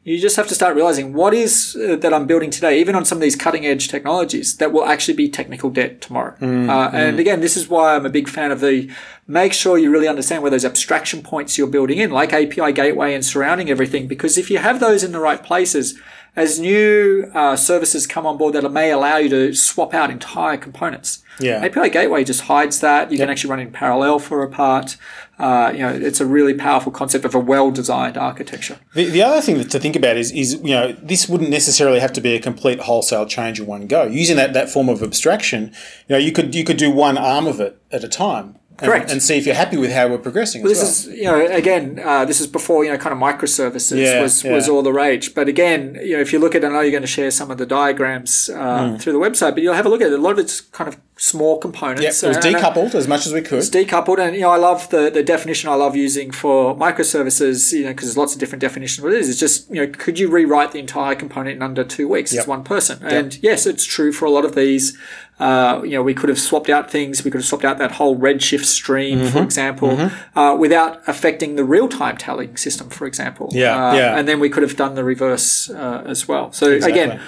you 0.05 0.19
just 0.19 0.35
have 0.35 0.47
to 0.47 0.55
start 0.55 0.75
realizing 0.75 1.13
what 1.13 1.33
is 1.33 1.77
uh, 1.77 1.95
that 1.95 2.13
I'm 2.13 2.27
building 2.27 2.49
today, 2.49 2.79
even 2.79 2.93
on 2.93 3.05
some 3.05 3.17
of 3.17 3.21
these 3.21 3.37
cutting 3.37 3.65
edge 3.65 3.87
technologies 3.87 4.57
that 4.57 4.73
will 4.73 4.83
actually 4.83 5.13
be 5.13 5.29
technical 5.29 5.69
debt 5.69 6.01
tomorrow. 6.01 6.35
Mm, 6.41 6.69
uh, 6.69 6.89
and 6.93 7.19
again, 7.19 7.39
this 7.39 7.55
is 7.55 7.69
why 7.69 7.95
I'm 7.95 8.05
a 8.05 8.09
big 8.09 8.27
fan 8.27 8.51
of 8.51 8.59
the 8.59 8.91
make 9.27 9.53
sure 9.53 9.77
you 9.77 9.89
really 9.89 10.09
understand 10.09 10.41
where 10.41 10.51
those 10.51 10.65
abstraction 10.65 11.23
points 11.23 11.57
you're 11.57 11.67
building 11.67 11.99
in, 11.99 12.11
like 12.11 12.33
API 12.33 12.73
gateway 12.73 13.13
and 13.13 13.23
surrounding 13.23 13.69
everything, 13.69 14.07
because 14.07 14.37
if 14.37 14.51
you 14.51 14.57
have 14.57 14.81
those 14.81 15.03
in 15.05 15.13
the 15.13 15.19
right 15.19 15.41
places, 15.41 15.97
as 16.35 16.59
new 16.59 17.29
uh, 17.33 17.55
services 17.55 18.07
come 18.07 18.25
on 18.25 18.37
board 18.37 18.55
that 18.55 18.67
may 18.71 18.91
allow 18.91 19.17
you 19.17 19.29
to 19.29 19.53
swap 19.53 19.93
out 19.93 20.09
entire 20.09 20.57
components. 20.57 21.23
Yeah. 21.39 21.63
API 21.63 21.89
Gateway 21.89 22.23
just 22.23 22.41
hides 22.41 22.79
that. 22.79 23.11
You 23.11 23.17
can 23.17 23.29
actually 23.29 23.51
run 23.51 23.59
in 23.59 23.71
parallel 23.71 24.19
for 24.19 24.43
a 24.43 24.49
part. 24.49 24.97
Uh, 25.39 25.71
you 25.73 25.79
know, 25.79 25.89
it's 25.89 26.21
a 26.21 26.25
really 26.25 26.53
powerful 26.53 26.91
concept 26.91 27.25
of 27.25 27.33
a 27.33 27.39
well-designed 27.39 28.17
architecture. 28.17 28.79
The, 28.93 29.09
the 29.09 29.23
other 29.23 29.41
thing 29.41 29.63
to 29.63 29.79
think 29.79 29.95
about 29.95 30.15
is, 30.15 30.31
is, 30.31 30.55
you 30.63 30.71
know, 30.71 30.91
this 30.93 31.27
wouldn't 31.27 31.49
necessarily 31.49 31.99
have 31.99 32.13
to 32.13 32.21
be 32.21 32.35
a 32.35 32.39
complete 32.39 32.79
wholesale 32.79 33.25
change 33.25 33.59
in 33.59 33.65
one 33.65 33.87
go. 33.87 34.03
Using 34.03 34.37
that, 34.37 34.53
that 34.53 34.69
form 34.69 34.89
of 34.89 35.01
abstraction, 35.01 35.73
you 36.07 36.15
know, 36.15 36.17
you 36.17 36.31
could 36.31 36.53
you 36.53 36.63
could 36.63 36.77
do 36.77 36.91
one 36.91 37.17
arm 37.17 37.47
of 37.47 37.59
it 37.59 37.81
at 37.91 38.03
a 38.03 38.07
time. 38.07 38.57
And, 38.79 38.89
Correct. 38.91 39.11
And 39.11 39.21
see 39.21 39.37
if 39.37 39.45
you're 39.45 39.53
happy 39.55 39.77
with 39.77 39.91
how 39.91 40.07
we're 40.07 40.17
progressing. 40.17 40.63
This 40.63 40.77
well. 40.79 40.85
This 40.87 41.05
is, 41.07 41.13
you 41.15 41.25
know, 41.25 41.45
again, 41.45 41.99
uh, 42.03 42.25
this 42.25 42.41
is 42.41 42.47
before, 42.47 42.83
you 42.83 42.91
know, 42.91 42.97
kind 42.97 43.13
of 43.13 43.19
microservices 43.19 43.97
Yeah, 44.03 44.21
was, 44.21 44.43
yeah. 44.43 44.51
was 44.51 44.67
all 44.67 44.81
the 44.81 44.91
rage. 44.91 45.35
But 45.35 45.47
again, 45.47 45.97
you 46.01 46.15
know, 46.15 46.21
if 46.21 46.33
you 46.33 46.39
look 46.39 46.55
at, 46.55 46.63
it, 46.63 46.67
I 46.67 46.69
know 46.71 46.81
you're 46.81 46.89
going 46.91 47.01
to 47.01 47.07
share 47.07 47.29
some 47.31 47.51
of 47.51 47.57
the 47.59 47.65
diagrams 47.67 48.49
uh, 48.49 48.89
Hmm. 48.89 48.95
through 48.97 49.13
the 49.13 49.19
website, 49.19 49.53
but 49.53 49.61
you'll 49.61 49.75
have 49.75 49.85
a 49.85 49.89
look 49.89 50.01
at 50.01 50.07
it. 50.07 50.13
A 50.13 50.17
lot 50.17 50.31
of 50.31 50.39
it's 50.39 50.59
kind 50.61 50.87
of 50.87 50.97
small 51.31 51.57
components. 51.65 52.01
Yep, 52.03 52.13
it 52.25 52.27
was 52.35 52.45
Uh, 52.45 52.49
decoupled 52.51 52.93
as 53.01 53.07
much 53.07 53.23
as 53.27 53.31
we 53.33 53.41
could. 53.41 53.59
It's 53.59 53.69
decoupled, 53.69 54.19
and 54.19 54.35
you 54.35 54.41
know 54.41 54.49
I 54.57 54.57
love 54.69 54.79
the, 54.89 55.03
the 55.09 55.23
definition 55.23 55.69
I 55.69 55.75
love 55.75 55.95
using 55.95 56.31
for 56.31 56.75
microservices. 56.75 57.71
You 57.71 57.83
know, 57.85 57.89
because 57.93 58.07
there's 58.07 58.17
lots 58.23 58.33
of 58.33 58.39
different 58.39 58.61
definitions. 58.61 59.01
What 59.03 59.13
it 59.13 59.19
is, 59.19 59.29
it's 59.29 59.39
just 59.39 59.69
you 59.69 59.79
know, 59.85 59.87
could 60.03 60.19
you 60.19 60.27
rewrite 60.29 60.71
the 60.71 60.79
entire 60.79 61.15
component 61.15 61.55
in 61.57 61.61
under 61.61 61.83
two 61.83 62.07
weeks 62.07 62.33
Yep. 62.33 62.41
as 62.41 62.47
one 62.47 62.63
person? 62.63 62.99
And 63.03 63.37
yes, 63.41 63.65
it's 63.65 63.85
true 63.85 64.11
for 64.11 64.25
a 64.25 64.31
lot 64.31 64.45
of 64.45 64.53
these. 64.55 64.97
Uh, 65.39 65.81
you 65.83 65.91
know, 65.91 66.03
we 66.03 66.13
could 66.13 66.29
have 66.29 66.39
swapped 66.39 66.69
out 66.69 66.91
things. 66.91 67.23
We 67.25 67.31
could 67.31 67.41
have 67.41 67.45
swapped 67.45 67.65
out 67.65 67.77
that 67.79 67.93
whole 67.93 68.15
Redshift 68.17 68.65
stream, 68.65 69.19
Mm-hmm. 69.19 69.29
for 69.37 69.41
example, 69.43 70.11
uh, 70.35 70.55
without 70.59 71.01
affecting 71.07 71.55
the 71.55 71.63
real-time 71.63 72.17
tallying 72.17 72.55
system, 72.55 72.89
for 72.89 73.05
example. 73.07 73.49
Yeah, 73.51 73.73
Uh, 73.89 73.95
yeah. 73.95 74.17
And 74.17 74.27
then 74.27 74.39
we 74.39 74.49
could 74.49 74.63
have 74.63 74.75
done 74.77 74.93
the 74.95 75.03
reverse 75.03 75.69
uh, 75.71 76.03
as 76.13 76.27
well. 76.27 76.51
So 76.53 76.65
Exactly. 76.69 76.91
again, 77.01 77.19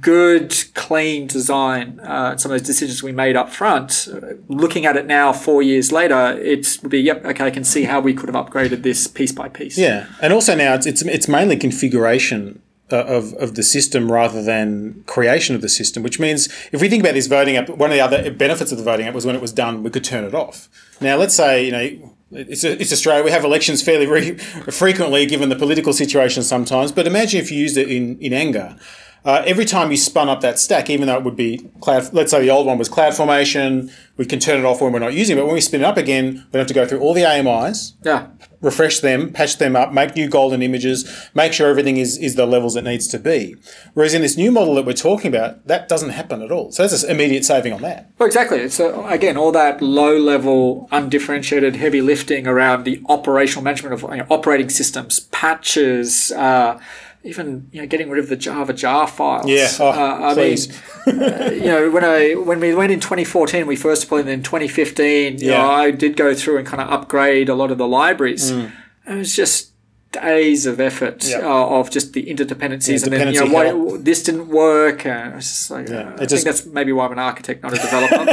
good, 0.00 0.54
clean 0.74 1.26
design. 1.26 2.00
Uh, 2.00 2.36
some 2.36 2.50
of 2.50 2.58
those 2.58 2.66
decisions 2.66 3.02
we 3.02 3.12
made 3.12 3.36
up 3.36 3.50
front. 3.50 4.08
Looking 4.48 4.86
at 4.86 4.96
it 4.96 5.06
now, 5.06 5.32
four 5.32 5.62
years 5.62 5.92
later, 5.92 6.38
it 6.38 6.78
would 6.82 6.90
be 6.90 7.00
yep. 7.00 7.24
Okay, 7.24 7.44
I 7.44 7.50
can 7.50 7.64
see 7.64 7.84
how 7.84 8.00
we 8.00 8.14
could 8.14 8.32
have 8.32 8.46
upgraded 8.46 8.82
this 8.82 9.06
piece 9.06 9.32
by 9.32 9.48
piece. 9.48 9.78
Yeah, 9.78 10.06
and 10.20 10.32
also 10.32 10.54
now 10.54 10.74
it's 10.74 10.86
it's, 10.86 11.02
it's 11.02 11.28
mainly 11.28 11.56
configuration 11.56 12.62
uh, 12.90 13.04
of, 13.04 13.32
of 13.34 13.54
the 13.54 13.62
system 13.62 14.10
rather 14.10 14.42
than 14.42 15.04
creation 15.06 15.54
of 15.54 15.62
the 15.62 15.68
system. 15.68 16.02
Which 16.02 16.18
means 16.18 16.48
if 16.72 16.80
we 16.80 16.88
think 16.88 17.02
about 17.02 17.14
this 17.14 17.26
voting 17.26 17.56
app, 17.56 17.68
one 17.68 17.90
of 17.90 17.94
the 17.94 18.00
other 18.00 18.30
benefits 18.30 18.72
of 18.72 18.78
the 18.78 18.84
voting 18.84 19.06
app 19.06 19.14
was 19.14 19.26
when 19.26 19.34
it 19.34 19.42
was 19.42 19.52
done, 19.52 19.82
we 19.82 19.90
could 19.90 20.04
turn 20.04 20.24
it 20.24 20.34
off. 20.34 20.68
Now 21.00 21.16
let's 21.16 21.34
say 21.34 21.64
you 21.64 21.72
know. 21.72 22.10
It's, 22.36 22.64
it's 22.64 22.92
Australia. 22.92 23.22
We 23.22 23.30
have 23.30 23.44
elections 23.44 23.80
fairly 23.80 24.08
re- 24.08 24.36
frequently, 24.72 25.24
given 25.24 25.50
the 25.50 25.56
political 25.56 25.92
situation 25.92 26.42
sometimes. 26.42 26.90
But 26.90 27.06
imagine 27.06 27.40
if 27.40 27.52
you 27.52 27.60
used 27.60 27.76
it 27.76 27.88
in, 27.88 28.18
in 28.18 28.32
anger. 28.32 28.76
Uh, 29.24 29.42
every 29.46 29.64
time 29.64 29.90
you 29.90 29.96
spun 29.96 30.28
up 30.28 30.42
that 30.42 30.58
stack, 30.58 30.90
even 30.90 31.06
though 31.06 31.16
it 31.16 31.24
would 31.24 31.36
be 31.36 31.66
cloud, 31.80 32.12
let's 32.12 32.30
say 32.30 32.42
the 32.42 32.50
old 32.50 32.66
one 32.66 32.76
was 32.76 32.90
CloudFormation, 32.90 33.90
we 34.18 34.26
can 34.26 34.38
turn 34.38 34.58
it 34.60 34.64
off 34.66 34.82
when 34.82 34.92
we're 34.92 34.98
not 34.98 35.14
using 35.14 35.36
it. 35.38 35.40
But 35.40 35.46
when 35.46 35.54
we 35.54 35.60
spin 35.62 35.80
it 35.80 35.84
up 35.84 35.96
again, 35.96 36.46
we 36.52 36.58
have 36.58 36.66
to 36.66 36.74
go 36.74 36.86
through 36.86 37.00
all 37.00 37.14
the 37.14 37.24
AMIs, 37.24 37.94
Yeah. 38.04 38.26
refresh 38.60 39.00
them, 39.00 39.32
patch 39.32 39.56
them 39.56 39.76
up, 39.76 39.92
make 39.94 40.14
new 40.14 40.28
golden 40.28 40.62
images, 40.62 41.10
make 41.34 41.54
sure 41.54 41.68
everything 41.70 41.96
is, 41.96 42.18
is 42.18 42.34
the 42.34 42.44
levels 42.46 42.76
it 42.76 42.84
needs 42.84 43.08
to 43.08 43.18
be. 43.18 43.56
Whereas 43.94 44.12
in 44.12 44.20
this 44.20 44.36
new 44.36 44.52
model 44.52 44.74
that 44.74 44.84
we're 44.84 44.92
talking 44.92 45.34
about, 45.34 45.66
that 45.68 45.88
doesn't 45.88 46.10
happen 46.10 46.42
at 46.42 46.52
all. 46.52 46.70
So 46.70 46.86
that's 46.86 47.02
an 47.02 47.10
immediate 47.10 47.46
saving 47.46 47.72
on 47.72 47.80
that. 47.80 48.10
Well, 48.18 48.26
exactly. 48.26 48.58
It's 48.58 48.78
uh, 48.78 49.04
again 49.08 49.38
all 49.38 49.52
that 49.52 49.80
low-level, 49.80 50.86
undifferentiated 50.92 51.76
heavy 51.76 52.02
lifting 52.02 52.46
around 52.46 52.84
the 52.84 53.00
operational 53.08 53.64
management 53.64 53.94
of 53.94 54.02
you 54.02 54.18
know, 54.18 54.26
operating 54.30 54.68
systems, 54.68 55.20
patches. 55.20 56.30
Uh, 56.32 56.78
even 57.24 57.68
you 57.72 57.80
know, 57.80 57.86
getting 57.86 58.10
rid 58.10 58.22
of 58.22 58.28
the 58.28 58.36
Java 58.36 58.72
jar 58.72 59.06
files. 59.06 59.48
Yeah, 59.48 59.68
oh, 59.80 59.88
uh, 59.88 60.30
I 60.30 60.34
please. 60.34 60.68
mean, 61.06 61.22
uh, 61.22 61.50
you 61.52 61.64
know, 61.66 61.90
when 61.90 62.04
I 62.04 62.34
when 62.34 62.60
we 62.60 62.74
went 62.74 62.92
in 62.92 63.00
2014, 63.00 63.66
we 63.66 63.76
first 63.76 64.02
deployed, 64.02 64.20
and 64.22 64.30
in 64.30 64.42
2015, 64.42 65.38
you 65.38 65.50
Yeah. 65.50 65.58
know, 65.58 65.70
I 65.70 65.90
did 65.90 66.16
go 66.16 66.34
through 66.34 66.58
and 66.58 66.66
kind 66.66 66.82
of 66.82 66.90
upgrade 66.90 67.48
a 67.48 67.54
lot 67.54 67.70
of 67.70 67.78
the 67.78 67.88
libraries. 67.88 68.52
Mm. 68.52 68.72
It 69.08 69.14
was 69.16 69.34
just 69.34 69.70
days 70.12 70.64
of 70.66 70.78
effort 70.80 71.24
Yeah. 71.26 71.38
uh, 71.38 71.78
of 71.80 71.90
just 71.90 72.12
the 72.12 72.24
interdependencies, 72.26 73.00
Yeah, 73.00 73.04
and 73.04 73.12
then 73.12 73.34
you 73.34 73.44
know, 73.46 73.52
why, 73.94 73.98
this 73.98 74.22
didn't 74.22 74.48
work. 74.48 75.04
It's 75.06 75.48
just 75.48 75.70
like, 75.70 75.90
uh, 75.90 76.12
I 76.18 76.22
it 76.22 76.30
think 76.30 76.44
that's 76.44 76.64
maybe 76.66 76.92
why 76.92 77.06
I'm 77.06 77.12
an 77.12 77.18
architect, 77.18 77.62
not 77.62 77.72
a 77.72 77.76
developer. 77.76 78.24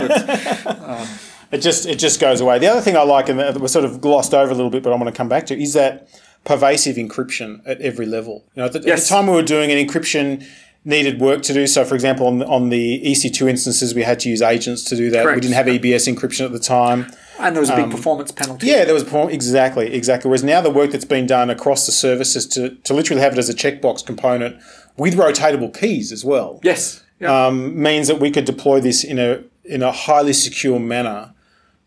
but 0.64 1.08
It 1.52 1.58
just 1.58 1.86
it 1.86 1.96
just 2.00 2.22
goes 2.22 2.40
away. 2.40 2.60
The 2.60 2.68
other 2.68 2.80
thing 2.80 2.96
I 2.96 3.04
like, 3.04 3.28
and 3.28 3.38
that 3.40 3.60
was 3.60 3.74
sort 3.74 3.84
of 3.84 4.00
glossed 4.00 4.34
over 4.34 4.52
a 4.52 4.56
little 4.56 4.70
bit, 4.70 4.84
but 4.84 4.94
I 4.94 4.96
want 4.96 5.08
to 5.08 5.18
come 5.18 5.28
back 5.28 5.46
to, 5.48 5.62
is 5.62 5.74
that 5.74 6.08
pervasive 6.44 6.96
encryption 6.96 7.62
at 7.66 7.80
every 7.82 8.06
level. 8.06 8.44
You 8.56 8.62
know, 8.62 8.66
at 8.66 8.74
the, 8.74 8.80
at 8.92 9.00
the 9.00 9.06
time 9.06 9.28
we 9.28 9.34
were 9.34 9.44
doing 9.44 9.70
it, 9.70 9.88
encryption 9.88 10.46
needed 10.84 11.20
work 11.20 11.44
to 11.44 11.54
do. 11.54 11.68
So, 11.68 11.86
for 11.86 11.94
example, 11.94 12.26
on, 12.26 12.42
on 12.44 12.70
the 12.70 13.02
EC2 13.06 13.48
instances, 13.48 13.94
we 13.94 14.02
had 14.02 14.20
to 14.22 14.30
use 14.30 14.42
agents 14.42 14.84
to 14.86 14.96
do 14.96 15.12
that. 15.12 15.26
We 15.26 15.40
didn't 15.40 15.54
have 15.54 15.68
EBS 15.68 16.12
encryption 16.12 16.46
at 16.46 16.52
the 16.52 16.60
time. 16.60 17.12
and 17.40 17.56
there 17.56 17.62
was 17.62 17.70
a 17.70 17.76
big 17.76 17.92
performance 17.92 18.32
penalty. 18.32 18.72
Um, 18.72 18.78
Yeah, 18.78 18.86
there 18.86 18.94
was 18.96 19.04
exactly, 19.32 19.94
exactly. 19.94 20.30
Whereas 20.30 20.44
now 20.44 20.62
the 20.62 20.72
work 20.72 20.92
that's 20.92 21.06
been 21.06 21.28
done 21.28 21.50
across 21.52 21.86
the 21.86 21.92
services 21.92 22.48
to, 22.48 22.72
to 22.76 22.94
literally 22.94 23.22
have 23.22 23.34
it 23.34 23.38
as 23.38 23.50
a 23.50 23.54
checkbox 23.54 24.04
component 24.06 24.60
with 24.98 25.16
rotatable 25.16 25.74
keys 25.78 26.12
as 26.12 26.26
well 26.26 26.60
Yes. 26.64 27.04
Yeah. 27.20 27.48
um, 27.48 27.80
means 27.82 28.08
that 28.08 28.20
we 28.20 28.32
could 28.32 28.46
deploy 28.46 28.82
this 28.82 29.04
in 29.04 29.20
a 29.20 29.44
in 29.64 29.84
a 29.84 29.92
highly 29.92 30.34
secure 30.34 30.80
manner 30.80 31.34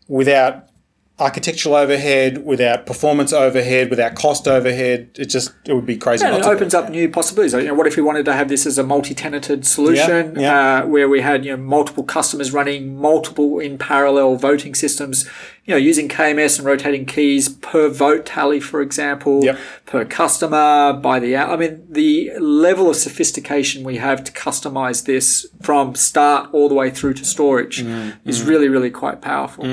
without 0.07 0.69
architectural 1.17 1.75
overhead, 1.75 2.43
without 2.45 2.85
performance 2.85 3.31
overhead, 3.31 3.89
without 3.89 4.15
cost 4.15 4.47
overhead. 4.49 5.09
It 5.17 5.25
just 5.25 5.53
it 5.65 5.73
would 5.73 5.85
be 5.85 5.95
crazy. 5.95 6.25
Not 6.25 6.41
it 6.41 6.45
opens 6.45 6.73
up 6.73 6.89
new 6.89 7.07
possibilities. 7.09 7.53
You 7.53 7.63
know, 7.63 7.73
what 7.73 7.87
if 7.87 7.95
we 7.95 8.01
wanted 8.03 8.25
to 8.25 8.33
have 8.33 8.49
this 8.49 8.65
as 8.65 8.77
a 8.77 8.83
multi-tenanted 8.83 9.65
solution, 9.65 10.35
Yeah, 10.35 10.41
yeah. 10.41 10.79
Uh, 10.83 10.87
where 10.87 11.07
we 11.07 11.21
had 11.21 11.45
you 11.45 11.51
know 11.55 11.63
multiple 11.63 12.03
customers 12.03 12.51
running 12.51 12.99
multiple 12.99 13.59
in 13.59 13.77
parallel 13.77 14.35
voting 14.35 14.75
systems, 14.75 15.25
you 15.63 15.71
know, 15.73 15.77
using 15.77 16.09
KMS 16.09 16.57
and 16.57 16.67
rotating 16.67 17.05
keys 17.05 17.47
per 17.47 17.87
vote 17.87 18.25
tally, 18.25 18.59
for 18.59 18.81
example, 18.81 19.43
Yep. 19.45 19.57
per 19.85 20.03
customer 20.05 20.91
by 21.01 21.19
the 21.19 21.35
hour. 21.37 21.53
I 21.53 21.55
mean, 21.55 21.81
the 21.89 22.31
level 22.39 22.89
of 22.89 22.97
sophistication 22.97 23.85
we 23.85 23.97
have 23.97 24.21
to 24.25 24.31
customize 24.33 25.05
this 25.05 25.45
from 25.61 25.95
start 25.95 26.49
all 26.51 26.67
the 26.67 26.75
way 26.75 26.89
through 26.89 27.13
to 27.15 27.23
storage 27.25 27.83
Mm, 27.85 28.13
is 28.25 28.41
really, 28.43 28.67
really 28.67 28.89
quite 28.91 29.21
powerful. 29.21 29.63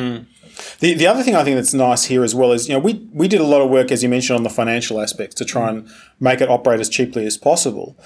The, 0.81 0.95
the 0.95 1.07
other 1.07 1.23
thing 1.23 1.35
I 1.35 1.45
think 1.45 1.57
that's 1.57 1.75
nice 1.75 2.05
here 2.05 2.25
as 2.25 2.35
well 2.35 2.53
is, 2.53 2.69
you 2.69 2.75
know, 2.75 2.81
we, 2.81 3.09
we 3.13 3.29
did 3.29 3.41
a 3.41 3.45
lot 3.45 3.63
of 3.63 3.71
work, 3.71 3.91
as 3.91 4.03
you 4.03 4.09
mentioned, 4.09 4.37
on 4.37 4.43
the 4.43 4.51
financial 4.51 5.01
aspects 5.01 5.35
to 5.37 5.45
try 5.45 5.71
and 5.71 5.89
make 6.21 6.41
it 6.41 6.49
operate 6.49 6.81
as 6.81 6.89
cheaply 6.89 7.27
as 7.27 7.37
possible. 7.37 7.97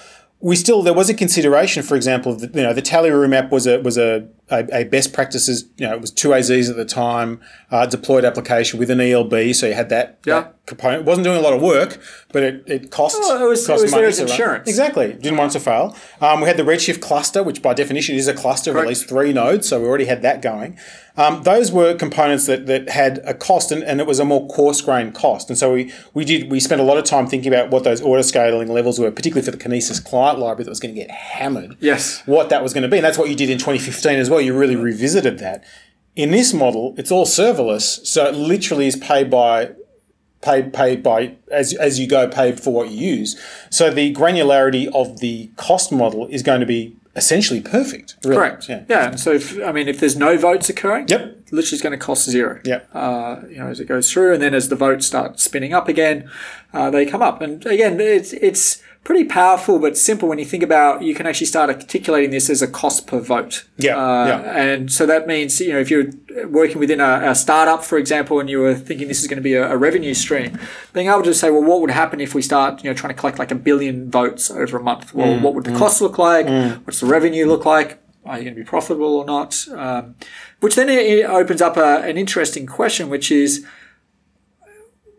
We 0.40 0.56
still 0.56 0.82
there 0.82 0.92
was 0.92 1.08
a 1.08 1.14
consideration, 1.14 1.82
for 1.82 1.96
example, 1.96 2.34
that 2.34 2.54
you 2.54 2.62
know 2.62 2.74
the 2.74 2.82
Tally 2.82 3.10
Room 3.10 3.32
app 3.32 3.50
was 3.50 3.66
a 3.66 3.80
was 3.80 3.96
a, 3.96 4.28
a, 4.50 4.66
a 4.80 4.84
best 4.84 5.12
practices. 5.12 5.66
You 5.76 5.86
know, 5.88 5.94
it 5.94 6.00
was 6.00 6.10
two 6.10 6.28
AZs 6.28 6.70
at 6.70 6.76
the 6.76 6.84
time, 6.84 7.40
uh, 7.70 7.86
deployed 7.86 8.24
application 8.24 8.78
with 8.78 8.90
an 8.90 9.00
ELB, 9.00 9.52
so 9.54 9.66
you 9.66 9.74
had 9.74 9.88
that, 9.88 10.18
Yeah. 10.24 10.40
that 10.40 10.52
component. 10.66 11.02
It 11.02 11.06
wasn't 11.06 11.24
doing 11.24 11.36
a 11.36 11.40
lot 11.40 11.52
of 11.52 11.62
work, 11.62 11.98
but 12.32 12.42
it, 12.42 12.64
it 12.66 12.90
cost. 12.90 13.16
Oh, 13.20 13.44
it 13.44 13.48
was- 13.48 13.64
it 13.64 13.66
cost 13.66 13.82
was 13.82 13.90
there 13.92 14.00
money 14.00 14.08
as 14.08 14.16
to 14.18 14.22
run. 14.24 14.30
insurance. 14.32 14.68
Exactly, 14.68 15.12
didn't 15.12 15.36
want 15.38 15.50
it 15.54 15.58
to 15.58 15.64
fail. 15.64 15.96
Um, 16.20 16.40
we 16.40 16.48
had 16.48 16.56
the 16.56 16.62
Redshift 16.64 17.00
cluster, 17.00 17.42
which 17.42 17.62
by 17.62 17.74
definition 17.74 18.14
is 18.16 18.28
a 18.28 18.34
cluster 18.34 18.70
of 18.70 18.76
at 18.76 18.86
least 18.86 19.08
three 19.08 19.32
nodes, 19.32 19.68
so 19.68 19.80
we 19.80 19.86
already 19.86 20.06
had 20.06 20.22
that 20.22 20.42
going. 20.42 20.78
Um, 21.18 21.44
those 21.44 21.72
were 21.72 21.94
components 21.94 22.44
that, 22.44 22.66
that 22.66 22.90
had 22.90 23.20
a 23.24 23.32
cost, 23.32 23.72
and, 23.72 23.82
and 23.82 24.00
it 24.02 24.06
was 24.06 24.18
a 24.18 24.24
more 24.24 24.46
coarse 24.48 24.82
grained 24.82 25.14
cost. 25.14 25.48
And 25.48 25.58
so 25.58 25.72
we, 25.72 25.90
we 26.12 26.26
did 26.26 26.50
we 26.50 26.60
spent 26.60 26.78
a 26.78 26.84
lot 26.84 26.98
of 26.98 27.04
time 27.04 27.26
thinking 27.26 27.50
about 27.52 27.70
what 27.70 27.84
those 27.84 28.02
auto 28.02 28.20
scaling 28.20 28.68
levels 28.68 28.98
were, 28.98 29.10
particularly 29.10 29.42
for 29.42 29.50
the 29.50 29.56
Kinesis 29.56 30.04
client 30.04 30.38
library 30.38 30.64
that 30.64 30.70
was 30.70 30.78
going 30.80 30.94
to 30.94 31.00
get 31.00 31.10
hammered. 31.10 31.76
Yes. 31.80 32.20
what 32.26 32.50
that 32.50 32.62
was 32.62 32.74
going 32.74 32.82
to 32.82 32.88
be, 32.88 32.98
and 32.98 33.04
that's 33.04 33.16
what 33.16 33.30
you 33.30 33.34
did 33.34 33.48
in 33.48 33.56
2015 33.56 34.18
as 34.18 34.28
well. 34.28 34.35
You 34.40 34.56
really 34.56 34.76
revisited 34.76 35.38
that. 35.38 35.64
In 36.14 36.30
this 36.30 36.54
model, 36.54 36.94
it's 36.96 37.10
all 37.10 37.26
serverless, 37.26 38.06
so 38.06 38.26
it 38.26 38.34
literally 38.34 38.86
is 38.86 38.96
paid 38.96 39.30
by 39.30 39.72
paid 40.42 40.72
paid 40.72 41.02
by 41.02 41.34
as 41.50 41.74
as 41.74 41.98
you 41.98 42.06
go 42.06 42.28
paid 42.28 42.60
for 42.60 42.72
what 42.72 42.90
you 42.90 43.16
use. 43.16 43.38
So 43.70 43.90
the 43.90 44.14
granularity 44.14 44.86
of 44.94 45.20
the 45.20 45.50
cost 45.56 45.92
model 45.92 46.26
is 46.28 46.42
going 46.42 46.60
to 46.60 46.66
be 46.66 46.96
essentially 47.16 47.60
perfect. 47.60 48.16
Really. 48.22 48.36
Correct. 48.36 48.68
Yeah. 48.68 48.84
Yeah. 48.88 49.08
And 49.08 49.20
so, 49.20 49.32
if, 49.32 49.58
I 49.62 49.72
mean, 49.72 49.88
if 49.88 49.98
there's 50.00 50.16
no 50.16 50.36
votes 50.36 50.68
occurring, 50.68 51.08
Yep. 51.08 51.45
Literally 51.52 51.76
is 51.76 51.82
going 51.82 51.98
to 51.98 52.04
cost 52.04 52.28
zero. 52.28 52.60
Yep. 52.64 52.88
Uh, 52.94 53.36
you 53.48 53.58
know, 53.58 53.66
as 53.68 53.80
it 53.80 53.86
goes 53.86 54.10
through, 54.12 54.34
and 54.34 54.42
then 54.42 54.54
as 54.54 54.68
the 54.68 54.76
votes 54.76 55.06
start 55.06 55.38
spinning 55.40 55.72
up 55.72 55.88
again, 55.88 56.28
uh, 56.72 56.90
they 56.90 57.06
come 57.06 57.22
up. 57.22 57.40
And 57.40 57.64
again, 57.66 58.00
it's 58.00 58.32
it's 58.32 58.82
pretty 59.04 59.22
powerful 59.24 59.78
but 59.78 59.96
simple 59.96 60.28
when 60.28 60.36
you 60.36 60.44
think 60.44 60.64
about 60.64 61.00
you 61.00 61.14
can 61.14 61.28
actually 61.28 61.46
start 61.46 61.70
articulating 61.70 62.30
this 62.32 62.50
as 62.50 62.60
a 62.60 62.66
cost 62.66 63.06
per 63.06 63.20
vote. 63.20 63.64
Yeah, 63.78 63.96
Uh, 63.96 64.26
yeah. 64.26 64.60
And 64.60 64.92
so 64.92 65.06
that 65.06 65.28
means 65.28 65.60
you 65.60 65.72
know 65.72 65.78
if 65.78 65.90
you're 65.92 66.06
working 66.48 66.78
within 66.80 67.00
a, 67.00 67.30
a 67.30 67.34
startup, 67.36 67.84
for 67.84 67.98
example, 67.98 68.40
and 68.40 68.50
you 68.50 68.58
were 68.58 68.74
thinking 68.74 69.06
this 69.06 69.20
is 69.22 69.28
going 69.28 69.36
to 69.38 69.42
be 69.42 69.54
a, 69.54 69.70
a 69.70 69.76
revenue 69.76 70.12
stream, 70.14 70.58
being 70.92 71.06
able 71.08 71.22
to 71.22 71.32
say, 71.34 71.50
well, 71.50 71.62
what 71.62 71.80
would 71.80 71.90
happen 71.92 72.20
if 72.20 72.34
we 72.34 72.42
start 72.42 72.82
you 72.82 72.90
know 72.90 72.94
trying 72.94 73.14
to 73.14 73.18
collect 73.20 73.38
like 73.38 73.52
a 73.52 73.54
billion 73.54 74.10
votes 74.10 74.50
over 74.50 74.78
a 74.78 74.82
month? 74.82 75.14
Well, 75.14 75.34
Mm, 75.38 75.42
what 75.42 75.54
would 75.54 75.64
the 75.64 75.78
cost 75.78 76.00
look 76.00 76.18
like? 76.18 76.46
What's 76.84 76.98
the 77.00 77.06
revenue 77.06 77.46
look 77.46 77.64
like? 77.64 77.98
Are 78.26 78.38
you 78.38 78.44
going 78.44 78.54
to 78.56 78.60
be 78.60 78.64
profitable 78.66 79.16
or 79.16 79.24
not? 79.24 79.66
Um, 79.72 80.16
which 80.60 80.74
then 80.74 80.88
it 80.88 81.24
opens 81.24 81.62
up 81.62 81.76
a, 81.76 82.02
an 82.02 82.16
interesting 82.16 82.66
question, 82.66 83.08
which 83.08 83.30
is 83.30 83.64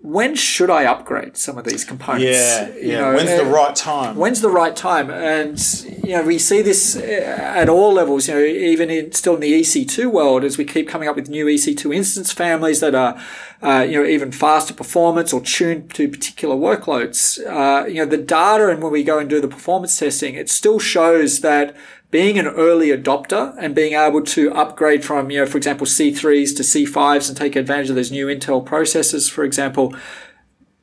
when 0.02 0.36
should 0.36 0.70
I 0.70 0.86
upgrade 0.86 1.36
some 1.36 1.58
of 1.58 1.66
these 1.66 1.84
components? 1.84 2.24
Yeah, 2.26 2.70
You 2.76 2.92
yeah. 2.92 3.00
know, 3.02 3.16
When's 3.16 3.30
the 3.30 3.46
uh, 3.46 3.50
right 3.50 3.76
time? 3.76 4.16
When's 4.16 4.42
the 4.42 4.50
right 4.50 4.76
time? 4.76 5.10
And 5.10 5.60
you 6.04 6.16
know, 6.16 6.24
we 6.24 6.38
see 6.38 6.62
this 6.62 6.96
uh, 6.96 7.02
at 7.02 7.68
all 7.68 7.94
levels. 7.94 8.28
You 8.28 8.36
know, 8.36 8.42
even 8.42 8.90
in 8.90 9.12
still 9.12 9.34
in 9.36 9.42
the 9.42 9.60
EC2 9.60 10.10
world, 10.12 10.44
as 10.44 10.58
we 10.58 10.66
keep 10.66 10.88
coming 10.88 11.10
up 11.10 11.16
with 11.16 11.30
new 11.30 11.46
EC2 11.48 11.94
instance 11.96 12.32
families 12.32 12.80
that 12.80 12.96
are, 12.96 13.20
uh, 13.62 13.86
you 13.88 14.00
know, 14.00 14.08
even 14.08 14.32
faster 14.32 14.74
performance 14.74 15.34
or 15.34 15.42
tuned 15.42 15.94
to 15.96 16.08
particular 16.08 16.56
workloads. 16.56 17.40
Uh, 17.46 17.86
you 17.88 17.96
know, 17.96 18.06
the 18.06 18.18
data 18.18 18.70
and 18.70 18.82
when 18.84 18.92
we 18.92 19.04
go 19.04 19.18
and 19.18 19.30
do 19.30 19.42
the 19.42 19.48
performance 19.48 19.98
testing, 19.98 20.36
it 20.36 20.50
still 20.50 20.80
shows 20.80 21.42
that 21.42 21.76
being 22.12 22.38
an 22.38 22.48
early 22.48 22.90
adopter 22.90 23.56
and 23.60 23.76
being 23.76 23.94
able 23.94 24.22
to 24.22 24.52
upgrade 24.54 25.04
from, 25.04 25.30
you 25.30 25.40
know, 25.40 25.46
for 25.46 25.58
example, 25.58 25.86
C3s 25.86 26.56
to 26.56 26.64
C5s 26.64 27.28
and 27.28 27.38
take 27.38 27.56
advantage 27.56 27.90
of 27.90 27.96
those 27.96 28.12
new 28.12 28.28
Intel 28.28 28.66
processors, 28.66 29.30
for 29.30 29.44
example, 29.44 29.94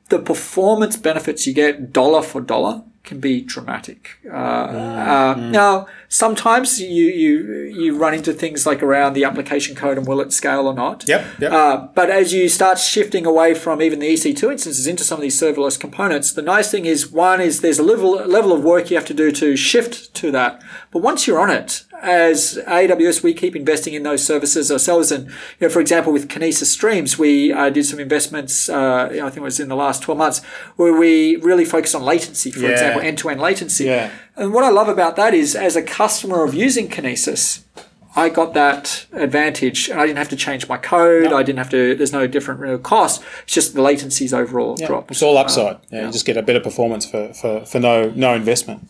the 0.09 0.19
performance 0.19 0.97
benefits 0.97 1.47
you 1.47 1.53
get 1.53 1.91
dollar 1.91 2.21
for 2.21 2.41
dollar 2.41 2.83
can 3.05 3.19
be 3.19 3.41
dramatic. 3.41 4.17
Uh, 4.25 4.35
uh, 4.35 5.35
Now, 5.37 5.87
sometimes 6.09 6.79
you, 6.81 7.05
you 7.05 7.33
you 7.79 7.97
run 7.97 8.13
into 8.13 8.33
things 8.33 8.65
like 8.65 8.81
around 8.83 9.13
the 9.13 9.23
application 9.23 9.75
code 9.75 9.97
and 9.97 10.07
will 10.07 10.21
it 10.21 10.33
scale 10.33 10.67
or 10.67 10.73
not. 10.73 11.07
Yep, 11.07 11.25
yep. 11.39 11.51
Uh, 11.51 11.87
but 11.93 12.09
as 12.09 12.33
you 12.33 12.49
start 12.49 12.77
shifting 12.79 13.25
away 13.25 13.53
from 13.53 13.81
even 13.81 13.99
the 13.99 14.09
EC2 14.13 14.51
instances 14.51 14.87
into 14.87 15.03
some 15.03 15.17
of 15.17 15.21
these 15.21 15.39
serverless 15.39 15.79
components, 15.79 16.33
the 16.33 16.41
nice 16.41 16.71
thing 16.71 16.85
is 16.85 17.11
one 17.11 17.39
is 17.41 17.61
there's 17.61 17.79
a 17.79 17.83
level 17.83 18.11
level 18.27 18.51
of 18.51 18.63
work 18.63 18.89
you 18.89 18.97
have 18.97 19.05
to 19.07 19.13
do 19.13 19.31
to 19.31 19.55
shift 19.55 20.13
to 20.15 20.31
that. 20.31 20.61
But 20.91 20.99
once 20.99 21.27
you're 21.27 21.39
on 21.39 21.49
it, 21.51 21.83
as 22.01 22.59
AWS, 22.67 23.23
we 23.23 23.33
keep 23.33 23.55
investing 23.55 23.93
in 23.93 24.03
those 24.03 24.25
services 24.25 24.71
ourselves. 24.71 25.11
And 25.11 25.27
you 25.27 25.33
know, 25.61 25.69
for 25.69 25.79
example, 25.79 26.11
with 26.13 26.27
Kinesis 26.27 26.65
Streams, 26.65 27.17
we 27.17 27.51
uh, 27.51 27.69
did 27.69 27.85
some 27.85 27.99
investments. 27.99 28.69
Uh, 28.69 29.07
I 29.11 29.19
think 29.29 29.37
it 29.37 29.41
was 29.41 29.59
in 29.59 29.69
the 29.69 29.75
last 29.75 30.01
12 30.03 30.17
months, 30.17 30.43
where 30.75 30.93
we 30.93 31.35
really 31.37 31.65
focused 31.65 31.95
on 31.95 32.03
latency, 32.03 32.51
for 32.51 32.59
Yeah. 32.59 32.69
example, 32.69 33.01
end-to-end 33.01 33.39
latency. 33.41 33.85
Yeah. 33.85 34.11
And 34.35 34.53
what 34.53 34.63
I 34.63 34.69
love 34.69 34.87
about 34.89 35.15
that 35.15 35.33
is, 35.33 35.55
as 35.55 35.75
a 35.75 35.81
customer 35.81 36.43
of 36.43 36.53
using 36.53 36.89
Kinesis, 36.89 37.61
I 38.17 38.29
got 38.29 38.53
that 38.53 39.07
advantage, 39.11 39.89
and 39.89 39.99
I 39.99 40.05
didn't 40.05 40.19
have 40.19 40.29
to 40.29 40.37
change 40.37 40.69
my 40.69 40.77
code. 40.77 41.33
I 41.33 41.43
didn't 41.43 41.57
have 41.57 41.69
to. 41.71 41.95
There's 41.95 42.13
no 42.13 42.27
different 42.27 42.61
real 42.61 42.77
cost. 42.77 43.21
It's 43.43 43.53
just 43.53 43.73
the 43.75 43.81
latencies 43.81 44.31
overall 44.31 44.75
drop. 44.77 45.11
It's 45.11 45.21
all 45.21 45.37
upside. 45.37 45.77
yeah, 45.91 46.05
You 46.05 46.11
just 46.13 46.25
get 46.25 46.37
a 46.37 46.41
better 46.41 46.61
performance 46.61 47.05
for, 47.05 47.33
for, 47.33 47.65
for 47.65 47.79
no 47.79 48.13
no 48.15 48.33
investment. 48.33 48.87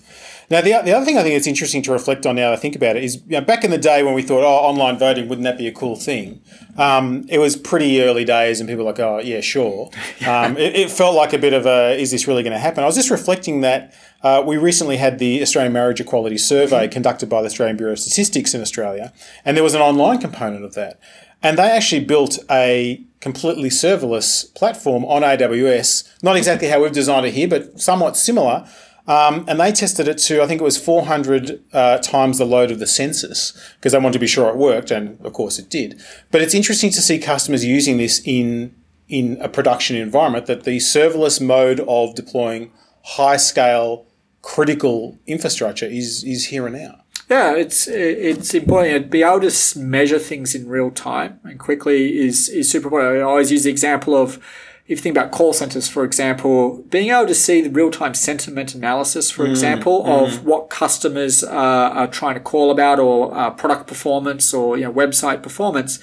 Now, 0.50 0.62
the, 0.62 0.82
the 0.84 0.96
other 0.96 1.06
thing 1.06 1.18
I 1.18 1.24
think 1.24 1.36
it's 1.36 1.48
interesting 1.48 1.82
to 1.84 1.92
reflect 1.92 2.26
on 2.26 2.36
now 2.36 2.54
I 2.54 2.56
think 2.56 2.76
about 2.76 2.96
it 2.96 3.04
is 3.04 3.16
you 3.28 3.40
know, 3.40 3.42
back 3.42 3.64
in 3.64 3.72
the 3.72 3.78
day 3.78 4.04
when 4.04 4.14
we 4.14 4.22
thought, 4.22 4.44
oh, 4.44 4.68
online 4.68 4.98
voting, 4.98 5.28
wouldn't 5.28 5.44
that 5.44 5.58
be 5.58 5.68
a 5.68 5.72
cool 5.72 5.96
thing? 5.96 6.42
Um, 6.78 7.26
it 7.30 7.40
was 7.40 7.56
pretty 7.56 8.02
early 8.02 8.26
days 8.26 8.60
and 8.60 8.70
people 8.70 8.86
were 8.86 8.92
like, 8.92 9.00
oh, 9.00 9.20
yeah, 9.20 9.42
sure. 9.42 9.90
Um, 10.26 10.58
it, 10.58 10.76
it 10.76 10.90
felt 10.90 11.14
like 11.16 11.34
a 11.34 11.38
bit 11.38 11.54
of 11.54 11.66
a, 11.66 12.00
is 12.00 12.10
this 12.10 12.28
really 12.28 12.42
going 12.42 12.54
to 12.54 12.60
happen? 12.60 12.84
I 12.84 12.88
was 12.88 12.96
just 12.96 13.12
reflecting 13.12 13.62
that 13.62 13.94
uh, 14.24 14.42
we 14.44 14.58
recently 14.58 14.98
had 14.98 15.20
the 15.20 15.42
Australian 15.42 15.72
Marriage 15.72 16.00
Equality 16.00 16.38
Survey 16.38 16.88
conducted 16.88 17.30
by 17.30 17.42
the 17.42 17.46
Australian 17.46 17.78
Bureau 17.78 17.94
of 17.94 18.00
Statistics 18.00 18.56
in 18.56 18.62
Australia, 18.62 19.14
and 19.44 19.56
there 19.56 19.64
was 19.64 19.76
an 19.76 19.82
online 19.82 20.20
component 20.20 20.66
of 20.66 20.74
that. 20.74 21.00
And 21.44 21.60
they 21.60 21.70
actually 21.70 22.04
built 22.04 22.40
a 22.50 23.04
completely 23.20 23.70
serverless 23.70 24.54
platform 24.56 25.06
on 25.06 25.22
AWS, 25.22 26.24
not 26.24 26.36
exactly 26.38 26.70
how 26.70 26.82
we've 26.82 26.92
designed 26.92 27.28
it 27.28 27.36
here, 27.36 27.48
but 27.48 27.80
somewhat 27.80 28.18
similar. 28.18 28.68
Um, 29.08 29.46
and 29.48 29.60
they 29.60 29.72
tested 29.72 30.08
it 30.08 30.18
to, 30.20 30.42
I 30.42 30.48
think 30.48 30.62
it 30.62 30.64
was 30.64 30.84
400 30.84 31.64
uh, 31.74 32.00
times 32.00 32.40
the 32.40 32.46
load 32.46 32.72
of 32.72 32.80
the 32.80 32.88
census 32.88 33.54
because 33.76 33.92
they 33.92 34.00
wanted 34.00 34.14
to 34.14 34.20
be 34.20 34.28
sure 34.28 34.50
it 34.50 34.58
worked, 34.58 34.90
and 34.90 35.24
of 35.24 35.34
course 35.34 35.60
it 35.60 35.70
did. 35.70 36.02
But 36.32 36.42
it's 36.42 36.56
interesting 36.56 36.90
to 36.92 37.02
see 37.02 37.20
customers 37.20 37.64
using 37.64 37.98
this 37.98 38.22
in 38.26 38.76
in 39.08 39.38
a 39.40 39.48
production 39.48 39.96
environment. 39.96 40.48
That 40.48 40.64
the 40.64 40.78
serverless 40.78 41.40
mode 41.40 41.82
of 41.82 42.16
deploying 42.16 42.72
high 43.04 43.38
scale 43.38 44.08
critical 44.42 45.20
infrastructure 45.28 45.86
is 45.86 46.24
is 46.24 46.48
here 46.48 46.66
and 46.66 46.76
now. 46.76 47.02
Yeah, 47.30 47.56
it's 47.56 47.88
it's 47.88 48.54
important 48.54 49.10
be 49.10 49.24
able 49.24 49.50
to 49.50 49.80
measure 49.80 50.20
things 50.20 50.54
in 50.54 50.68
real 50.68 50.92
time 50.92 51.40
and 51.44 51.60
quickly 51.60 52.18
is 52.20 52.50
is 52.50 52.70
super 52.70 52.88
important. 52.88 53.20
I 53.20 53.22
always 53.22 53.52
use 53.52 53.64
the 53.64 53.72
example 53.72 54.16
of 54.16 54.40
if 54.88 55.00
you 55.00 55.04
think 55.04 55.18
about 55.18 55.32
call 55.32 55.52
centers, 55.52 55.90
for 55.90 56.04
example, 56.04 56.84
being 56.90 57.10
able 57.10 57.26
to 57.26 57.34
see 57.34 57.60
the 57.60 57.72
real 57.72 57.90
time 57.90 58.14
sentiment 58.14 58.76
analysis, 58.76 59.32
for 59.32 59.48
example, 59.48 60.06
of 60.06 60.46
what 60.46 60.70
customers 60.70 61.44
uh, 61.44 61.48
are 61.50 62.08
trying 62.08 62.36
to 62.36 62.40
call 62.40 62.70
about 62.70 63.00
or 63.00 63.36
uh, 63.36 63.50
product 63.50 63.88
performance 63.88 64.54
or 64.54 64.78
you 64.78 64.84
know 64.84 64.94
website 64.94 65.42
performance 65.42 65.98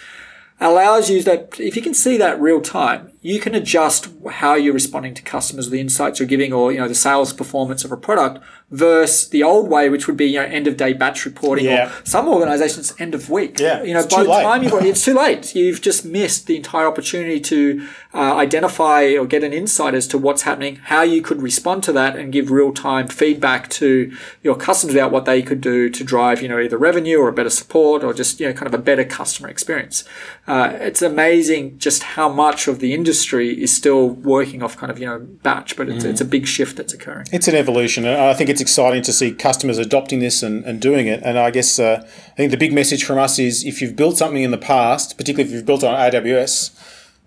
allows 0.58 1.08
you 1.08 1.22
that 1.22 1.60
if 1.60 1.76
you 1.76 1.82
can 1.82 1.94
see 1.94 2.16
that 2.16 2.40
real 2.40 2.60
time, 2.60 3.11
you 3.22 3.38
can 3.40 3.54
adjust 3.54 4.08
how 4.32 4.54
you're 4.54 4.74
responding 4.74 5.14
to 5.14 5.22
customers, 5.22 5.70
the 5.70 5.80
insights 5.80 6.18
you're 6.18 6.26
giving, 6.28 6.52
or 6.52 6.72
you 6.72 6.78
know 6.78 6.88
the 6.88 6.94
sales 6.94 7.32
performance 7.32 7.84
of 7.84 7.92
a 7.92 7.96
product 7.96 8.42
versus 8.70 9.28
the 9.28 9.42
old 9.42 9.68
way, 9.68 9.88
which 9.88 10.06
would 10.08 10.16
be 10.16 10.26
you 10.26 10.40
know 10.40 10.44
end 10.46 10.66
of 10.66 10.76
day 10.76 10.92
batch 10.92 11.24
reporting, 11.24 11.66
Yeah. 11.66 11.88
or 11.88 11.92
some 12.04 12.28
organisations 12.28 12.92
end 12.98 13.14
of 13.14 13.30
week. 13.30 13.60
Yeah, 13.60 13.82
you 13.84 13.94
know 13.94 14.00
it's 14.00 14.12
by 14.14 14.22
too 14.22 14.24
the 14.24 14.30
late. 14.30 14.42
time 14.42 14.62
you've 14.64 14.72
it's 14.84 15.04
too 15.04 15.14
late. 15.14 15.54
You've 15.54 15.80
just 15.80 16.04
missed 16.04 16.46
the 16.48 16.56
entire 16.56 16.86
opportunity 16.86 17.38
to 17.40 17.86
uh, 18.12 18.34
identify 18.36 19.14
or 19.16 19.24
get 19.26 19.44
an 19.44 19.52
insight 19.52 19.94
as 19.94 20.08
to 20.08 20.18
what's 20.18 20.42
happening, 20.42 20.76
how 20.76 21.02
you 21.02 21.22
could 21.22 21.40
respond 21.42 21.84
to 21.84 21.92
that, 21.92 22.16
and 22.16 22.32
give 22.32 22.50
real 22.50 22.72
time 22.72 23.06
feedback 23.06 23.68
to 23.70 24.12
your 24.42 24.56
customers 24.56 24.96
about 24.96 25.12
what 25.12 25.26
they 25.26 25.42
could 25.42 25.60
do 25.60 25.88
to 25.88 26.02
drive 26.02 26.42
you 26.42 26.48
know 26.48 26.58
either 26.58 26.76
revenue 26.76 27.18
or 27.18 27.28
a 27.28 27.32
better 27.32 27.50
support 27.50 28.02
or 28.02 28.12
just 28.12 28.40
you 28.40 28.48
know 28.48 28.52
kind 28.52 28.66
of 28.66 28.74
a 28.74 28.82
better 28.82 29.04
customer 29.04 29.48
experience. 29.48 30.02
Uh, 30.48 30.72
it's 30.80 31.02
amazing 31.02 31.78
just 31.78 32.02
how 32.02 32.28
much 32.28 32.66
of 32.66 32.80
the 32.80 32.92
industry 32.92 33.11
is 33.12 33.74
still 33.74 34.08
working 34.08 34.62
off 34.62 34.76
kind 34.76 34.90
of 34.90 34.98
you 34.98 35.06
know 35.06 35.18
batch, 35.42 35.76
but 35.76 35.88
it's, 35.88 36.04
it's 36.04 36.20
a 36.20 36.24
big 36.24 36.46
shift 36.46 36.76
that's 36.76 36.92
occurring. 36.92 37.26
It's 37.32 37.48
an 37.48 37.54
evolution, 37.54 38.04
and 38.06 38.20
I 38.20 38.34
think 38.34 38.50
it's 38.50 38.60
exciting 38.60 39.02
to 39.02 39.12
see 39.12 39.32
customers 39.32 39.78
adopting 39.78 40.20
this 40.20 40.42
and, 40.42 40.64
and 40.64 40.80
doing 40.80 41.06
it. 41.06 41.20
And 41.24 41.38
I 41.38 41.50
guess 41.50 41.78
uh, 41.78 42.02
I 42.06 42.36
think 42.36 42.50
the 42.50 42.56
big 42.56 42.72
message 42.72 43.04
from 43.04 43.18
us 43.18 43.38
is 43.38 43.64
if 43.64 43.80
you've 43.82 43.96
built 43.96 44.16
something 44.18 44.42
in 44.42 44.50
the 44.50 44.58
past, 44.58 45.16
particularly 45.16 45.48
if 45.50 45.54
you've 45.54 45.66
built 45.66 45.84
on 45.84 45.94
AWS, 45.94 46.70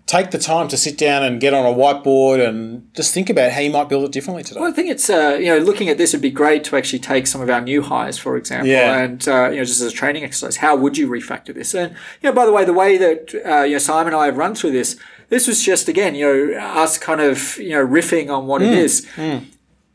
take 0.06 0.30
the 0.30 0.38
time 0.38 0.68
to 0.68 0.76
sit 0.76 0.96
down 0.96 1.24
and 1.24 1.40
get 1.40 1.52
on 1.52 1.66
a 1.66 1.76
whiteboard 1.76 2.46
and 2.46 2.88
just 2.94 3.12
think 3.12 3.28
about 3.28 3.50
how 3.50 3.60
you 3.60 3.70
might 3.70 3.88
build 3.88 4.04
it 4.04 4.12
differently 4.12 4.44
today. 4.44 4.60
Well, 4.60 4.70
I 4.70 4.72
think 4.72 4.88
it's 4.88 5.10
uh, 5.10 5.36
you 5.40 5.46
know 5.46 5.58
looking 5.58 5.88
at 5.88 5.98
this 5.98 6.12
would 6.12 6.22
be 6.22 6.30
great 6.30 6.62
to 6.64 6.76
actually 6.76 7.00
take 7.00 7.26
some 7.26 7.40
of 7.40 7.50
our 7.50 7.60
new 7.60 7.82
hires, 7.82 8.16
for 8.16 8.36
example, 8.36 8.68
Yeah. 8.68 8.98
and 9.00 9.26
uh, 9.26 9.50
you 9.50 9.56
know 9.56 9.64
just 9.64 9.80
as 9.80 9.92
a 9.92 9.94
training 9.94 10.22
exercise. 10.24 10.58
How 10.58 10.76
would 10.76 10.96
you 10.96 11.08
refactor 11.08 11.52
this? 11.52 11.74
And 11.74 11.92
you 12.22 12.30
know, 12.30 12.32
by 12.32 12.46
the 12.46 12.52
way, 12.52 12.64
the 12.64 12.72
way 12.72 12.96
that 12.98 13.34
uh, 13.44 13.62
you 13.64 13.72
know 13.72 13.78
Simon 13.78 14.12
and 14.12 14.22
I 14.22 14.26
have 14.26 14.36
run 14.36 14.54
through 14.54 14.70
this, 14.72 14.96
this 15.28 15.46
was 15.46 15.62
just 15.62 15.88
again 15.88 16.14
you 16.14 16.52
know 16.52 16.58
us 16.58 16.98
kind 16.98 17.20
of 17.20 17.56
you 17.58 17.70
know 17.70 17.86
riffing 17.86 18.30
on 18.30 18.46
what 18.46 18.62
it 18.62 18.72
is. 18.72 19.06
Mm. 19.16 19.46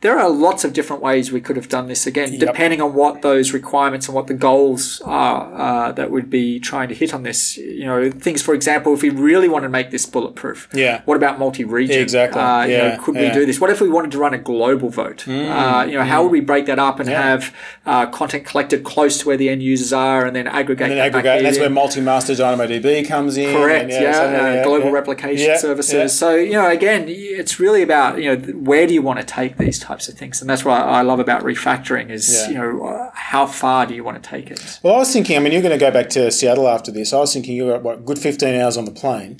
There 0.01 0.17
are 0.17 0.29
lots 0.29 0.63
of 0.63 0.73
different 0.73 1.03
ways 1.03 1.31
we 1.31 1.41
could 1.41 1.55
have 1.55 1.69
done 1.69 1.87
this 1.87 2.07
again, 2.07 2.39
depending 2.39 2.81
on 2.81 2.95
what 2.95 3.21
those 3.21 3.53
requirements 3.53 4.07
and 4.07 4.15
what 4.15 4.25
the 4.25 4.33
goals 4.33 4.99
are 5.05 5.53
uh, 5.53 5.91
that 5.91 6.09
would 6.09 6.27
be 6.27 6.59
trying 6.59 6.89
to 6.89 6.95
hit 6.95 7.13
on 7.13 7.21
this. 7.21 7.55
You 7.57 7.85
know, 7.85 8.09
things, 8.09 8.41
for 8.41 8.55
example, 8.55 8.95
if 8.95 9.03
we 9.03 9.11
really 9.11 9.47
want 9.47 9.61
to 9.61 9.69
make 9.69 9.91
this 9.91 10.07
bulletproof, 10.07 10.67
Yeah. 10.73 11.01
what 11.05 11.17
about 11.17 11.37
multi-region? 11.37 12.01
Exactly. 12.01 12.41
Uh, 12.41 12.63
you 12.63 12.77
know, 12.79 12.85
Yeah. 12.87 12.97
could 12.97 13.13
we 13.15 13.21
Yeah. 13.21 13.29
Mm. 13.29 13.33
do 13.35 13.45
this? 13.45 13.61
What 13.61 13.69
if 13.69 13.79
we 13.79 13.89
wanted 13.89 14.09
to 14.13 14.17
run 14.17 14.33
a 14.33 14.39
global 14.39 14.89
vote? 14.89 15.27
uh, 15.27 15.85
you 15.87 15.93
know, 15.93 16.03
how 16.03 16.23
would 16.23 16.31
we 16.31 16.39
break 16.39 16.65
that 16.65 16.79
up 16.79 16.99
and 16.99 17.07
Yeah. 17.07 17.21
have 17.21 17.53
uh, 17.85 18.07
content 18.07 18.43
collected 18.43 18.83
close 18.83 19.19
to 19.19 19.27
where 19.27 19.37
the 19.37 19.49
end 19.49 19.61
users 19.61 19.93
are, 19.93 20.25
and 20.25 20.35
then 20.35 20.47
aggregate? 20.47 20.89
and 20.89 20.91
then 20.97 21.05
aggregate, 21.05 21.37
and 21.37 21.45
that's 21.45 21.59
where 21.59 21.69
multi-master 21.69 22.33
DynamoDB 22.33 23.07
comes 23.07 23.37
in. 23.37 23.53
Correct. 23.55 23.83
and 23.83 23.91
Yeah. 23.91 24.13
so, 24.13 24.23
uh, 24.23 24.63
global 24.63 24.87
yeah. 24.87 24.93
replication 24.93 25.47
Yeah, 25.47 25.57
services. 25.57 25.93
yeah. 25.93 26.07
So 26.07 26.33
you 26.35 26.53
know, 26.53 26.67
again, 26.67 27.05
it's 27.07 27.59
really 27.59 27.83
about 27.83 28.19
you 28.19 28.29
know 28.35 28.37
where 28.53 28.87
do 28.87 28.95
you 28.95 29.03
want 29.03 29.19
to 29.19 29.25
take 29.25 29.57
these 29.57 29.77
types 29.77 29.90
of 29.99 30.15
things, 30.17 30.41
and 30.41 30.49
that's 30.49 30.63
what 30.65 30.79
I 30.81 31.01
love 31.01 31.19
about 31.19 31.43
refactoring 31.43 32.09
is 32.09 32.31
Yeah. 32.33 32.47
you 32.49 32.53
know 32.55 33.09
how 33.13 33.45
far 33.45 33.85
do 33.85 33.93
you 33.93 34.03
want 34.03 34.21
to 34.23 34.29
take 34.29 34.49
it? 34.49 34.79
Well, 34.83 34.95
I 34.95 34.99
was 34.99 35.11
thinking, 35.13 35.35
I 35.35 35.39
mean, 35.39 35.51
you're 35.53 35.61
going 35.61 35.77
to 35.77 35.85
go 35.85 35.91
back 35.91 36.09
to 36.11 36.31
Seattle 36.31 36.67
after 36.67 36.91
this. 36.91 37.13
I 37.13 37.17
was 37.19 37.33
thinking 37.33 37.55
you 37.55 37.69
got, 37.71 37.83
what, 37.83 38.05
good 38.05 38.19
15 38.19 38.55
hours 38.59 38.77
on 38.77 38.85
the 38.85 38.91
plane. 38.91 39.39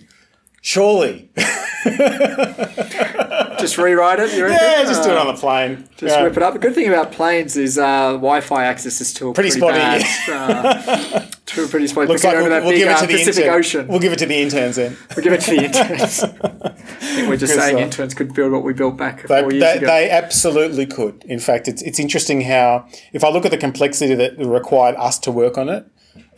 Surely. 0.62 1.30
Just 3.62 3.78
rewrite 3.78 4.20
it. 4.20 4.34
You 4.36 4.44
reckon? 4.46 4.58
yeah, 4.62 4.84
just 4.84 5.04
do 5.04 5.12
it 5.12 5.18
Uh, 5.18 5.22
on 5.22 5.28
the 5.28 5.40
plane. 5.40 5.88
Just 5.98 6.16
Yeah. 6.16 6.24
whip 6.24 6.36
it 6.38 6.44
up. 6.44 6.54
The 6.54 6.60
good 6.60 6.76
thing 6.76 6.88
about 6.90 7.12
planes 7.12 7.56
is 7.58 7.78
uh, 7.78 8.14
Wi-Fi 8.14 8.66
access 8.66 9.00
is 9.00 9.08
still 9.08 9.34
Pretty 9.34 9.50
pretty, 9.52 9.60
spotty, 9.62 9.78
bad. 10.28 10.32
Uh, 10.32 11.26
pretty 11.68 11.88
spotty. 11.88 12.08
Looks 12.08 12.24
like 12.24 12.34
over 12.34 12.44
we'll, 12.44 12.50
that 12.52 12.64
we'll 12.64 12.72
big 12.72 12.80
give 12.80 12.88
it 12.90 12.94
uh, 12.96 13.02
to 13.02 13.08
the 13.08 13.14
Pacific 13.14 13.44
intern. 13.46 13.60
Ocean. 13.60 13.88
We'll 13.88 14.00
give 14.00 14.14
it 14.14 14.20
to 14.20 14.26
the 14.26 14.36
interns 14.42 14.76
then. 14.76 14.98
We'll 15.16 15.24
give 15.24 15.34
it 15.34 15.42
to 15.42 15.52
the 15.56 15.64
interns. 15.66 16.24
I 16.24 17.16
think 17.16 17.30
we're 17.30 17.38
just 17.38 17.54
saying 17.56 17.78
interns 17.78 18.14
could 18.14 18.34
build 18.34 18.52
what 18.52 18.64
we 18.64 18.74
built 18.74 18.98
back 18.98 19.28
They, 19.28 19.42
four 19.42 19.52
years 19.52 19.64
they, 19.64 19.78
ago. 19.78 19.86
they 19.88 20.10
absolutely 20.10 20.86
could. 20.86 21.24
In 21.28 21.40
fact, 21.40 21.68
it's 21.68 21.82
it's 21.82 22.00
interesting 22.00 22.42
how 22.42 22.86
if 23.14 23.24
I 23.24 23.30
look 23.30 23.46
at 23.46 23.52
the 23.52 23.58
complexity 23.58 24.16
that 24.16 24.38
required 24.38 24.96
us 24.98 25.20
to 25.20 25.32
work 25.32 25.58
on 25.58 25.70
it, 25.70 25.86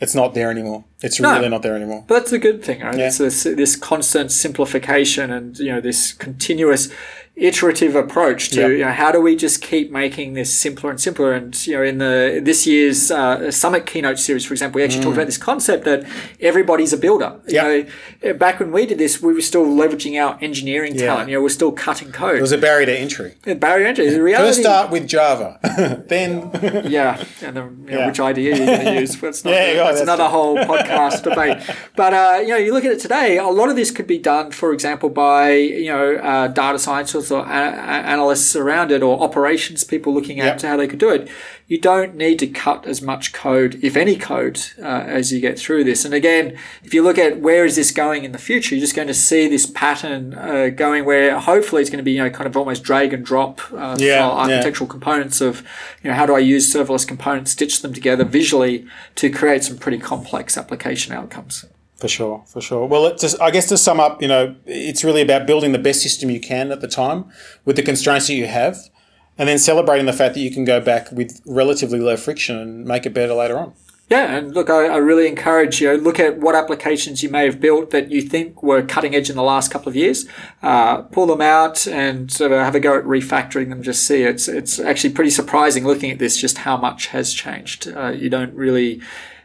it's 0.00 0.14
not 0.14 0.34
there 0.34 0.50
anymore. 0.50 0.84
It's 1.02 1.20
No. 1.20 1.32
really 1.34 1.48
not 1.48 1.62
there 1.62 1.76
anymore. 1.76 2.04
But 2.06 2.20
that's 2.20 2.32
a 2.32 2.38
good 2.38 2.62
thing, 2.64 2.80
right? 2.80 2.96
Yeah. 2.98 3.06
It's 3.08 3.18
this, 3.18 3.42
this 3.44 3.76
constant 3.76 4.32
simplification 4.32 5.30
and 5.30 5.58
you 5.58 5.72
know 5.72 5.80
this 5.80 6.12
continuous 6.12 6.88
iterative 7.36 7.96
approach 7.96 8.50
to 8.50 8.60
Yeah. 8.60 8.66
you 8.68 8.78
know 8.84 8.92
how 8.92 9.10
do 9.10 9.20
we 9.20 9.34
just 9.34 9.60
keep 9.60 9.90
making 9.90 10.34
this 10.34 10.56
simpler 10.56 10.90
and 10.90 11.00
simpler 11.00 11.32
and 11.32 11.66
you 11.66 11.76
know 11.76 11.82
in 11.82 11.98
the 11.98 12.40
this 12.40 12.64
year's 12.64 13.10
uh, 13.10 13.50
summit 13.50 13.86
keynote 13.86 14.20
series 14.20 14.44
for 14.44 14.54
example 14.54 14.78
we 14.78 14.84
actually 14.84 15.02
talked 15.02 15.16
about 15.16 15.26
this 15.26 15.36
concept 15.36 15.84
that 15.84 16.04
everybody's 16.40 16.92
a 16.92 16.96
builder 16.96 17.32
you 17.48 17.54
Mm. 17.54 17.54
Yeah. 17.54 17.62
know 17.62 18.30
uh, 18.30 18.32
back 18.34 18.60
when 18.60 18.70
we 18.70 18.86
did 18.86 18.98
this 18.98 19.20
we 19.20 19.34
were 19.34 19.40
still 19.40 19.66
leveraging 19.66 20.14
our 20.24 20.38
engineering 20.40 20.94
Yeah. 20.94 21.06
talent 21.06 21.28
you 21.28 21.34
know 21.36 21.42
we're 21.42 21.48
still 21.48 21.72
cutting 21.72 22.12
code 22.12 22.36
It 22.38 22.40
was 22.40 22.52
a 22.52 22.58
barrier 22.58 22.86
to 22.86 22.96
entry. 22.96 23.34
The 23.42 23.56
barrier 23.56 23.84
to 23.86 23.88
entry 24.02 24.10
the 24.10 24.22
reality 24.22 24.48
First 24.50 24.60
start 24.60 24.90
with 24.92 25.08
Java, 25.08 25.58
then 26.08 26.50
yeah, 26.88 27.24
and 27.42 27.56
then 27.56 27.84
you 27.86 27.90
know, 27.90 27.98
Yeah. 27.98 28.06
which 28.06 28.20
IDE 28.20 28.38
you're 28.38 28.56
going 28.58 28.84
to 28.84 29.00
use. 29.00 29.16
That's, 29.20 29.44
not, 29.44 29.50
Yeah, 29.54 29.74
that's 29.74 29.98
that's 29.98 30.00
another 30.02 30.28
whole 30.28 30.56
podcast 30.72 31.22
debate. 31.24 31.58
But 31.96 32.12
uh, 32.14 32.38
you 32.42 32.48
know, 32.48 32.56
you 32.58 32.72
look 32.72 32.84
at 32.84 32.92
it 32.92 33.00
today. 33.00 33.38
A 33.38 33.46
lot 33.60 33.68
of 33.70 33.76
this 33.76 33.90
could 33.90 34.06
be 34.06 34.18
done, 34.18 34.50
for 34.52 34.72
example, 34.72 35.08
by 35.08 35.52
you 35.84 35.86
know 35.92 36.14
uh, 36.16 36.46
data 36.48 36.78
scientists 36.78 37.14
or 37.16 37.22
a- 37.30 37.36
a- 37.36 38.04
analysts 38.14 38.54
around 38.56 38.90
it, 38.92 39.02
or 39.02 39.20
operations 39.22 39.84
people 39.84 40.12
looking 40.14 40.40
at 40.40 40.60
Yep. 40.60 40.62
how 40.62 40.76
they 40.76 40.86
could 40.86 40.98
do 40.98 41.10
it. 41.10 41.28
You 41.66 41.78
don't 41.78 42.14
need 42.14 42.38
to 42.40 42.46
cut 42.46 42.86
as 42.86 43.00
much 43.00 43.32
code, 43.32 43.78
if 43.82 43.96
any 43.96 44.16
code, 44.16 44.60
uh, 44.82 44.84
as 45.06 45.32
you 45.32 45.40
get 45.40 45.58
through 45.58 45.84
this. 45.84 46.04
And 46.04 46.12
again, 46.12 46.58
if 46.82 46.92
you 46.92 47.02
look 47.02 47.16
at 47.18 47.40
where 47.40 47.64
is 47.64 47.76
this 47.76 47.90
going 47.90 48.24
in 48.24 48.32
the 48.32 48.38
future, 48.38 48.74
you're 48.74 48.82
just 48.82 48.94
going 48.94 49.08
to 49.08 49.14
see 49.14 49.48
this 49.48 49.64
pattern 49.64 50.34
uh, 50.34 50.68
going 50.68 51.04
where 51.06 51.38
hopefully 51.38 51.80
it's 51.80 51.90
going 51.90 51.98
to 51.98 52.04
be 52.04 52.12
you 52.12 52.22
know 52.22 52.28
kind 52.30 52.46
of 52.46 52.56
almost 52.56 52.82
drag 52.82 53.14
and 53.14 53.24
drop 53.24 53.60
uh, 53.72 53.96
Yeah, 53.98 54.18
style 54.28 54.48
yeah. 54.48 54.56
architectural 54.56 54.88
components 54.88 55.40
of 55.40 55.62
you 56.02 56.10
know 56.10 56.16
how 56.16 56.26
do 56.26 56.34
I 56.34 56.40
use 56.40 56.70
serverless 56.72 57.06
components, 57.08 57.52
stitch 57.52 57.80
them 57.80 57.94
together 57.94 58.24
visually 58.24 58.84
to 59.16 59.30
create 59.30 59.64
some 59.64 59.78
pretty 59.78 59.98
complex 59.98 60.58
application 60.58 61.14
outcomes. 61.14 61.64
For 61.96 62.08
sure, 62.08 62.42
for 62.46 62.60
sure. 62.60 62.86
Well, 62.86 63.06
it 63.06 63.18
just, 63.18 63.40
I 63.40 63.50
guess 63.50 63.68
to 63.68 63.78
sum 63.78 64.00
up, 64.00 64.20
you 64.20 64.28
know, 64.28 64.56
it's 64.66 65.04
really 65.04 65.22
about 65.22 65.46
building 65.46 65.72
the 65.72 65.78
best 65.78 66.02
system 66.02 66.28
you 66.28 66.40
can 66.40 66.72
at 66.72 66.80
the 66.80 66.88
time 66.88 67.26
with 67.64 67.76
the 67.76 67.82
constraints 67.82 68.26
that 68.26 68.34
you 68.34 68.46
have, 68.46 68.76
and 69.38 69.48
then 69.48 69.58
celebrating 69.58 70.06
the 70.06 70.12
fact 70.12 70.34
that 70.34 70.40
you 70.40 70.50
can 70.50 70.64
go 70.64 70.80
back 70.80 71.10
with 71.12 71.40
relatively 71.46 72.00
low 72.00 72.16
friction 72.16 72.58
and 72.58 72.84
make 72.84 73.06
it 73.06 73.14
better 73.14 73.34
later 73.34 73.58
on. 73.58 73.74
Yeah, 74.10 74.36
and 74.36 74.54
look, 74.54 74.68
I, 74.68 74.86
I 74.86 74.96
really 74.98 75.26
encourage 75.26 75.80
you 75.80 75.96
look 75.96 76.20
at 76.20 76.38
what 76.38 76.54
applications 76.54 77.22
you 77.22 77.30
may 77.30 77.46
have 77.46 77.58
built 77.58 77.90
that 77.90 78.10
you 78.10 78.20
think 78.20 78.62
were 78.62 78.82
cutting 78.82 79.14
edge 79.14 79.30
in 79.30 79.36
the 79.36 79.42
last 79.42 79.70
couple 79.70 79.88
of 79.88 79.96
years. 79.96 80.26
Uh, 80.62 81.02
pull 81.02 81.26
them 81.26 81.40
out 81.40 81.86
and 81.86 82.30
sort 82.30 82.52
of 82.52 82.58
have 82.58 82.74
a 82.74 82.80
go 82.80 82.98
at 82.98 83.04
refactoring 83.04 83.70
them. 83.70 83.82
Just 83.82 84.06
see 84.06 84.22
it's 84.22 84.46
it's 84.46 84.78
actually 84.78 85.14
pretty 85.14 85.30
surprising 85.30 85.86
looking 85.86 86.10
at 86.10 86.18
this 86.18 86.36
just 86.36 86.58
how 86.58 86.76
much 86.76 87.06
has 87.08 87.32
changed. 87.32 87.88
Uh, 87.88 88.08
you 88.10 88.28
don't 88.28 88.52
really. 88.54 89.00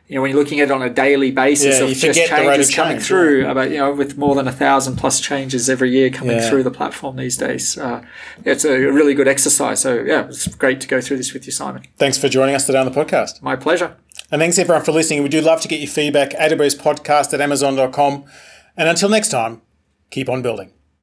You 0.09 0.15
know, 0.15 0.21
when 0.23 0.31
you're 0.31 0.39
looking 0.39 0.59
at 0.59 0.69
it 0.69 0.71
on 0.71 0.81
a 0.81 0.89
daily 0.89 1.29
basis 1.29 1.77
Yeah, 1.77 1.83
of 1.83 1.89
just 1.91 2.01
forget 2.01 2.29
the 2.29 2.35
rate 2.37 2.45
changes 2.55 2.69
of 2.69 2.75
coming 2.75 2.93
change, 2.97 3.05
through, 3.05 3.47
about 3.47 3.69
you 3.69 3.77
know, 3.77 3.93
with 3.93 4.17
more 4.17 4.33
than 4.33 4.47
a 4.47 4.51
thousand 4.51 4.95
plus 4.95 5.19
changes 5.21 5.69
every 5.69 5.91
year 5.91 6.09
coming 6.09 6.37
Yeah. 6.37 6.49
through 6.49 6.63
the 6.63 6.71
platform 6.71 7.15
these 7.17 7.37
days, 7.37 7.77
uh, 7.77 8.01
it's 8.43 8.65
a 8.65 8.75
really 8.79 9.13
good 9.13 9.27
exercise. 9.27 9.81
So 9.81 10.03
yeah, 10.03 10.25
it's 10.27 10.47
great 10.47 10.81
to 10.81 10.87
go 10.87 10.99
through 10.99 11.17
this 11.17 11.31
with 11.31 11.45
you, 11.45 11.51
Simon. 11.51 11.83
Thanks 11.97 12.17
for 12.17 12.27
joining 12.27 12.55
us 12.55 12.65
today 12.65 12.79
on 12.79 12.91
the 12.91 12.91
podcast. 13.05 13.41
My 13.43 13.55
pleasure. 13.55 13.97
And 14.31 14.41
thanks 14.41 14.57
everyone 14.57 14.83
for 14.83 14.91
listening. 14.93 15.21
We 15.21 15.29
do 15.29 15.41
love 15.41 15.61
to 15.61 15.67
get 15.67 15.79
your 15.79 15.89
feedback. 15.89 16.31
AWS 16.33 16.75
podcast 16.75 17.31
at 17.33 17.39
amazon.com. 17.39 18.23
And 18.75 18.89
until 18.89 19.09
next 19.09 19.29
time, 19.29 19.61
keep 20.09 20.27
on 20.27 20.41
building. 20.41 20.71